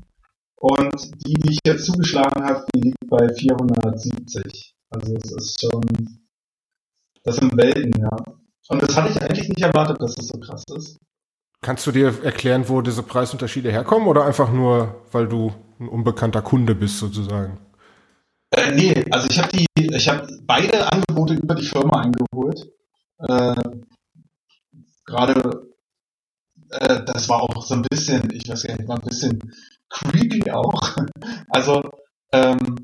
[0.56, 4.74] und die, die ich jetzt zugeschlagen habe, die liegt bei 470.
[4.88, 5.82] Also es ist schon,
[7.24, 8.16] das sind Welten, ja.
[8.68, 10.96] Und das hatte ich eigentlich nicht erwartet, dass es das so krass ist.
[11.60, 16.40] Kannst du dir erklären, wo diese Preisunterschiede herkommen oder einfach nur, weil du ein unbekannter
[16.40, 17.58] Kunde bist sozusagen?
[18.50, 22.66] Äh, nee, also ich habe die, ich habe beide Angebote über die Firma eingeholt.
[23.18, 23.54] Äh,
[25.04, 25.68] Gerade
[26.70, 29.38] äh, das war auch so ein bisschen, ich weiß gar nicht, war ein bisschen
[29.90, 30.80] creepy auch.
[31.48, 31.82] Also
[32.32, 32.76] ähm,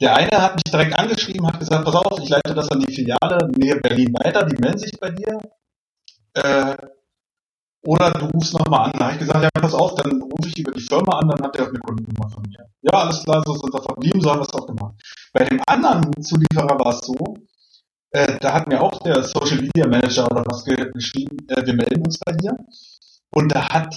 [0.00, 2.92] der eine hat mich direkt angeschrieben, hat gesagt, pass auf, ich leite das an die
[2.92, 5.40] Filiale Nähe Berlin weiter, die melden sich bei dir.
[6.34, 6.76] Äh,
[7.86, 8.92] oder du rufst nochmal an.
[8.98, 11.42] Da habe ich gesagt, ja, pass auf, dann rufe ich über die Firma an, dann
[11.42, 12.66] hat der auch eine Kundennummer von mir.
[12.82, 14.94] Ja, alles klar, so sind wir verblieben, so haben wir es auch gemacht.
[15.32, 17.14] Bei dem anderen Zulieferer war es so,
[18.14, 22.04] äh, da hat mir auch der Social Media Manager oder was geschrieben, äh, wir melden
[22.06, 22.56] uns bei dir.
[23.30, 23.96] Und da hat,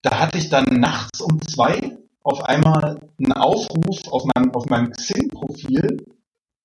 [0.00, 4.90] da hatte ich dann nachts um zwei auf einmal einen Aufruf auf meinem, auf meinem
[4.90, 5.98] Xing-Profil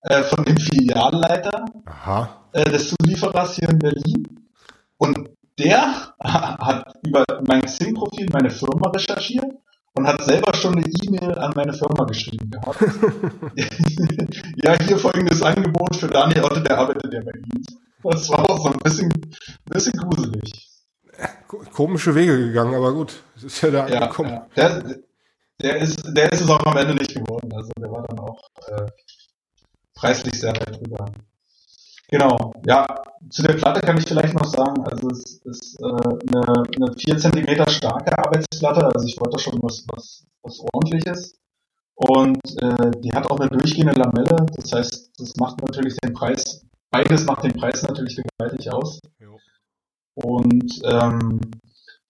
[0.04, 1.66] äh, von dem Filialleiter
[2.54, 4.48] äh, des Zulieferers hier in Berlin.
[4.98, 5.30] Und
[5.60, 9.54] der hat über mein Xing-Profil meine Firma recherchiert
[9.94, 12.82] und hat selber schon eine E-Mail an meine Firma geschrieben gehabt.
[14.64, 17.66] ja, hier folgendes Angebot für Daniel Otte, der arbeitet ja bei Ihnen.
[18.04, 19.12] Das war auch so ein bisschen,
[19.66, 20.70] bisschen gruselig.
[21.74, 24.42] Komische Wege gegangen, aber gut, es ist ja da ja, angekommen.
[24.56, 24.80] Ja.
[24.80, 24.96] Der,
[25.62, 27.52] der, ist, der ist es auch am Ende nicht geworden.
[27.54, 28.88] Also der war dann auch äh,
[29.94, 31.06] preislich sehr weit drüber.
[32.12, 32.86] Genau, ja,
[33.30, 37.18] zu der Platte kann ich vielleicht noch sagen, also es ist äh, eine, eine 4
[37.18, 41.40] cm starke Arbeitsplatte, also ich wollte schon was, was, was ordentliches.
[41.96, 46.66] Und äh, die hat auch eine durchgehende Lamelle, das heißt, das macht natürlich den Preis,
[46.90, 49.00] beides macht den Preis natürlich gewaltig aus.
[49.18, 49.38] Jo.
[50.16, 51.40] Und ähm,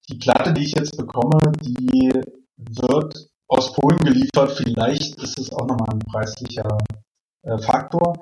[0.10, 2.12] die Platte, die ich jetzt bekomme, die
[2.58, 6.78] wird aus Polen geliefert, vielleicht ist es auch nochmal ein preislicher
[7.44, 8.14] äh, Faktor.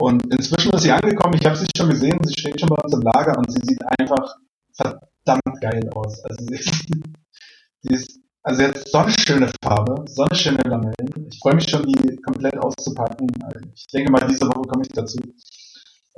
[0.00, 2.94] Und inzwischen ist sie angekommen, ich habe sie schon gesehen, sie steht schon bei uns
[2.94, 4.34] im Lager und sie sieht einfach
[4.74, 6.24] verdammt geil aus.
[6.24, 6.70] Also sie ist,
[7.82, 11.28] sie ist also jetzt so eine schöne Farbe, so eine schöne Lamellen.
[11.30, 13.28] Ich freue mich schon, die komplett auszupacken.
[13.44, 15.18] Also ich denke mal, diese Woche komme ich dazu.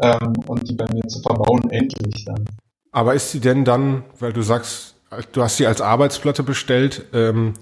[0.01, 2.45] Ähm, und die bei mir zu verbauen, endlich dann.
[2.93, 4.95] Aber ist sie denn dann, weil du sagst,
[5.33, 7.55] du hast sie als Arbeitsplatte bestellt, ähm,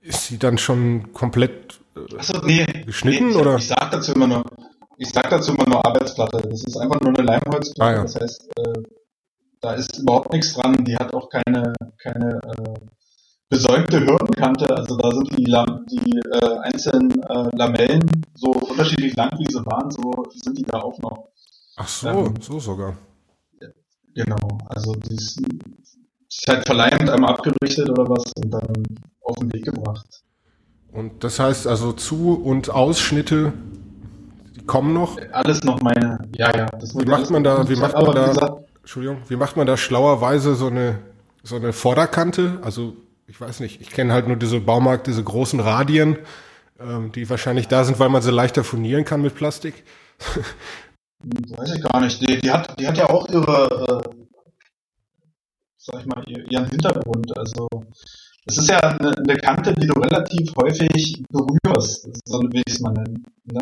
[0.00, 3.26] ist sie dann schon komplett äh, Achso, nee, geschnitten?
[3.26, 3.56] Nee, ich, oder?
[3.56, 4.44] ich sag dazu immer nur,
[4.98, 6.42] ich sag dazu immer nur Arbeitsplatte.
[6.48, 7.92] Das ist einfach nur eine Leimholzplatte.
[7.92, 8.02] Ah, ja.
[8.02, 8.82] Das heißt, äh,
[9.60, 10.84] da ist überhaupt nichts dran.
[10.84, 12.74] Die hat auch keine, keine äh,
[13.48, 14.74] besäumte Hirnkante.
[14.74, 19.64] Also da sind die, Lam die äh, einzelnen äh, Lamellen so unterschiedlich lang, wie sie
[19.66, 21.28] waren, so sind die da auch noch.
[21.76, 22.96] Ach so, ähm, so sogar.
[24.14, 25.40] Genau, also die ist,
[26.28, 28.84] ist halt verleimt einmal abgerichtet oder was und dann
[29.22, 30.22] auf den Weg gebracht.
[30.92, 33.54] Und das heißt also Zu- und Ausschnitte
[34.66, 35.18] kommen noch?
[35.32, 36.66] Alles noch meine, ja, ja.
[36.94, 40.54] Wie macht man da, wie macht man da, gesagt, Entschuldigung, wie macht man da schlauerweise
[40.54, 40.98] so eine,
[41.42, 42.58] so eine Vorderkante?
[42.62, 46.18] Also, ich weiß nicht, ich kenne halt nur diese Baumarkt, diese großen Radien,
[46.80, 49.84] ähm, die wahrscheinlich da sind, weil man sie leichter furnieren kann mit Plastik.
[51.22, 52.20] weiß ich gar nicht.
[52.20, 54.26] Die, die, hat, die hat ja auch ihre, äh,
[55.76, 57.36] sag ich mal, ihren Hintergrund.
[57.36, 57.68] Also,
[58.44, 62.80] es ist ja eine, eine Kante, die du relativ häufig berührst, so will ich es
[62.80, 63.24] mal nennen.
[63.44, 63.60] Ne?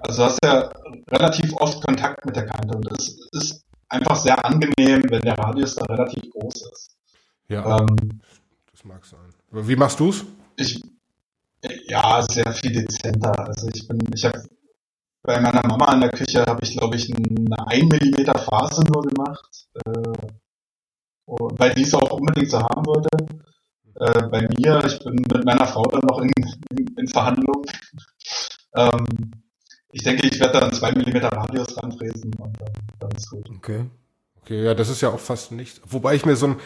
[0.00, 0.70] Also du hast ja
[1.10, 5.74] relativ oft Kontakt mit der Kante und es ist einfach sehr angenehm, wenn der Radius
[5.74, 6.96] da relativ groß ist.
[7.48, 8.20] Ja, ähm,
[8.72, 9.20] das mag sein.
[9.50, 10.24] Wie machst du's?
[10.56, 10.82] Ich,
[11.88, 13.38] ja, sehr viel dezenter.
[13.46, 14.42] Also ich bin, ich habe
[15.22, 19.02] bei meiner Mama in der Küche habe ich, glaube ich, eine 1 mm Phase nur
[19.02, 20.12] gemacht, äh,
[21.26, 23.08] weil die es auch unbedingt so haben wollte.
[23.96, 26.30] Äh, bei mir, ich bin mit meiner Frau dann noch in,
[26.70, 27.64] in, in Verhandlung.
[28.76, 29.06] ähm,
[29.96, 33.48] ich denke, ich werde da einen 2 mm Radius ranfräsen und dann, dann ist gut.
[33.56, 33.86] Okay.
[34.42, 35.80] Okay, ja, das ist ja auch fast nichts.
[35.86, 36.56] Wobei ich mir so ein,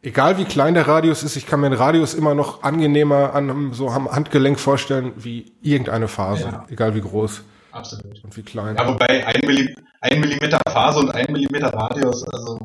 [0.00, 3.74] egal wie klein der Radius ist, ich kann mir einen Radius immer noch angenehmer an
[3.74, 6.66] so am Handgelenk vorstellen wie irgendeine Phase, ja.
[6.70, 7.42] egal wie groß.
[7.72, 8.24] Absolut.
[8.24, 8.74] Und wie klein.
[8.76, 9.68] Ja, wobei 1 mm,
[10.00, 12.58] 1 mm Phase und 1 mm Radius, also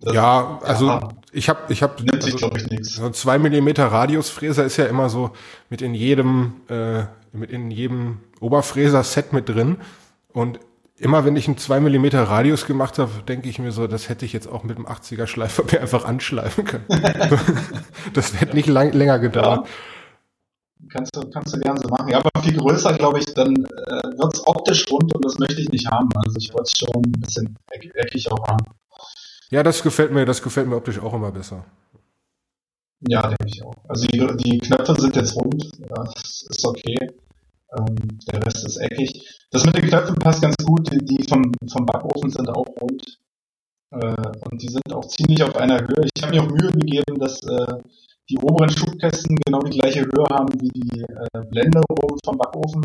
[0.00, 2.36] Das, ja, also ja, ich habe ich habe also.
[2.82, 5.30] So ein 2 mm Radiusfräser ist ja immer so
[5.70, 9.78] mit in jedem äh, mit in jedem Oberfräser Set mit drin
[10.32, 10.60] und
[10.98, 14.24] immer wenn ich einen 2 mm Radius gemacht habe, denke ich mir so, das hätte
[14.24, 16.84] ich jetzt auch mit dem 80er Schleifpapier einfach anschleifen können.
[18.14, 19.66] das hätte nicht lang, länger gedauert.
[19.66, 19.72] Ja.
[20.90, 22.08] Kannst du, kannst du gerne so machen.
[22.08, 25.60] Ja, aber viel größer, glaube ich, dann äh, wird es optisch rund und das möchte
[25.60, 26.08] ich nicht haben.
[26.24, 28.64] Also ich wollte es schon ein bisschen eckig auch haben.
[29.50, 31.64] Ja, das gefällt mir, das gefällt mir optisch auch immer besser.
[33.00, 33.74] Ja, denke ich auch.
[33.88, 36.96] Also die, die Knöpfe sind jetzt rund, ja, das ist okay.
[37.78, 39.44] Ähm, der Rest ist eckig.
[39.50, 40.90] Das mit den Knöpfen passt ganz gut.
[40.92, 43.18] Die, die vom, vom Backofen sind auch rund.
[43.90, 46.08] Äh, und die sind auch ziemlich auf einer Höhe.
[46.14, 47.78] Ich habe mir auch Mühe gegeben, dass äh,
[48.28, 52.82] die oberen Schubkästen genau die gleiche Höhe haben wie die äh, Blende oben vom Backofen,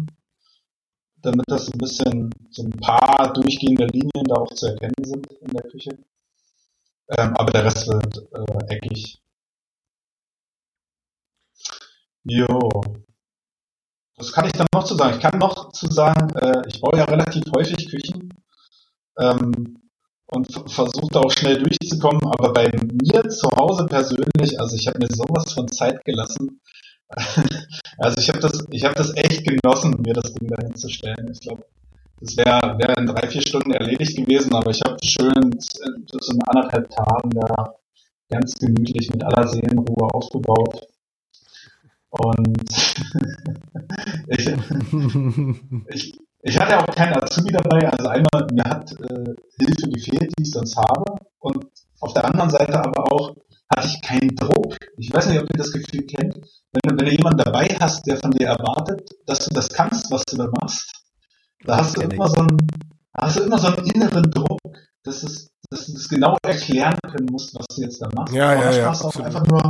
[1.22, 5.52] damit das ein bisschen so ein paar durchgehende Linien da auch zu erkennen sind in
[5.52, 5.98] der Küche.
[7.18, 9.22] Ähm, aber der Rest wird äh, eckig.
[12.24, 12.70] Jo.
[14.18, 15.16] Was kann ich dann noch zu sagen?
[15.16, 18.34] Ich kann noch zu sagen, äh, ich baue ja relativ häufig Küchen.
[19.18, 19.82] Ähm,
[20.32, 22.22] und versucht auch schnell durchzukommen.
[22.24, 26.62] Aber bei mir zu Hause persönlich, also ich habe mir sowas von Zeit gelassen.
[27.98, 31.30] also ich habe das, ich habe das echt genossen, mir das Ding dahin zu stellen.
[31.32, 31.66] Ich glaube,
[32.22, 36.42] das wäre wär in drei, vier Stunden erledigt gewesen, aber ich habe schön so in
[36.44, 37.74] anderthalb Tagen da
[38.30, 40.88] ganz gemütlich mit aller Seelenruhe aufgebaut.
[42.12, 42.70] Und
[44.28, 44.48] ich,
[45.88, 50.44] ich, ich hatte auch keinen Azubi dabei, also einmal, mir hat äh, Hilfe gefehlt, die
[50.44, 51.16] ich sonst habe.
[51.40, 51.66] Und
[52.02, 53.36] auf der anderen Seite aber auch
[53.74, 54.78] hatte ich keinen Druck.
[54.98, 56.36] Ich weiß nicht, ob ihr das Gefühl kennt.
[56.74, 60.24] Wenn wenn du jemanden dabei hast, der von dir erwartet, dass du das kannst, was
[60.26, 61.01] du da machst,
[61.66, 62.58] da hast du immer so einen,
[63.18, 64.60] hast du immer so einen inneren Druck,
[65.04, 68.34] dass, es, dass du das genau erklären können musst, was du jetzt da machst.
[68.34, 68.90] Ja, ja, ja.
[68.90, 69.62] Hast du auch einfach nur,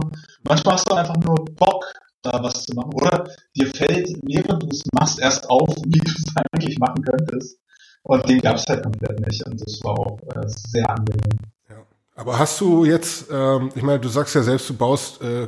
[0.43, 1.85] manchmal hast du einfach nur Bock,
[2.21, 2.93] da was zu machen.
[2.93, 7.57] Oder dir fällt, während du es machst, erst auf, wie du es eigentlich machen könntest.
[8.03, 9.45] Und den gab es halt komplett nicht.
[9.45, 11.37] Und das war auch äh, sehr angenehm.
[11.69, 11.75] Ja.
[12.15, 15.43] Aber hast du jetzt, ähm, ich meine, du sagst ja selbst, du baust äh,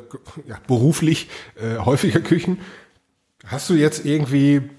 [0.48, 2.60] ja, beruflich äh, häufiger Küchen.
[3.45, 4.70] Hast du jetzt irgendwie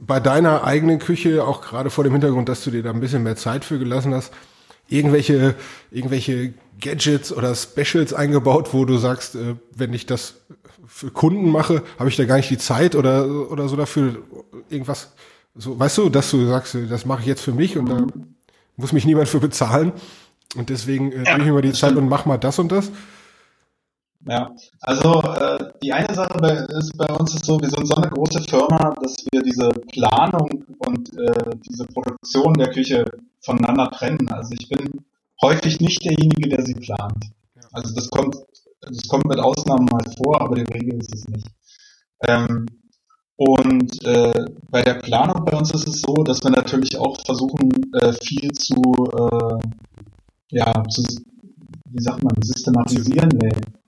[0.00, 3.22] bei deiner eigenen Küche, auch gerade vor dem Hintergrund, dass du dir da ein bisschen
[3.22, 4.32] mehr Zeit für gelassen hast,
[4.88, 5.54] irgendwelche,
[5.90, 10.36] irgendwelche Gadgets oder Specials eingebaut, wo du sagst, äh, wenn ich das
[10.86, 14.16] für Kunden mache, habe ich da gar nicht die Zeit oder, oder so dafür
[14.70, 15.12] irgendwas,
[15.54, 18.06] so, weißt du, dass du sagst, das mache ich jetzt für mich und da
[18.76, 19.92] muss mich niemand für bezahlen
[20.56, 22.90] und deswegen äh, ja, nehme ich mir die Zeit und mach mal das und das.
[24.26, 27.94] Ja, also äh, die eine Sache bei, ist bei uns ist so, wir sind so
[27.94, 33.04] eine große Firma, dass wir diese Planung und äh, diese Produktion der Küche
[33.40, 34.28] voneinander trennen.
[34.30, 35.04] Also ich bin
[35.42, 37.30] häufig nicht derjenige, der sie plant.
[37.72, 38.36] Also das kommt
[38.80, 41.46] das kommt mit Ausnahmen mal vor, aber die Regel ist es nicht.
[42.26, 42.66] Ähm,
[43.36, 47.70] und äh, bei der Planung bei uns ist es so, dass wir natürlich auch versuchen,
[47.94, 48.82] äh, viel zu,
[49.16, 49.58] äh,
[50.50, 51.02] ja, zu,
[51.88, 53.30] wie sagt man, systematisieren.
[53.40, 53.79] Nee.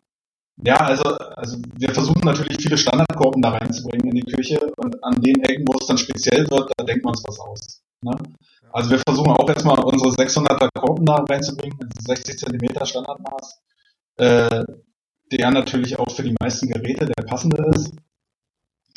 [0.64, 1.04] Ja, also,
[1.36, 5.64] also wir versuchen natürlich viele Standardgruppen da reinzubringen in die Küche und an den Ecken,
[5.66, 7.82] wo es dann speziell wird, da denkt man uns was aus.
[8.02, 8.12] Ne?
[8.72, 13.62] Also wir versuchen auch erstmal unsere 600er Korben da reinzubringen, 60 Zentimeter Standardmaß
[14.16, 14.64] äh,
[15.30, 17.92] der natürlich auch für die meisten Geräte der passende ist.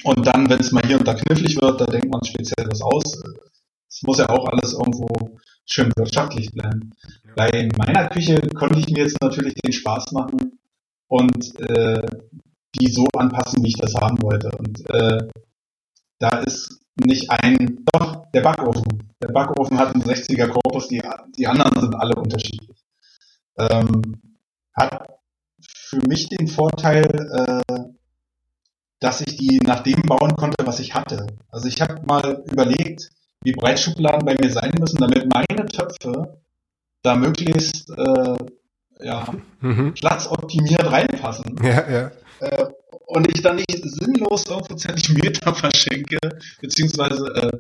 [0.04, 2.82] Und dann, wenn es mal hier und da knifflig wird, da denkt man speziell was
[2.82, 3.24] aus.
[3.88, 5.08] Es muss ja auch alles irgendwo
[5.66, 6.92] schön wirtschaftlich bleiben.
[7.36, 10.60] Bei meiner Küche konnte ich mir jetzt natürlich den Spaß machen
[11.08, 12.06] und äh,
[12.76, 14.52] die so anpassen, wie ich das haben wollte.
[14.58, 15.28] Und äh,
[16.20, 19.14] da ist nicht ein, doch, der Backofen.
[19.22, 21.02] Der Backofen hat einen 60er Korpus, die,
[21.38, 22.84] die anderen sind alle unterschiedlich.
[23.58, 24.02] Ähm,
[24.74, 25.08] hat
[25.62, 27.06] für mich den Vorteil,
[27.68, 27.84] äh,
[29.00, 31.28] dass ich die nach dem bauen konnte, was ich hatte.
[31.50, 33.10] Also ich habe mal überlegt,
[33.42, 36.42] wie breit Schubladen bei mir sein müssen, damit meine Töpfe
[37.04, 38.38] da möglichst äh,
[39.00, 39.94] ja, mhm.
[39.94, 41.56] platzoptimiert reinpassen.
[41.64, 42.12] Ja, ja.
[42.40, 42.66] Äh,
[43.08, 46.18] und ich dann nicht sinnlos irgendwo Zentimeter verschenke,
[46.62, 47.60] beziehungsweise äh,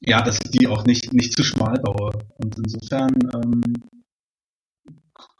[0.00, 2.12] ja, dass ich die auch nicht, nicht zu schmal baue.
[2.36, 3.62] Und insofern ähm,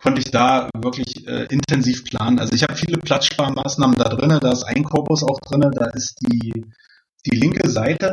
[0.01, 2.39] konnte ich da wirklich äh, intensiv planen.
[2.39, 6.19] Also ich habe viele Platzsparmaßnahmen da drin, da ist ein Korpus auch drin, da ist
[6.21, 6.65] die,
[7.27, 8.13] die linke Seite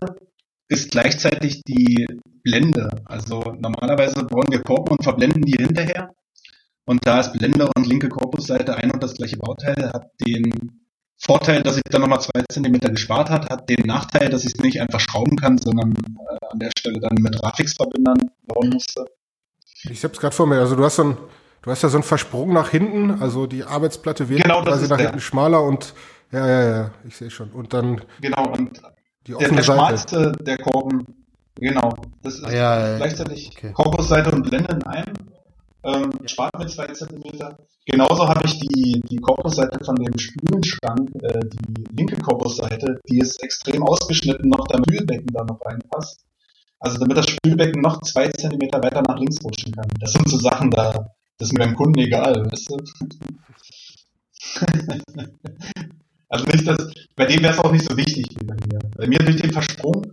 [0.67, 2.07] ist gleichzeitig die
[2.43, 2.89] Blende.
[3.05, 6.13] Also normalerweise bauen wir Korpus und verblenden die hinterher.
[6.91, 10.51] Und da ist Blende und linke Korpusseite ein und das gleiche Bauteil, hat den
[11.17, 14.59] Vorteil, dass ich da nochmal zwei Zentimeter gespart hat, hat den Nachteil, dass ich es
[14.61, 19.05] nicht einfach schrauben kann, sondern äh, an der Stelle dann mit Grafix-Verbindern bauen musste.
[19.89, 20.59] Ich habe es gerade vor mir.
[20.59, 21.17] Also du hast dann
[21.63, 24.97] Du hast ja so einen Versprung nach hinten, also die Arbeitsplatte wird Genau, quasi nach
[24.97, 25.07] der.
[25.09, 25.93] hinten schmaler und
[26.31, 27.51] ja, ja, ja, ich sehe schon.
[27.51, 28.81] Und dann Genau, und
[29.27, 29.77] die der, offene der Seite.
[29.79, 31.05] schmalste der Korben,
[31.55, 31.93] genau,
[32.23, 32.97] das ist Ah, ja.
[32.97, 33.73] gleichzeitig Okay.
[33.73, 35.13] Korpusseite und Blende in einem.
[35.83, 37.57] Ähm, spart mir zwei Zentimeter.
[37.85, 43.41] Genauso habe ich die, die Korpusseite von dem Spülenschrank, äh, die linke Korpusseite, die ist
[43.43, 46.23] extrem ausgeschnitten, noch damit das Spülbecken da noch reinpasst.
[46.79, 49.87] Also damit das Spülbecken noch zwei Zentimeter weiter nach links rutschen kann.
[49.99, 52.77] Das sind so Sachen, da das ist mir beim Kunden egal, weißt du?
[56.29, 58.77] also nicht, dass, bei dem wäre es auch nicht so wichtig wie bei mir.
[58.95, 60.09] Bei mir durch den Versprung äh,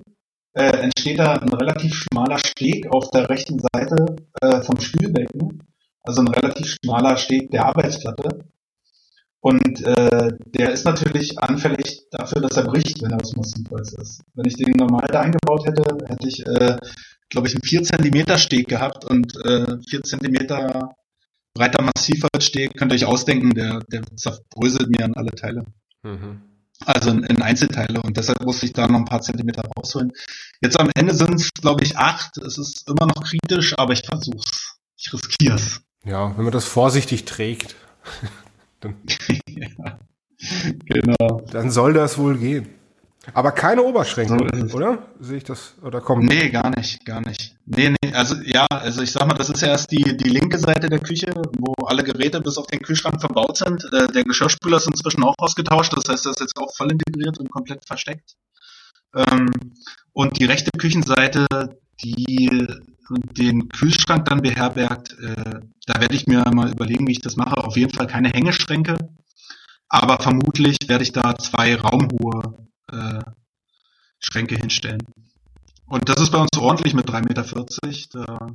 [0.55, 5.63] entsteht da ein relativ schmaler Steg auf der rechten Seite äh, vom Spülbecken,
[6.03, 8.45] also ein relativ schmaler Steg der Arbeitsplatte.
[9.41, 14.23] Und äh, der ist natürlich anfällig dafür, dass er bricht, wenn er aus Massivholz ist.
[14.35, 16.77] Wenn ich den normal da eingebaut hätte, hätte ich, äh,
[17.31, 20.91] glaube ich, einen 4 cm Steg gehabt und äh, 4 cm
[21.55, 25.65] breiter Massivholzsteg, könnt ihr euch ausdenken, der, der zerbröselt mir an alle Teile.
[26.03, 26.43] Mhm.
[26.87, 30.13] Also in, in Einzelteile und deshalb musste ich da noch ein paar Zentimeter rausholen.
[30.61, 32.39] Jetzt am Ende sind es, glaube ich, acht.
[32.39, 34.77] Es ist immer noch kritisch, aber ich versuch's.
[34.97, 35.81] Ich riskier's.
[36.05, 37.75] Ja, wenn man das vorsichtig trägt,
[39.49, 39.99] ja.
[40.87, 41.43] Genau.
[41.51, 42.69] dann soll das wohl gehen.
[43.35, 44.99] Aber keine Oberschränke, So oder?
[45.21, 45.75] Sehe ich das?
[45.83, 46.25] Oder kommt?
[46.25, 47.57] Nee, gar nicht, gar nicht.
[47.67, 50.59] Nee, nee, also ja, also ich sag mal, das ist ja erst die, die linke
[50.59, 53.85] Seite der Küche, wo alle Geräte bis auf den Kühlschrank verbaut sind.
[53.93, 57.39] Äh, der Geschirrspüler ist inzwischen auch ausgetauscht, das heißt, das ist jetzt auch voll integriert
[57.39, 58.37] und komplett versteckt.
[59.15, 59.49] Ähm,
[60.13, 61.47] und die rechte Küchenseite,
[62.03, 62.67] die
[63.37, 67.57] den Kühlschrank dann beherbergt, äh, da werde ich mir mal überlegen, wie ich das mache.
[67.65, 68.97] Auf jeden Fall keine Hängeschränke,
[69.89, 73.23] aber vermutlich werde ich da zwei raumhohe äh,
[74.19, 75.03] Schränke hinstellen.
[75.87, 78.27] Und das ist bei uns ordentlich mit 3,40 Meter.
[78.27, 78.49] Da,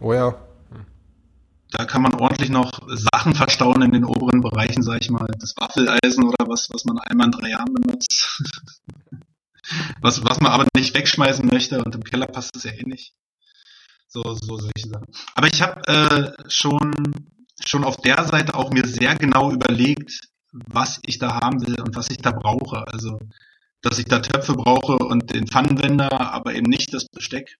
[0.00, 0.34] Oh ja.
[1.70, 5.28] da kann man ordentlich noch Sachen verstauen in den oberen Bereichen, sag ich mal.
[5.38, 8.42] Das Waffeleisen oder was, was man einmal in drei Jahren benutzt.
[10.00, 13.14] was, was man aber nicht wegschmeißen möchte und im Keller passt es ja eh nicht.
[14.08, 15.06] So, so solche Sachen.
[15.34, 16.92] Aber ich habe äh, schon,
[17.64, 21.96] schon auf der Seite auch mir sehr genau überlegt, was ich da haben will und
[21.96, 22.86] was ich da brauche.
[22.86, 23.18] Also,
[23.80, 27.58] dass ich da Töpfe brauche und den Pfannenwender, aber eben nicht das Besteck.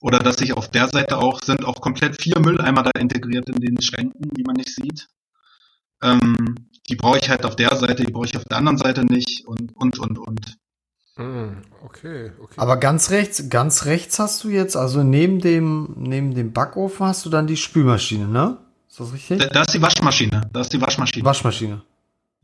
[0.00, 3.60] Oder dass ich auf der Seite auch, sind auch komplett vier Mülleimer da integriert in
[3.60, 5.08] den Schränken, die man nicht sieht.
[6.02, 6.54] Ähm,
[6.88, 9.46] die brauche ich halt auf der Seite, die brauche ich auf der anderen Seite nicht
[9.46, 10.56] und, und, und, und.
[11.16, 12.54] Hm, okay, okay.
[12.58, 17.24] Aber ganz rechts, ganz rechts hast du jetzt, also neben dem, neben dem Backofen hast
[17.24, 18.58] du dann die Spülmaschine, ne?
[18.88, 19.38] Ist das richtig?
[19.38, 21.24] Da, da ist die Waschmaschine, da ist die Waschmaschine.
[21.24, 21.82] Waschmaschine.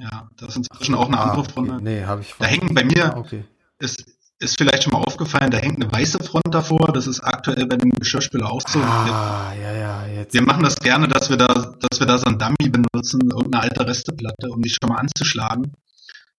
[0.02, 1.52] Ja, das ist inzwischen auch eine Ah, andere okay.
[1.52, 1.82] Front.
[1.82, 3.44] Nee, habe ich Da hängen bei mir, Ah, okay.
[3.78, 4.04] ist,
[4.40, 7.76] ist vielleicht schon mal aufgefallen, da hängt eine weiße Front davor, das ist aktuell bei
[7.76, 8.80] dem Geschirrspüler auch so.
[8.80, 10.34] Wir, Ah, ja, ja, jetzt.
[10.34, 11.46] wir machen das gerne, dass wir da,
[11.78, 15.72] dass wir da so ein Dummy benutzen, irgendeine alte Resteplatte, um die schon mal anzuschlagen,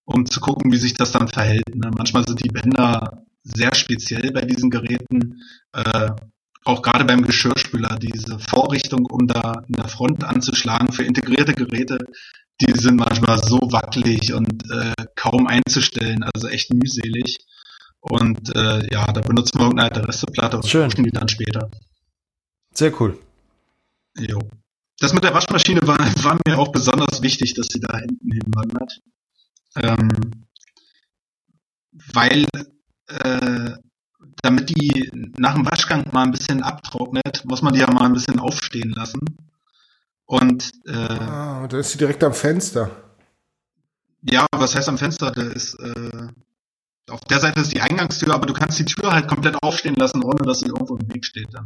[0.05, 1.75] um zu gucken, wie sich das dann verhält.
[1.75, 1.89] Ne?
[1.97, 5.41] Manchmal sind die Bänder sehr speziell bei diesen Geräten.
[5.73, 6.11] Äh,
[6.65, 11.97] auch gerade beim Geschirrspüler, diese Vorrichtung, um da in der Front anzuschlagen für integrierte Geräte,
[12.61, 17.39] die sind manchmal so wackelig und äh, kaum einzustellen, also echt mühselig.
[17.99, 20.89] Und äh, ja, da benutzen wir irgendeine alte Resteplatte und Schön.
[20.89, 21.69] die dann später.
[22.73, 23.17] Sehr cool.
[24.17, 24.39] Jo.
[24.99, 28.99] Das mit der Waschmaschine war, war mir auch besonders wichtig, dass sie da hinten hinwandert.
[29.75, 30.09] Ähm,
[32.13, 32.45] weil
[33.07, 33.71] äh,
[34.41, 38.13] damit die nach dem Waschgang mal ein bisschen abtrocknet, muss man die ja mal ein
[38.13, 39.19] bisschen aufstehen lassen.
[40.33, 42.89] Und äh, Ah, dann ist sie direkt am Fenster.
[44.23, 45.31] ja, was heißt am Fenster?
[45.31, 46.27] Da ist äh,
[47.09, 50.23] auf der Seite ist die Eingangstür, aber du kannst die Tür halt komplett aufstehen lassen,
[50.23, 51.65] ohne dass sie irgendwo im Weg steht dann.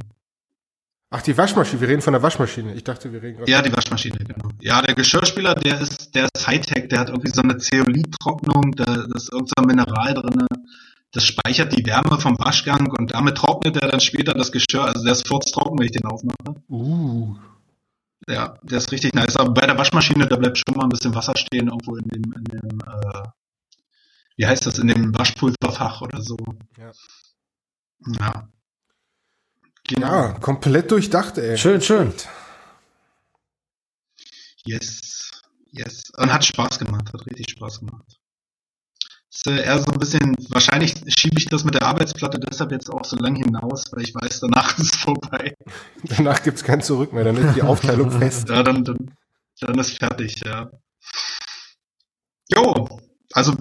[1.11, 1.79] Ach, die Waschmaschine.
[1.79, 2.73] Wir reden von der Waschmaschine.
[2.73, 3.49] Ich dachte, wir reden gerade.
[3.49, 4.49] Ja, die Waschmaschine, genau.
[4.59, 8.83] Ja, der Geschirrspüler, der ist, der ist Hightech, der hat irgendwie so eine Zeolith-Trocknung, da
[8.83, 10.47] da ist irgend so ein Mineral drinne.
[11.13, 14.83] Das speichert die Wärme vom Waschgang und damit trocknet er dann später das Geschirr.
[14.83, 16.61] Also der ist furztrocken, wenn ich den aufmache.
[16.67, 17.37] Uh.
[18.27, 19.37] Ja, der ist richtig nice.
[19.37, 22.33] Aber bei der Waschmaschine, da bleibt schon mal ein bisschen Wasser stehen, irgendwo in dem,
[22.33, 23.23] in dem, äh,
[24.35, 26.37] wie heißt das, in dem Waschpulverfach oder so.
[26.77, 26.91] Ja.
[28.19, 28.49] Ja.
[29.85, 30.07] Genau.
[30.07, 31.57] Ja, komplett durchdacht, ey.
[31.57, 32.13] Schön, schön.
[34.65, 35.31] Yes.
[35.71, 36.11] Yes.
[36.17, 38.19] Und hat Spaß gemacht, hat richtig Spaß gemacht.
[39.33, 42.89] Ist äh, eher so ein bisschen, wahrscheinlich schiebe ich das mit der Arbeitsplatte deshalb jetzt
[42.89, 45.55] auch so lang hinaus, weil ich weiß, danach ist es vorbei.
[46.03, 47.23] Danach gibt's kein Zurück mehr.
[47.23, 48.49] Dann ist die Aufteilung fest.
[48.49, 49.11] Ja, dann, dann,
[49.59, 50.71] dann ist fertig, ja.
[52.49, 52.87] Jo,
[53.33, 53.53] also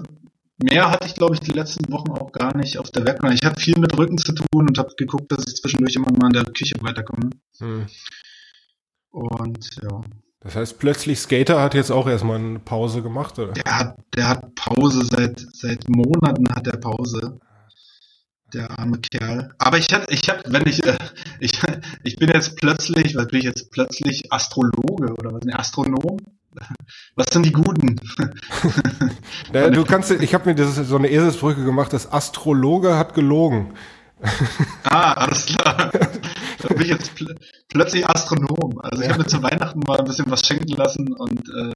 [0.57, 3.33] mehr hatte ich, glaube ich, die letzten Wochen auch gar nicht auf der Webcam.
[3.33, 6.27] Ich habe viel mit Rücken zu tun und habe geguckt, dass ich zwischendurch immer mal
[6.27, 7.31] in der Küche weiterkomme.
[7.59, 7.87] Hm.
[9.11, 10.01] Und ja.
[10.47, 13.51] Das heißt, plötzlich Skater hat jetzt auch erstmal eine Pause gemacht, oder?
[13.51, 17.37] Der hat, der hat Pause seit, seit Monaten hat er Pause.
[18.53, 19.53] Der arme Kerl.
[19.57, 20.97] Aber ich hatte, ich hab, wenn ich, äh,
[21.41, 21.51] ich,
[22.05, 26.17] ich bin jetzt plötzlich, was bin ich jetzt plötzlich Astrologe oder was, ne, Astronom?
[27.17, 27.99] Was sind die Guten?
[29.53, 33.73] Ja, du kannst, ich habe mir das, so eine Eselsbrücke gemacht, das Astrologe hat gelogen.
[34.83, 35.91] Ah, alles klar.
[35.91, 37.11] Da bin ich jetzt
[37.69, 38.79] plötzlich Astronom.
[38.81, 41.73] Also ich habe mir zu Weihnachten mal ein bisschen was schenken lassen und äh,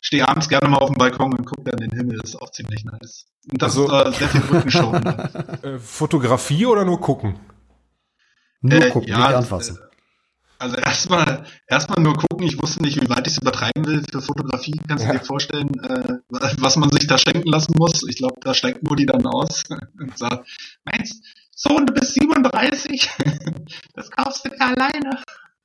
[0.00, 2.18] stehe abends gerne mal auf dem Balkon und gucke dann in den Himmel.
[2.18, 3.26] Das ist auch ziemlich nice.
[3.50, 5.02] Und das Also- ist äh, sehr viel Rückenschauen.
[5.62, 7.38] Äh, Fotografie oder nur gucken?
[8.60, 9.78] Nur Äh, gucken, ja, nicht anfassen.
[10.58, 14.02] Also erstmal erstmal nur gucken, ich wusste nicht, wie weit ich es übertreiben will.
[14.10, 15.18] Für Fotografie kannst du Ja.
[15.18, 18.02] dir vorstellen, äh, was man sich da schenken lassen muss.
[18.08, 19.64] Ich glaube, da steigt Mutti dann aus
[20.00, 20.48] und sagt,
[20.84, 21.22] meinst
[21.58, 23.10] Sohn, du bist 37?
[23.94, 25.22] Das kaufst du dir alleine.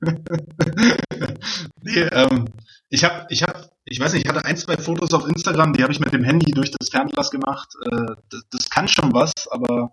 [1.82, 2.46] nee, ähm,
[2.88, 5.82] ich habe, ich habe, ich weiß nicht, ich hatte ein, zwei Fotos auf Instagram, die
[5.82, 7.68] habe ich mit dem Handy durch das Fernglas gemacht.
[7.84, 9.92] Äh, das, das kann schon was, aber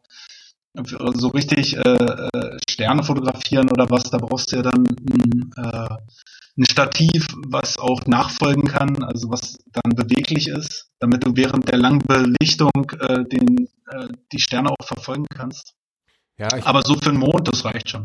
[1.15, 5.95] so richtig äh, äh, Sterne fotografieren oder was, da brauchst du ja dann ein, äh,
[6.57, 11.77] ein Stativ, was auch nachfolgen kann, also was dann beweglich ist, damit du während der
[11.77, 15.73] langen Belichtung äh, den, äh, die Sterne auch verfolgen kannst.
[16.39, 18.03] Ja, ich, Aber so für den Mond, das reicht schon.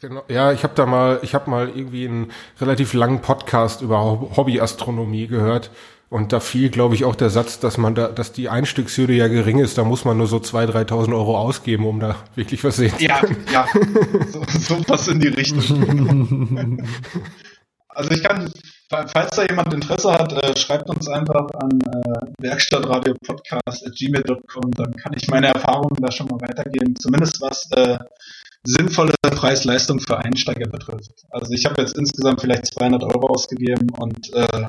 [0.00, 3.98] genau, ja, ich habe da mal, ich habe mal irgendwie einen relativ langen Podcast über
[4.02, 5.70] Hob- Hobbyastronomie gehört.
[6.08, 9.28] Und da fiel, glaube ich, auch der Satz, dass man da, dass die Einstiegshürde ja
[9.28, 12.76] gering ist, da muss man nur so 2.000, 3.000 Euro ausgeben, um da wirklich was
[12.78, 13.20] sehen zu Ja,
[13.52, 13.64] ja,
[14.32, 16.82] so, so was in die Richtung.
[17.92, 18.50] Also ich kann,
[18.90, 25.28] falls da jemand Interesse hat, äh, schreibt uns einfach an äh, werkstattradiopodcast.gmail.com, dann kann ich
[25.28, 27.98] meine Erfahrungen da schon mal weitergeben, zumindest was äh,
[28.64, 31.24] sinnvolle Preis-Leistung für Einsteiger betrifft.
[31.30, 34.66] Also ich habe jetzt insgesamt vielleicht 200 Euro ausgegeben und äh,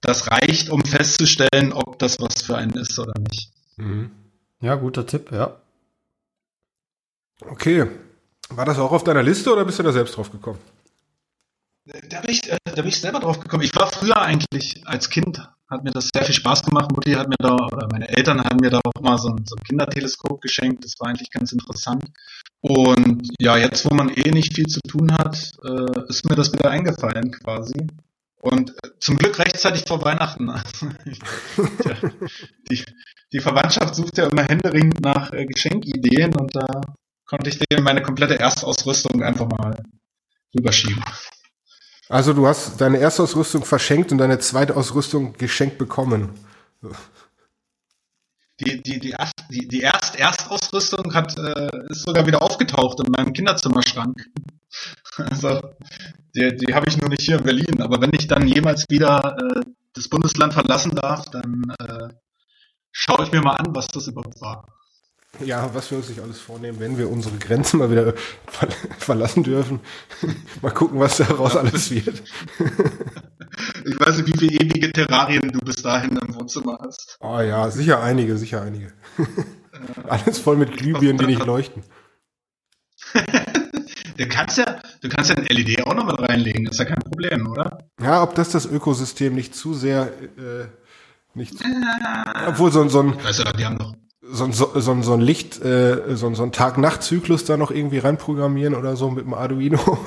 [0.00, 3.50] das reicht, um festzustellen, ob das was für einen ist oder nicht.
[3.76, 4.10] Mhm.
[4.60, 5.56] Ja, guter Tipp, ja.
[7.40, 7.86] Okay.
[8.48, 10.58] War das auch auf deiner Liste oder bist du da selbst drauf gekommen?
[11.86, 13.62] Da bin, ich, äh, da bin ich selber drauf gekommen.
[13.62, 15.38] Ich war früher eigentlich als Kind,
[15.68, 16.90] hat mir das sehr viel Spaß gemacht.
[16.90, 19.54] Mutti hat mir da, oder meine Eltern haben mir da auch mal so ein, so
[19.54, 20.84] ein Kinderteleskop geschenkt.
[20.84, 22.04] Das war eigentlich ganz interessant.
[22.60, 26.52] Und ja, jetzt, wo man eh nicht viel zu tun hat, äh, ist mir das
[26.52, 27.86] wieder eingefallen quasi.
[28.40, 30.46] Und äh, zum Glück rechtzeitig vor Weihnachten.
[31.82, 31.96] Tja,
[32.68, 32.84] die,
[33.32, 36.80] die Verwandtschaft sucht ja immer händeringend nach Geschenkideen und da
[37.26, 39.82] konnte ich dem meine komplette Erstausrüstung einfach mal
[40.54, 41.02] rüberschieben.
[42.08, 46.30] Also du hast deine Erstausrüstung verschenkt und deine zweite Ausrüstung geschenkt bekommen.
[48.60, 49.14] Die, die, die,
[49.50, 54.14] die, die Erst Erstausrüstung hat, äh, ist sogar wieder aufgetaucht in meinem Kinderzimmerschrank.
[55.18, 55.62] Also,
[56.34, 57.80] die, die habe ich nur nicht hier in Berlin.
[57.80, 59.60] Aber wenn ich dann jemals wieder äh,
[59.94, 62.08] das Bundesland verlassen darf, dann äh,
[62.92, 64.75] schaue ich mir mal an, was das überhaupt war.
[65.44, 68.14] Ja, was wir uns nicht alles vornehmen, wenn wir unsere Grenzen mal wieder
[68.46, 68.68] ver
[68.98, 69.80] verlassen dürfen.
[70.62, 72.22] mal gucken, was daraus alles wird.
[73.86, 77.16] Ich weiß nicht, wie viele ewige Terrarien du bis dahin im Wohnzimmer hast.
[77.20, 78.92] Oh ja, sicher einige, sicher einige.
[80.08, 81.82] Alles voll mit Glühbirnen, die nicht leuchten.
[84.18, 86.98] Du kannst ja, du kannst ja ein LED auch noch mit reinlegen, ist ja kein
[86.98, 87.78] Problem, oder?
[88.00, 90.66] Ja, ob das das Ökosystem nicht zu sehr, äh,
[91.34, 91.54] nicht,
[92.46, 93.94] obwohl so, ein- so ein, ja, die haben noch.
[94.36, 97.70] So ein, so, so so ein Licht, äh, so ein, so ein Tag-Nacht-Zyklus da noch
[97.70, 99.80] irgendwie reinprogrammieren oder so mit dem Arduino.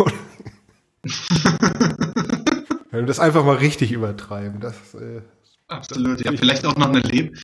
[2.92, 5.22] Wenn wir das einfach mal richtig übertreiben, das, äh,
[5.70, 6.32] Absolut, ja.
[6.36, 7.38] Vielleicht auch noch eine, Leb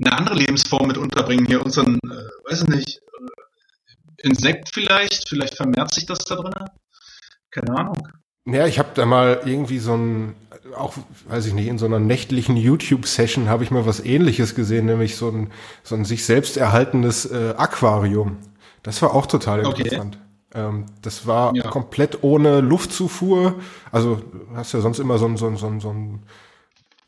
[0.00, 1.46] eine andere Lebensform mit unterbringen.
[1.46, 5.28] Hier unseren, äh, weiß ich nicht, äh, Insekt vielleicht.
[5.28, 6.54] Vielleicht vermehrt sich das da drin.
[7.50, 8.08] Keine Ahnung.
[8.50, 10.34] Ja, ich habe da mal irgendwie so ein,
[10.76, 10.94] auch,
[11.28, 15.16] weiß ich nicht, in so einer nächtlichen YouTube-Session habe ich mal was ähnliches gesehen, nämlich
[15.16, 15.50] so ein,
[15.82, 18.38] so ein sich selbst erhaltenes äh, Aquarium.
[18.82, 19.82] Das war auch total Okay.
[19.82, 20.18] interessant.
[20.54, 21.62] Ähm, das war Ja.
[21.68, 23.56] komplett ohne Luftzufuhr.
[23.92, 26.22] Also du hast ja sonst immer so ein, so ein, so ein, so ein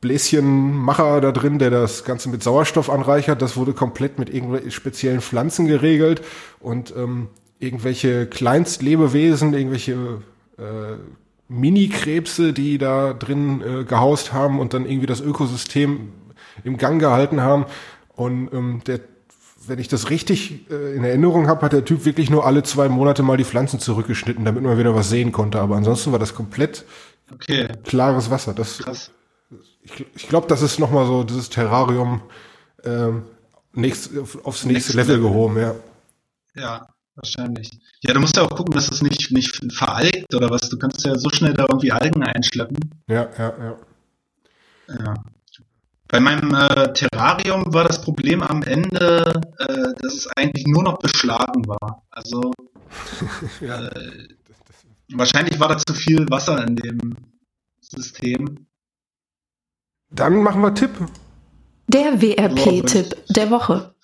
[0.00, 3.42] Bläschenmacher da drin, der das Ganze mit Sauerstoff anreichert.
[3.42, 6.22] Das wurde komplett mit irgendwelchen speziellen Pflanzen geregelt
[6.58, 10.22] und ähm, irgendwelche Kleinstlebewesen, irgendwelche
[10.58, 10.96] äh,
[11.50, 16.12] Mini-Krebse, die da drin äh, gehaust haben und dann irgendwie das Ökosystem
[16.64, 17.66] im Gang gehalten haben.
[18.14, 19.00] Und ähm, der,
[19.66, 22.88] wenn ich das richtig äh, in Erinnerung habe, hat der Typ wirklich nur alle zwei
[22.88, 25.60] Monate mal die Pflanzen zurückgeschnitten, damit man wieder was sehen konnte.
[25.60, 26.84] Aber ansonsten war das komplett
[27.32, 28.54] Okay, klares Wasser.
[28.54, 29.12] Das, krass.
[29.82, 32.22] ich ich glaube, das ist nochmal so dieses Terrarium
[32.84, 33.24] ähm,
[33.72, 34.10] nächst,
[34.44, 35.20] aufs nächste Next Level Level.
[35.20, 35.74] gehoben, ja.
[36.54, 37.80] Ja, wahrscheinlich.
[38.02, 40.68] Ja, du musst ja auch gucken, dass es nicht, nicht veralgt oder was.
[40.70, 42.78] Du kannst ja so schnell da irgendwie Algen einschleppen.
[43.08, 43.76] Ja, ja, ja.
[44.98, 45.14] Ja.
[46.08, 50.98] Bei meinem äh, Terrarium war das Problem am Ende, äh, dass es eigentlich nur noch
[50.98, 52.04] beschlagen war.
[52.10, 52.52] Also
[53.60, 53.86] ja.
[53.86, 54.28] äh,
[55.12, 57.16] wahrscheinlich war da zu viel Wasser in dem
[57.80, 58.66] System.
[60.10, 60.90] Dann machen wir Tipp.
[61.86, 63.94] Der WRP-Tipp der Woche.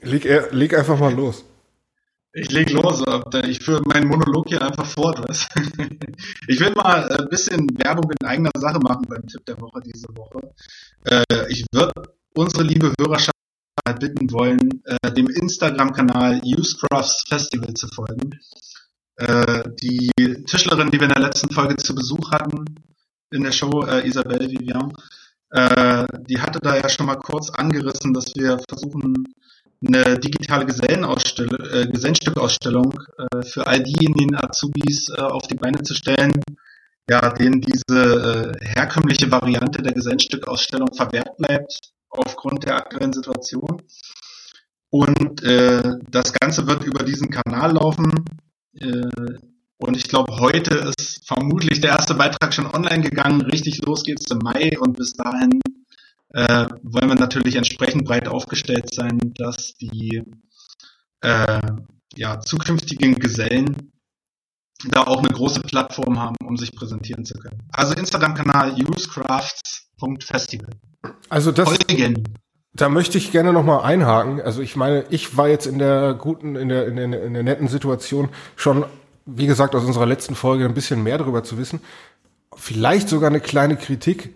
[0.00, 1.44] Leg, er- leg einfach mal los.
[2.36, 3.00] Ich leg los,
[3.46, 5.20] ich führe meinen Monolog hier einfach fort.
[5.28, 5.46] Was?
[6.48, 10.08] Ich will mal ein bisschen Werbung in eigener Sache machen beim Tipp der Woche diese
[10.08, 10.52] Woche.
[11.04, 11.92] Äh, Ich würde
[12.34, 13.30] unsere liebe Hörerschaft
[14.00, 18.30] bitten wollen, äh, dem Instagram-Kanal Usecrafts Festival zu folgen.
[19.16, 20.10] Äh, Die
[20.46, 22.64] Tischlerin, die wir in der letzten Folge zu Besuch hatten
[23.30, 24.92] in der Show, Isabelle Vivian,
[26.28, 29.24] die hatte da ja schon mal kurz angerissen, dass wir versuchen,
[29.86, 35.94] eine digitale Gesellenausstellung, äh, Gesellenstückausstellung äh, für all diejenigen Azubis äh, auf die Beine zu
[35.94, 36.32] stellen,
[37.08, 41.78] ja, denen diese äh, herkömmliche Variante der Gesellenstückausstellung verwehrt bleibt
[42.08, 43.82] aufgrund der aktuellen Situation.
[44.90, 48.12] Und äh, das Ganze wird über diesen Kanal laufen.
[48.78, 49.08] Äh,
[49.78, 53.40] und ich glaube, heute ist vermutlich der erste Beitrag schon online gegangen.
[53.42, 55.60] Richtig los geht's im Mai und bis dahin
[56.34, 60.22] äh, wollen wir natürlich entsprechend breit aufgestellt sein, dass die
[61.20, 61.60] äh,
[62.16, 63.92] ja, zukünftigen Gesellen
[64.90, 67.62] da auch eine große Plattform haben, um sich präsentieren zu können.
[67.70, 70.70] Also Instagram-Kanal usecrafts.festival.
[71.28, 72.24] Also das, Folgen.
[72.72, 74.40] da möchte ich gerne noch mal einhaken.
[74.40, 77.44] Also ich meine, ich war jetzt in der guten, in der, in der, in der
[77.44, 78.84] netten Situation schon,
[79.24, 81.80] wie gesagt, aus unserer letzten Folge ein bisschen mehr darüber zu wissen.
[82.56, 84.34] Vielleicht sogar eine kleine Kritik.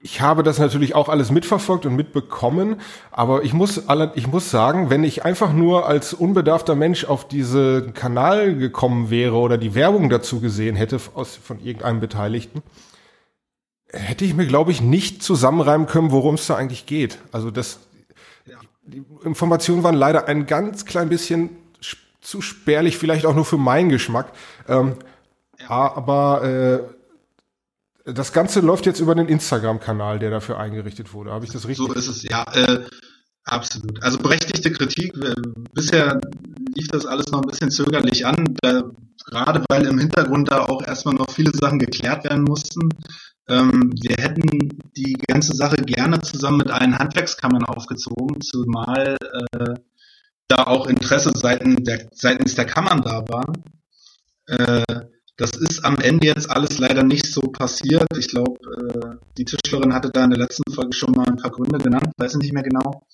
[0.00, 2.80] Ich habe das natürlich auch alles mitverfolgt und mitbekommen,
[3.10, 7.26] aber ich muss, alle, ich muss sagen, wenn ich einfach nur als unbedarfter Mensch auf
[7.26, 12.62] diesen Kanal gekommen wäre oder die Werbung dazu gesehen hätte aus, von irgendeinem Beteiligten,
[13.90, 17.18] hätte ich mir, glaube ich, nicht zusammenreimen können, worum es da eigentlich geht.
[17.32, 17.80] Also das,
[18.84, 21.50] die Informationen waren leider ein ganz klein bisschen
[21.82, 24.30] sch- zu spärlich, vielleicht auch nur für meinen Geschmack.
[24.68, 24.94] Ähm,
[25.66, 26.97] Aber äh,
[28.12, 31.30] das Ganze läuft jetzt über den Instagram-Kanal, der dafür eingerichtet wurde.
[31.30, 31.86] Habe ich das richtig?
[31.86, 32.84] So ist es, ja, äh,
[33.44, 34.02] absolut.
[34.02, 35.14] Also berechtigte Kritik.
[35.16, 35.34] äh,
[35.72, 36.20] Bisher
[36.74, 38.82] lief das alles noch ein bisschen zögerlich an, da,
[39.26, 42.88] gerade weil im Hintergrund da auch erstmal noch viele Sachen geklärt werden mussten.
[43.48, 49.16] Ähm, wir hätten die ganze Sache gerne zusammen mit allen Handwerkskammern aufgezogen, zumal
[49.52, 49.74] äh,
[50.48, 53.52] da auch Interesse seiten der, seitens der Kammern da war.
[54.46, 55.04] Äh,
[55.38, 58.06] das ist am Ende jetzt alles leider nicht so passiert.
[58.18, 61.52] Ich glaube, äh, die Tischlerin hatte da in der letzten Folge schon mal ein paar
[61.52, 63.06] Gründe genannt, weiß ich nicht mehr genau.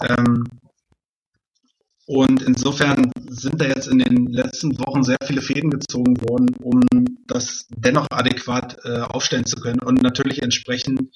[0.00, 0.44] Ähm,
[2.06, 6.80] und insofern sind da jetzt in den letzten Wochen sehr viele Fäden gezogen worden, um
[7.26, 9.80] das dennoch adäquat äh, aufstellen zu können.
[9.80, 11.12] Und natürlich entsprechend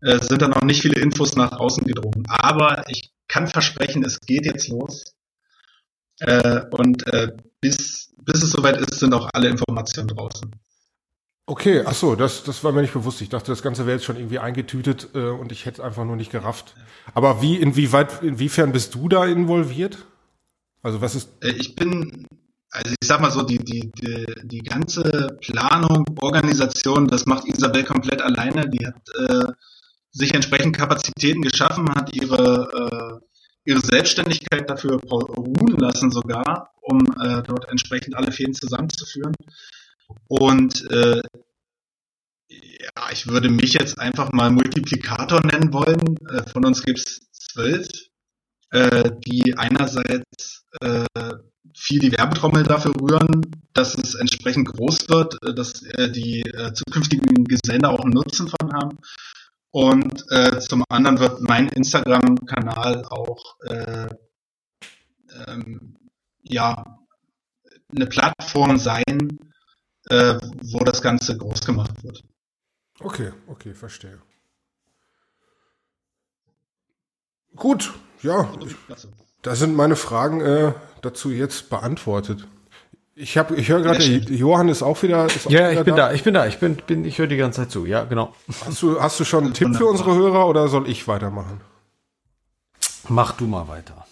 [0.00, 2.24] äh, sind da noch nicht viele Infos nach außen gedrungen.
[2.26, 5.14] Aber ich kann versprechen, es geht jetzt los.
[6.18, 10.50] Äh, und äh, bis, bis es soweit ist, sind auch alle Informationen draußen.
[11.46, 13.20] Okay, ach so, das, das war mir nicht bewusst.
[13.20, 16.04] Ich dachte, das Ganze wäre jetzt schon irgendwie eingetütet äh, und ich hätte es einfach
[16.04, 16.74] nur nicht gerafft.
[17.12, 19.98] Aber wie, inwieweit, inwiefern bist du da involviert?
[20.82, 22.26] Also was ist, Äh, Ich bin,
[22.70, 27.84] also ich sag mal so, die, die, die, die ganze Planung, Organisation, das macht Isabel
[27.84, 28.66] komplett alleine.
[28.70, 29.52] Die hat äh,
[30.12, 33.33] sich entsprechend Kapazitäten geschaffen, hat ihre, äh,
[33.64, 39.34] ihre Selbstständigkeit dafür ruhen lassen sogar, um äh, dort entsprechend alle Fäden zusammenzuführen.
[40.28, 41.22] Und äh,
[42.48, 46.16] ja, ich würde mich jetzt einfach mal Multiplikator nennen wollen.
[46.28, 47.88] Äh, von uns gibt's zwölf,
[48.70, 51.04] äh, die einerseits äh,
[51.76, 53.42] viel die Werbetrommel dafür rühren,
[53.72, 58.12] dass es entsprechend groß wird, äh, dass äh, die äh, zukünftigen Gesellen da auch einen
[58.12, 58.98] Nutzen von haben.
[59.74, 64.06] Und äh, zum anderen wird mein Instagram-Kanal auch äh,
[65.48, 65.96] ähm,
[66.44, 67.00] ja
[67.92, 69.36] eine Plattform sein,
[70.10, 72.22] äh, wo das Ganze groß gemacht wird.
[73.00, 74.22] okay, okay, verstehe.
[77.56, 78.44] Gut, ja,
[78.86, 79.10] Klasse.
[79.42, 80.72] da sind meine Fragen äh,
[81.02, 82.46] dazu jetzt beantwortet.
[83.16, 85.26] Ich habe, ich höre gerade, Johann ist auch wieder.
[85.26, 87.28] Ist auch Ja, wieder ich bin da, ich bin da, ich bin, bin ich höre
[87.28, 87.86] die ganze Zeit zu.
[87.86, 88.34] Ja, genau.
[88.66, 91.60] Hast du, hast du schon einen Tipp für unsere Hörer oder soll ich weitermachen?
[93.08, 94.04] Mach du mal weiter.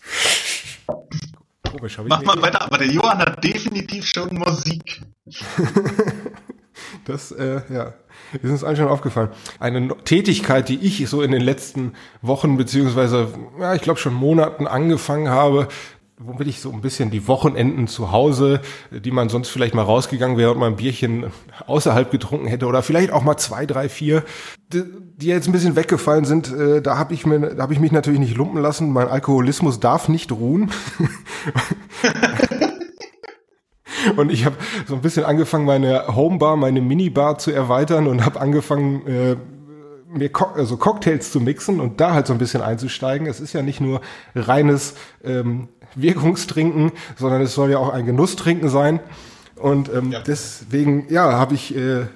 [1.68, 5.02] Komisch, Mach mal weiter, aber der Johann hat definitiv schon Musik.
[7.04, 7.94] Das, äh, ja,
[8.42, 9.30] ist uns allen schon aufgefallen.
[9.58, 14.14] Eine No- Tätigkeit, die ich so in den letzten Wochen beziehungsweise, ja, ich glaube schon
[14.14, 15.68] Monaten angefangen habe,
[16.24, 20.36] womit ich so ein bisschen die Wochenenden zu Hause, die man sonst vielleicht mal rausgegangen
[20.36, 21.26] wäre und mal ein Bierchen
[21.66, 24.24] außerhalb getrunken hätte oder vielleicht auch mal zwei, drei, vier,
[24.72, 27.92] die, jetzt ein bisschen weggefallen sind, äh, da habe ich mir, da habe ich mich
[27.92, 28.92] natürlich nicht lumpen lassen.
[28.92, 30.70] Mein Alkoholismus darf nicht ruhen.
[34.16, 38.40] Und ich habe so ein bisschen angefangen, meine Homebar, meine Minibar zu erweitern und habe
[38.40, 39.36] angefangen, äh,
[40.12, 43.26] mir Co also Cocktails zu mixen und da halt so ein bisschen einzusteigen.
[43.26, 44.00] Es ist ja nicht nur
[44.34, 44.94] reines
[45.24, 49.00] ähm, Wirkungstrinken, sondern es soll ja auch ein Genusstrinken sein.
[49.56, 50.20] Und ähm, ja.
[50.20, 52.06] deswegen, ja, habe ich, äh,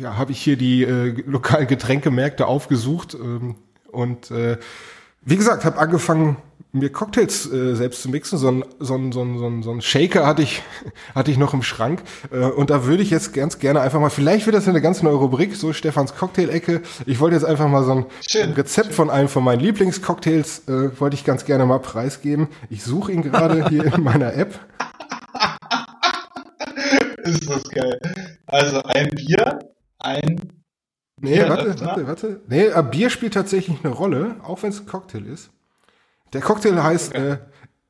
[0.00, 3.56] ja, habe ich hier die äh, lokalen Getränkemärkte aufgesucht ähm,
[3.90, 4.58] und äh,
[5.22, 6.36] wie gesagt, habe angefangen
[6.72, 8.38] mir Cocktails äh, selbst zu mixen.
[8.38, 10.62] So ein, so, ein, so, ein, so, ein, so ein Shaker hatte ich,
[11.14, 12.02] hatte ich noch im Schrank.
[12.30, 15.02] Äh, und da würde ich jetzt ganz gerne einfach mal, vielleicht wird das eine ganz
[15.02, 16.82] neue Rubrik, so Stefans Cocktail-Ecke.
[17.06, 18.52] Ich wollte jetzt einfach mal so ein Schön.
[18.52, 22.48] Rezept von einem von meinen Lieblingscocktails, äh, wollte ich ganz gerne mal preisgeben.
[22.70, 24.58] Ich suche ihn gerade hier in meiner App.
[27.24, 27.98] Ist das geil.
[28.46, 29.58] Also ein Bier,
[29.98, 30.58] ein
[31.20, 32.40] Nee, warte, warte, warte.
[32.46, 35.50] Nee, Bier spielt tatsächlich eine Rolle, auch wenn es ein Cocktail ist.
[36.32, 37.38] Der Cocktail heißt äh,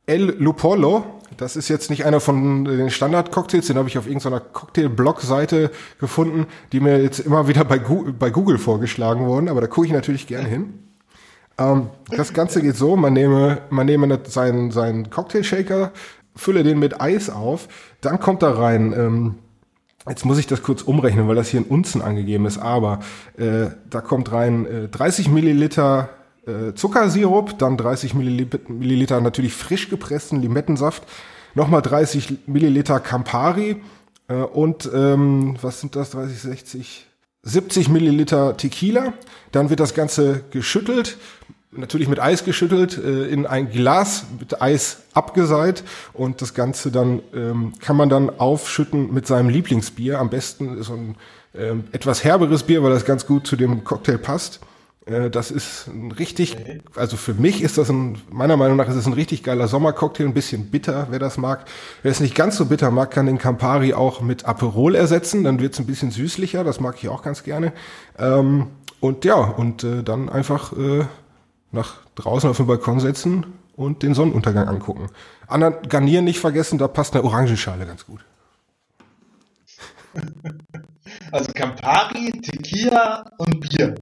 [0.07, 1.05] El Lupolo.
[1.37, 5.71] Das ist jetzt nicht einer von den Standard-Cocktails, den habe ich auf irgendeiner Cocktail-Blog-Seite
[6.01, 9.87] gefunden, die mir jetzt immer wieder bei Google, bei Google vorgeschlagen wurden, aber da gucke
[9.87, 10.75] ich natürlich gerne hin.
[11.59, 15.93] Ähm, das Ganze geht so, man nehme, man nehme seinen, seinen Cocktail-Shaker,
[16.35, 17.69] fülle den mit Eis auf,
[18.01, 19.35] dann kommt da rein, ähm,
[20.09, 23.01] Jetzt muss ich das kurz umrechnen, weil das hier in Unzen angegeben ist, aber
[23.37, 26.09] äh, da kommt rein äh, 30 Milliliter
[26.49, 31.03] äh, Zuckersirup, dann 30 Milliliter natürlich frisch gepressten Limettensaft,
[31.55, 33.83] nochmal 30 Milliliter Campari
[34.29, 37.07] äh, und ähm, was sind das, 30, 60,
[37.43, 39.13] 70 Milliliter Tequila.
[39.53, 41.19] Dann wird das Ganze geschüttelt,
[41.71, 47.21] natürlich mit Eis geschüttelt, äh, in ein Glas mit Eis abgeseit und das Ganze dann
[47.35, 50.19] ähm, kann man dann aufschütten mit seinem Lieblingsbier.
[50.19, 51.17] Am besten so ein
[51.55, 54.61] ähm, etwas herberes Bier, weil das ganz gut zu dem Cocktail passt.
[55.09, 56.57] Äh, das ist ein richtig,
[56.95, 60.27] also für mich ist das ein, meiner Meinung nach ist es ein richtig geiler Sommercocktail,
[60.27, 61.67] ein bisschen bitter, wer das mag.
[62.03, 65.61] Wer es nicht ganz so bitter mag, kann den Campari auch mit Aperol ersetzen, dann
[65.61, 67.73] wird es ein bisschen süßlicher, das mag ich auch ganz gerne.
[68.19, 68.69] Ähm,
[69.01, 71.05] und ja, und äh, dann einfach äh,
[71.71, 75.09] nach draußen auf den Balkon setzen und den Sonnenuntergang angucken.
[75.47, 78.25] Anderen Garnieren nicht vergessen, da passt eine Orangenschale ganz gut.
[81.33, 83.95] Also Campari, Tequila und Bier.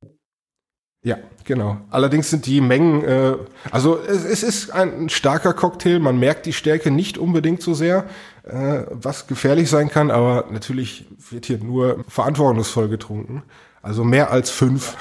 [1.06, 1.76] Ja, genau.
[1.88, 3.36] Allerdings sind die Mengen, äh,
[3.70, 8.06] also es, es ist ein starker Cocktail, man merkt die Stärke nicht unbedingt so sehr,
[8.42, 13.44] äh, was gefährlich sein kann, aber natürlich wird hier nur verantwortungsvoll getrunken.
[13.82, 14.96] Also mehr als fünf.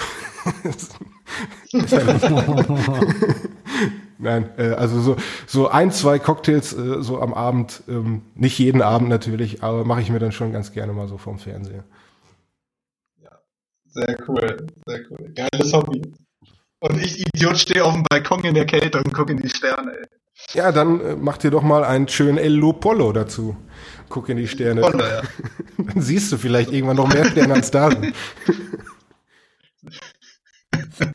[4.19, 5.15] Nein, äh, also so,
[5.47, 10.01] so ein, zwei Cocktails äh, so am Abend, ähm, nicht jeden Abend natürlich, aber mache
[10.01, 11.83] ich mir dann schon ganz gerne mal so vorm Fernseher.
[13.95, 15.33] Sehr cool, sehr cool.
[15.33, 16.01] Geiles Hobby.
[16.79, 19.93] Und ich, Idiot, stehe auf dem Balkon in der Kälte und gucke in die Sterne,
[19.97, 20.05] ey.
[20.53, 23.55] Ja, dann äh, mach dir doch mal einen schönen El Polo dazu.
[24.09, 24.81] Guck in die Sterne.
[24.81, 25.21] Polo, ja.
[25.77, 28.13] dann siehst du vielleicht irgendwann noch mehr Sterne als da sind.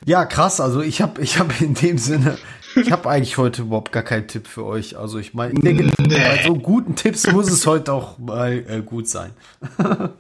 [0.07, 0.61] Ja, krass.
[0.61, 2.39] Also ich habe ich hab in dem Sinne,
[2.77, 4.97] ich habe eigentlich heute überhaupt gar keinen Tipp für euch.
[4.97, 5.91] Also ich meine, nee.
[5.99, 9.33] bei so guten Tipps muss es heute auch mal äh, gut sein.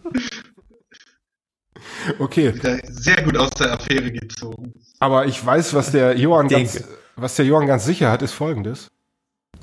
[2.18, 2.54] Okay.
[2.54, 4.72] Wieder sehr gut aus der Affäre gezogen.
[4.98, 6.82] Aber ich weiß, was der Johann ganz,
[7.16, 8.90] was der Johann ganz sicher hat, ist folgendes.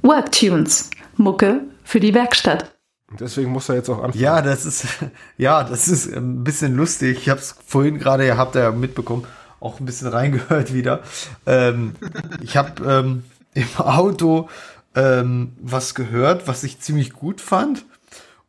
[0.02, 0.90] Worktunes.
[1.16, 2.72] Mucke für die Werkstatt.
[3.10, 4.22] Und deswegen muss er jetzt auch anfangen.
[4.22, 4.86] Ja, das ist,
[5.38, 7.20] ja, das ist ein bisschen lustig.
[7.20, 9.26] Ich habe es vorhin gerade, ihr habt ja mitbekommen,
[9.60, 11.02] auch ein bisschen reingehört wieder.
[11.46, 11.96] Ähm,
[12.42, 13.24] ich habe ähm,
[13.54, 14.50] im Auto
[14.96, 17.86] ähm, was gehört, was ich ziemlich gut fand.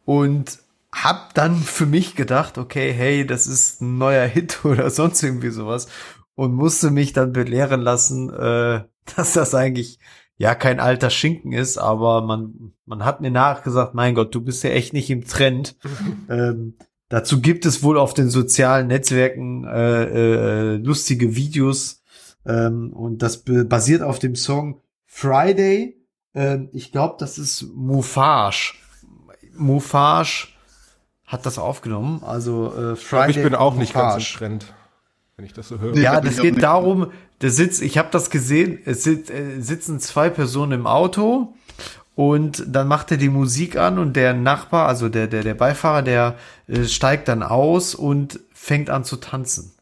[0.04, 0.58] Und
[1.04, 5.50] hab dann für mich gedacht, okay, hey, das ist ein neuer Hit oder sonst irgendwie
[5.50, 5.88] sowas
[6.34, 8.82] und musste mich dann belehren lassen, äh,
[9.16, 9.98] dass das eigentlich
[10.36, 14.62] ja kein alter Schinken ist, aber man man hat mir nachgesagt, mein Gott, du bist
[14.62, 15.76] ja echt nicht im Trend.
[16.30, 16.74] ähm,
[17.08, 22.02] dazu gibt es wohl auf den sozialen Netzwerken äh, äh, lustige Videos
[22.46, 26.00] ähm, und das basiert auf dem Song Friday.
[26.34, 28.74] Ähm, ich glaube, das ist Mufage.
[29.56, 30.48] Mufage
[31.28, 32.22] hat das aufgenommen.
[32.24, 33.30] Also äh, Friday.
[33.30, 34.74] Ich bin auch nicht ganz im Trend,
[35.36, 35.94] wenn ich das so höre.
[35.96, 40.30] Ja, das geht darum, der sitzt, ich habe das gesehen, es sit, äh, sitzen zwei
[40.30, 41.54] Personen im Auto
[42.16, 46.02] und dann macht er die Musik an und der Nachbar, also der der der Beifahrer,
[46.02, 46.34] der
[46.66, 49.72] äh, steigt dann aus und fängt an zu tanzen.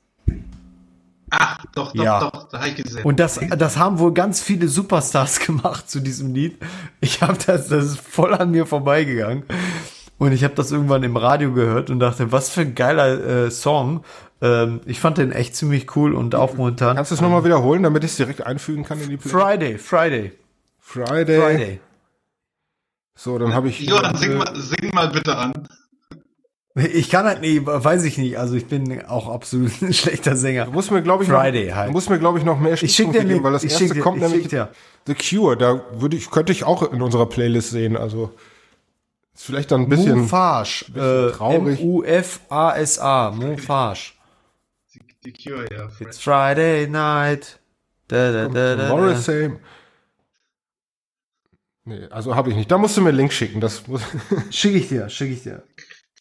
[1.31, 2.21] Ach, doch, doch, Ja.
[2.21, 3.05] doch, da habe ich gesehen.
[3.05, 6.59] Und das, das haben wohl ganz viele Superstars gemacht zu diesem Lied.
[7.01, 9.45] Ich habe das, das ist voll an mir vorbeigegangen.
[10.19, 13.51] Und ich habe das irgendwann im Radio gehört und dachte, was für ein geiler äh,
[13.51, 14.03] Song.
[14.41, 16.97] Ähm, ich fand den echt ziemlich cool und auch momentan.
[16.97, 19.35] Kannst du es nochmal wiederholen, damit ich es direkt einfügen kann in die Playlist?
[19.37, 20.33] Friday, Friday,
[20.79, 21.41] Friday.
[21.41, 21.81] Friday.
[23.15, 23.81] So, dann habe ich.
[23.81, 25.53] Johann, sing äh, mal, sing mal bitte an.
[26.75, 28.39] Ich kann halt nie, weiß ich nicht.
[28.39, 30.67] Also ich bin auch absolut ein schlechter Sänger.
[30.67, 31.89] Du musst mir, glaube ich, Friday noch, halt.
[31.89, 33.71] du musst mir, glaube ich, noch mehr Ich schick Stichpunkte dir geben, weil das ich
[33.73, 34.69] erste schick dir- kommt ich nämlich schick dir.
[35.07, 35.57] The Cure.
[35.57, 37.97] Da würde ich, könnte ich auch in unserer Playlist sehen.
[37.97, 38.33] Also
[39.37, 40.19] ist vielleicht dann ein bisschen.
[40.21, 40.87] Mufage.
[40.95, 41.81] Äh, traurig.
[41.81, 43.31] M-U-F-A-S-A.
[43.33, 44.15] Mufage.
[45.25, 45.91] Die, Cure, ja.
[46.01, 47.61] It's Friday night.
[48.09, 48.89] Da, da, da, da, da.
[48.89, 49.53] Morrissey.
[51.85, 52.71] Nee, also habe ich nicht.
[52.71, 53.61] Da musst du mir einen Link schicken.
[53.61, 54.03] Das muss
[54.51, 55.63] Schicke ich dir, schicke ich dir.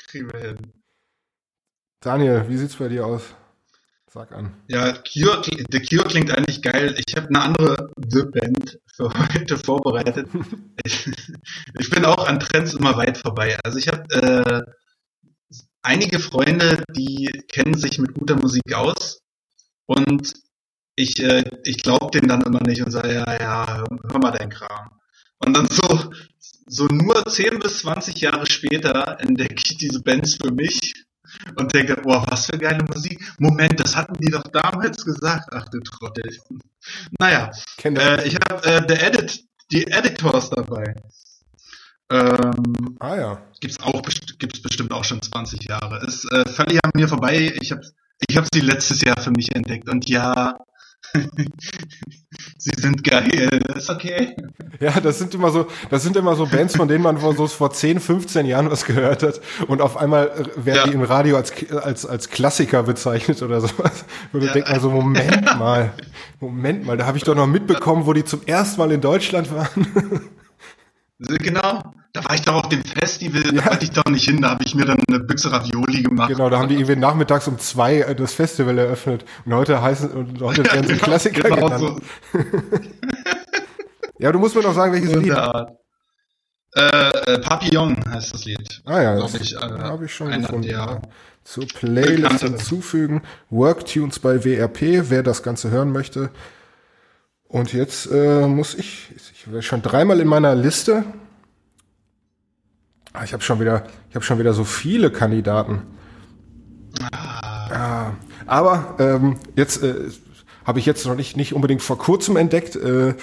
[0.08, 0.74] Kriegen wir hin.
[2.02, 3.24] Daniel, wie sieht's bei dir aus?
[4.16, 4.64] Sag an.
[4.70, 6.96] Ja, Cure, The Cure klingt eigentlich geil.
[7.06, 10.30] Ich habe eine andere The Band für heute vorbereitet.
[10.86, 11.12] ich,
[11.80, 13.58] ich bin auch an Trends immer weit vorbei.
[13.66, 14.62] Also ich habe äh,
[15.82, 19.20] einige Freunde, die kennen sich mit guter Musik aus
[19.86, 20.32] und
[20.96, 24.50] ich, äh, ich glaube denen dann immer nicht und sage, ja, ja, hör, mal deinen
[24.50, 24.92] Kram.
[25.40, 26.10] Und dann so,
[26.68, 31.05] so nur 10 bis 20 Jahre später entdecke ich diese Bands für mich
[31.58, 33.20] und denke, boah, was für geile Musik.
[33.40, 35.50] Moment, das hatten die doch damals gesagt.
[35.52, 36.38] Ach du Trottel.
[37.20, 37.52] Naja,
[37.84, 40.96] äh, ich habe äh, The Edit, die Editors dabei.
[42.12, 43.42] Ähm, Ah ja.
[43.60, 44.02] gibt's auch
[44.38, 46.06] gibt's bestimmt auch schon 20 Jahre.
[46.06, 47.54] Ist äh, völlig an mir vorbei.
[47.62, 47.82] Ich habe
[48.28, 50.58] ich hab sie letztes Jahr für mich entdeckt und ja,
[52.58, 53.60] sie sind geil.
[53.76, 54.36] Ist okay.
[54.80, 57.48] Ja, das sind immer so, das sind immer so Bands, von denen man vor, so
[57.48, 60.84] vor 10, 15 Jahren was gehört hat und auf einmal werden Ja.
[60.88, 64.06] die im Radio als, als, als Klassiker bezeichnet oder sowas.
[64.34, 64.54] Und du Ja.
[64.54, 65.94] denkst mal so, Moment mal,
[66.40, 69.50] Moment mal, da habe ich doch noch mitbekommen, wo die zum ersten Mal in Deutschland
[69.54, 69.88] waren.
[71.20, 71.84] Genau.
[72.14, 74.64] Da war ich doch auf dem Festival, da wollte ich doch nicht hin, da habe
[74.64, 76.30] ich mir dann eine Büchse Ravioli gemacht.
[76.30, 80.12] Genau, da haben die irgendwie nachmittags um zwei äh, das Festival eröffnet und heute heißen
[80.12, 82.02] und heute werden sie Klassiker genau genannt.
[82.34, 82.40] so.
[84.18, 85.36] Ja, du musst mir noch sagen, welches Lied.
[86.74, 88.82] Äh, äh, Papillon heißt das Lied.
[88.86, 90.64] Ah ja, das ich, äh, habe ich schon gefunden.
[90.64, 91.02] ja.
[91.44, 93.22] Zur Playlist hinzufügen.
[93.50, 96.32] Worktunes bei WRP, wer das Ganze hören möchte.
[97.48, 99.10] Und jetzt äh, muss ich,
[99.46, 101.04] ich war schon dreimal in meiner Liste.
[103.14, 105.84] Ah, Ich habe schon wieder, ich habe schon wieder so viele Kandidaten.
[107.12, 108.12] Ah,
[108.46, 110.10] aber ähm, jetzt äh,
[110.66, 113.16] habe ich jetzt noch nicht nicht unbedingt vor kurzem entdeckt, äh,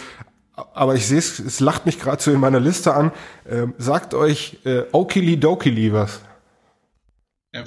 [0.55, 3.13] aber ich sehe es, es lacht mich gerade so in meiner Liste an.
[3.49, 6.21] Ähm, sagt euch äh, Okili Dokili was?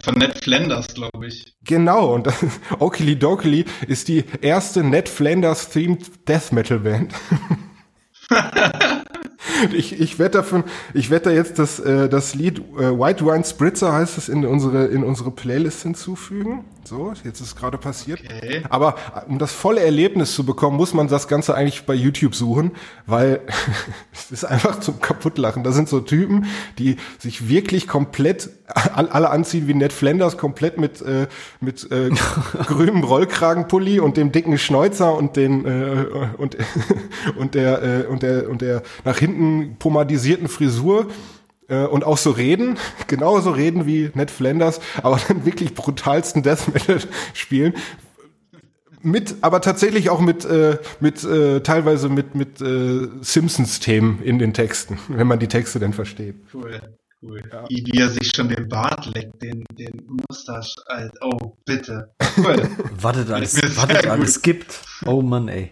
[0.03, 1.55] Von Ned Flanders, glaube ich.
[1.63, 2.27] Genau, und
[2.79, 7.13] Okili Dokili ist die erste Ned Flanders themed Death Metal Band.
[9.73, 13.93] ich ich werde davon, ich da jetzt das äh, das Lied äh, White Wine Spritzer
[13.93, 16.65] heißt es in unsere in unsere Playlist hinzufügen.
[16.87, 18.21] So, jetzt ist gerade passiert.
[18.23, 18.61] Okay.
[18.69, 22.35] Aber äh, um das volle Erlebnis zu bekommen, muss man das Ganze eigentlich bei YouTube
[22.35, 22.71] suchen,
[23.07, 23.41] weil
[24.13, 25.63] es ist einfach zum Kaputtlachen.
[25.63, 26.45] Da sind so Typen,
[26.77, 31.27] die sich wirklich komplett all- alle anziehen wie Ned Flanders, komplett mit äh,
[31.59, 32.11] mit äh,
[32.67, 36.05] grünem Rollkragenpulli und dem dicken Schnäuzer und den äh,
[36.37, 36.55] und
[37.37, 41.34] und der äh, und der und der nach hinten pomadisierten Frisur äh,
[41.67, 42.77] und auch so reden,
[43.07, 46.99] genauso reden wie Ned Flanders, aber dann wirklich brutalsten Death Metal
[47.33, 47.73] spielen.
[49.01, 54.53] Mit, aber tatsächlich auch mit, äh, mit äh, teilweise mit, mit äh, Simpsons-Themen in den
[54.53, 56.35] Texten, wenn man die Texte denn versteht.
[56.53, 56.81] Cool.
[57.21, 57.41] Cool.
[57.69, 61.11] Wie wie er sich schon den Bart leckt, den, den Mustache, alt.
[61.21, 62.13] Oh, bitte.
[62.37, 62.69] Cool.
[62.99, 64.79] Wartet alles, wartet alles gibt.
[65.05, 65.71] Oh Mann, ey.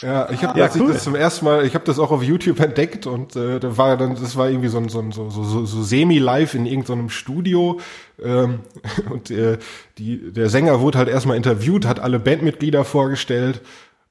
[0.00, 0.92] Ja, ich habe Ja, als ich cool.
[0.92, 3.96] das zum ersten Mal, ich habe das auch auf YouTube entdeckt und äh, da war
[3.96, 7.80] dann, das war irgendwie so ein so, ein, so, so, so, semi-live in irgendeinem Studio
[8.22, 8.60] ähm,
[9.10, 9.58] und äh,
[9.98, 13.60] die, der Sänger wurde halt erstmal interviewt, hat alle Bandmitglieder vorgestellt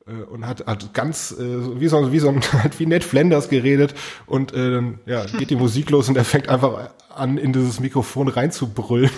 [0.08, 3.94] äh, und hat, hat ganz äh, wie so, wie so halt wie Ned Flanders geredet
[4.26, 7.80] und äh, dann ja, geht die Musik los und er fängt einfach an, in dieses
[7.80, 9.12] Mikrofon reinzubrüllen.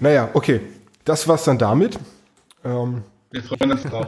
[0.00, 0.60] naja, okay,
[1.04, 1.98] das war's dann damit.
[2.64, 4.06] Ähm, Wir freuen uns drauf.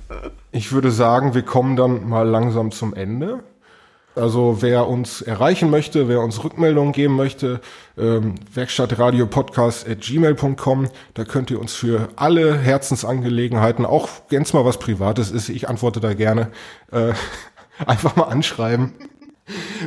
[0.52, 3.44] ich würde sagen, wir kommen dann mal langsam zum Ende.
[4.14, 7.62] Also wer uns erreichen möchte, wer uns Rückmeldungen geben möchte,
[7.96, 15.48] ähm, werkstattradiopodcast.gmail.com, da könnt ihr uns für alle Herzensangelegenheiten, auch wenn mal was Privates ist,
[15.48, 16.50] ich antworte da gerne,
[16.90, 17.14] äh,
[17.86, 18.92] einfach mal anschreiben.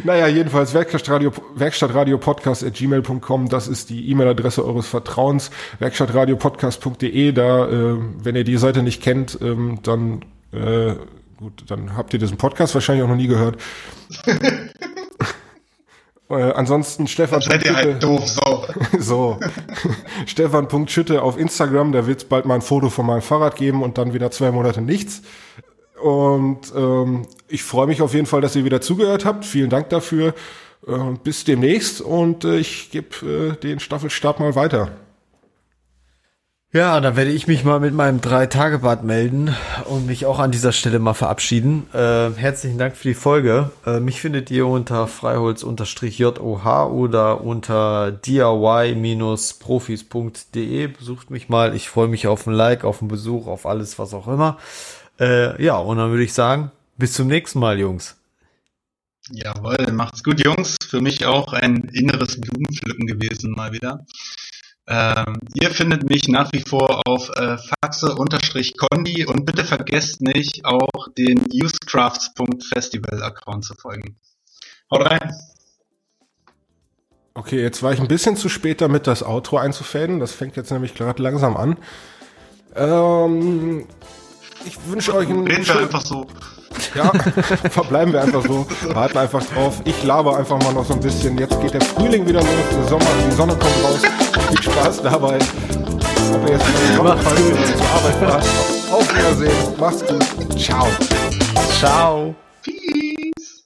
[0.04, 5.52] Naja, jedenfalls Werkstattradio, Werkstattradio-Podcast at gmail.com, das ist die E-Mail-Adresse eures Vertrauens.
[5.80, 10.96] Werkstattradiopodcast.de, da, äh, wenn ihr die Seite nicht kennt, ähm, dann, äh,
[11.38, 13.58] gut, dann habt ihr diesen Podcast wahrscheinlich auch noch nie gehört.
[16.30, 17.42] Äh, ansonsten Stefan.
[17.42, 18.66] Seid ihr halt doof, so.
[19.00, 19.40] so.
[20.26, 23.98] Stefan.schütte auf Instagram, da wird es bald mal ein Foto von meinem Fahrrad geben und
[23.98, 25.22] dann wieder zwei Monate nichts.
[26.02, 29.46] Und ähm, ich freue mich auf jeden Fall, dass ihr wieder zugehört habt.
[29.46, 30.34] Vielen Dank dafür.
[30.88, 34.92] Äh, bis demnächst und äh, ich gebe äh, den Staffelstab mal weiter.
[36.76, 39.56] Ja, dann werde ich mich mal mit meinem Drei-Tage-Bad melden
[39.86, 41.88] und mich auch an dieser Stelle mal verabschieden.
[41.94, 43.72] Äh, herzlichen Dank für die Folge.
[43.86, 46.34] Äh, mich findet ihr unter freiholz-joh
[46.92, 50.88] oder unter diy-profis.de.
[50.88, 51.74] Besucht mich mal.
[51.74, 54.58] Ich freue mich auf ein Like, auf einen Besuch, auf alles, was auch immer.
[55.20, 58.18] Äh, ja, und dann würde ich sagen, bis zum nächsten Mal, Jungs.
[59.32, 60.78] Jawohl, macht's gut, Jungs.
[60.88, 64.06] Für mich auch ein inneres Blumenpflücken gewesen, mal wieder.
[64.88, 71.08] Ähm, ihr findet mich nach wie vor auf äh, faxe-condi und bitte vergesst nicht, auch
[71.18, 74.20] den usecrafts.festival-Account zu folgen.
[74.92, 75.34] Haut rein!
[77.34, 80.20] Okay, jetzt war ich ein bisschen zu spät damit, das Outro einzufäden.
[80.20, 81.78] Das fängt jetzt nämlich gerade langsam an.
[82.76, 83.88] Ähm,
[84.66, 85.48] ich wünsche euch einen.
[85.48, 86.28] Reden wir einfach so.
[86.94, 87.12] Ja,
[87.70, 88.68] verbleiben wir einfach so.
[88.94, 89.82] Warten einfach drauf.
[89.86, 91.38] Ich laber einfach mal noch so ein bisschen.
[91.38, 94.02] Jetzt geht der Frühling wieder los, der Sommer, die Sonne kommt raus.
[94.50, 95.40] Viel Spaß dabei.
[96.34, 97.18] Ob ihr jetzt fallt oder
[97.78, 98.46] zur Arbeit fahrt.
[98.92, 99.80] Auf Wiedersehen.
[99.80, 100.60] Macht's gut.
[100.60, 100.88] Ciao.
[101.80, 102.36] Ciao.
[102.64, 103.66] Peace!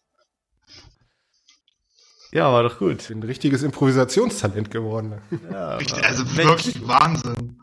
[2.31, 3.01] Ja, war doch gut.
[3.01, 5.13] Ich bin ein richtiges Improvisationstalent geworden.
[5.51, 7.59] Ja, Richtig, also wirklich Wahnsinn.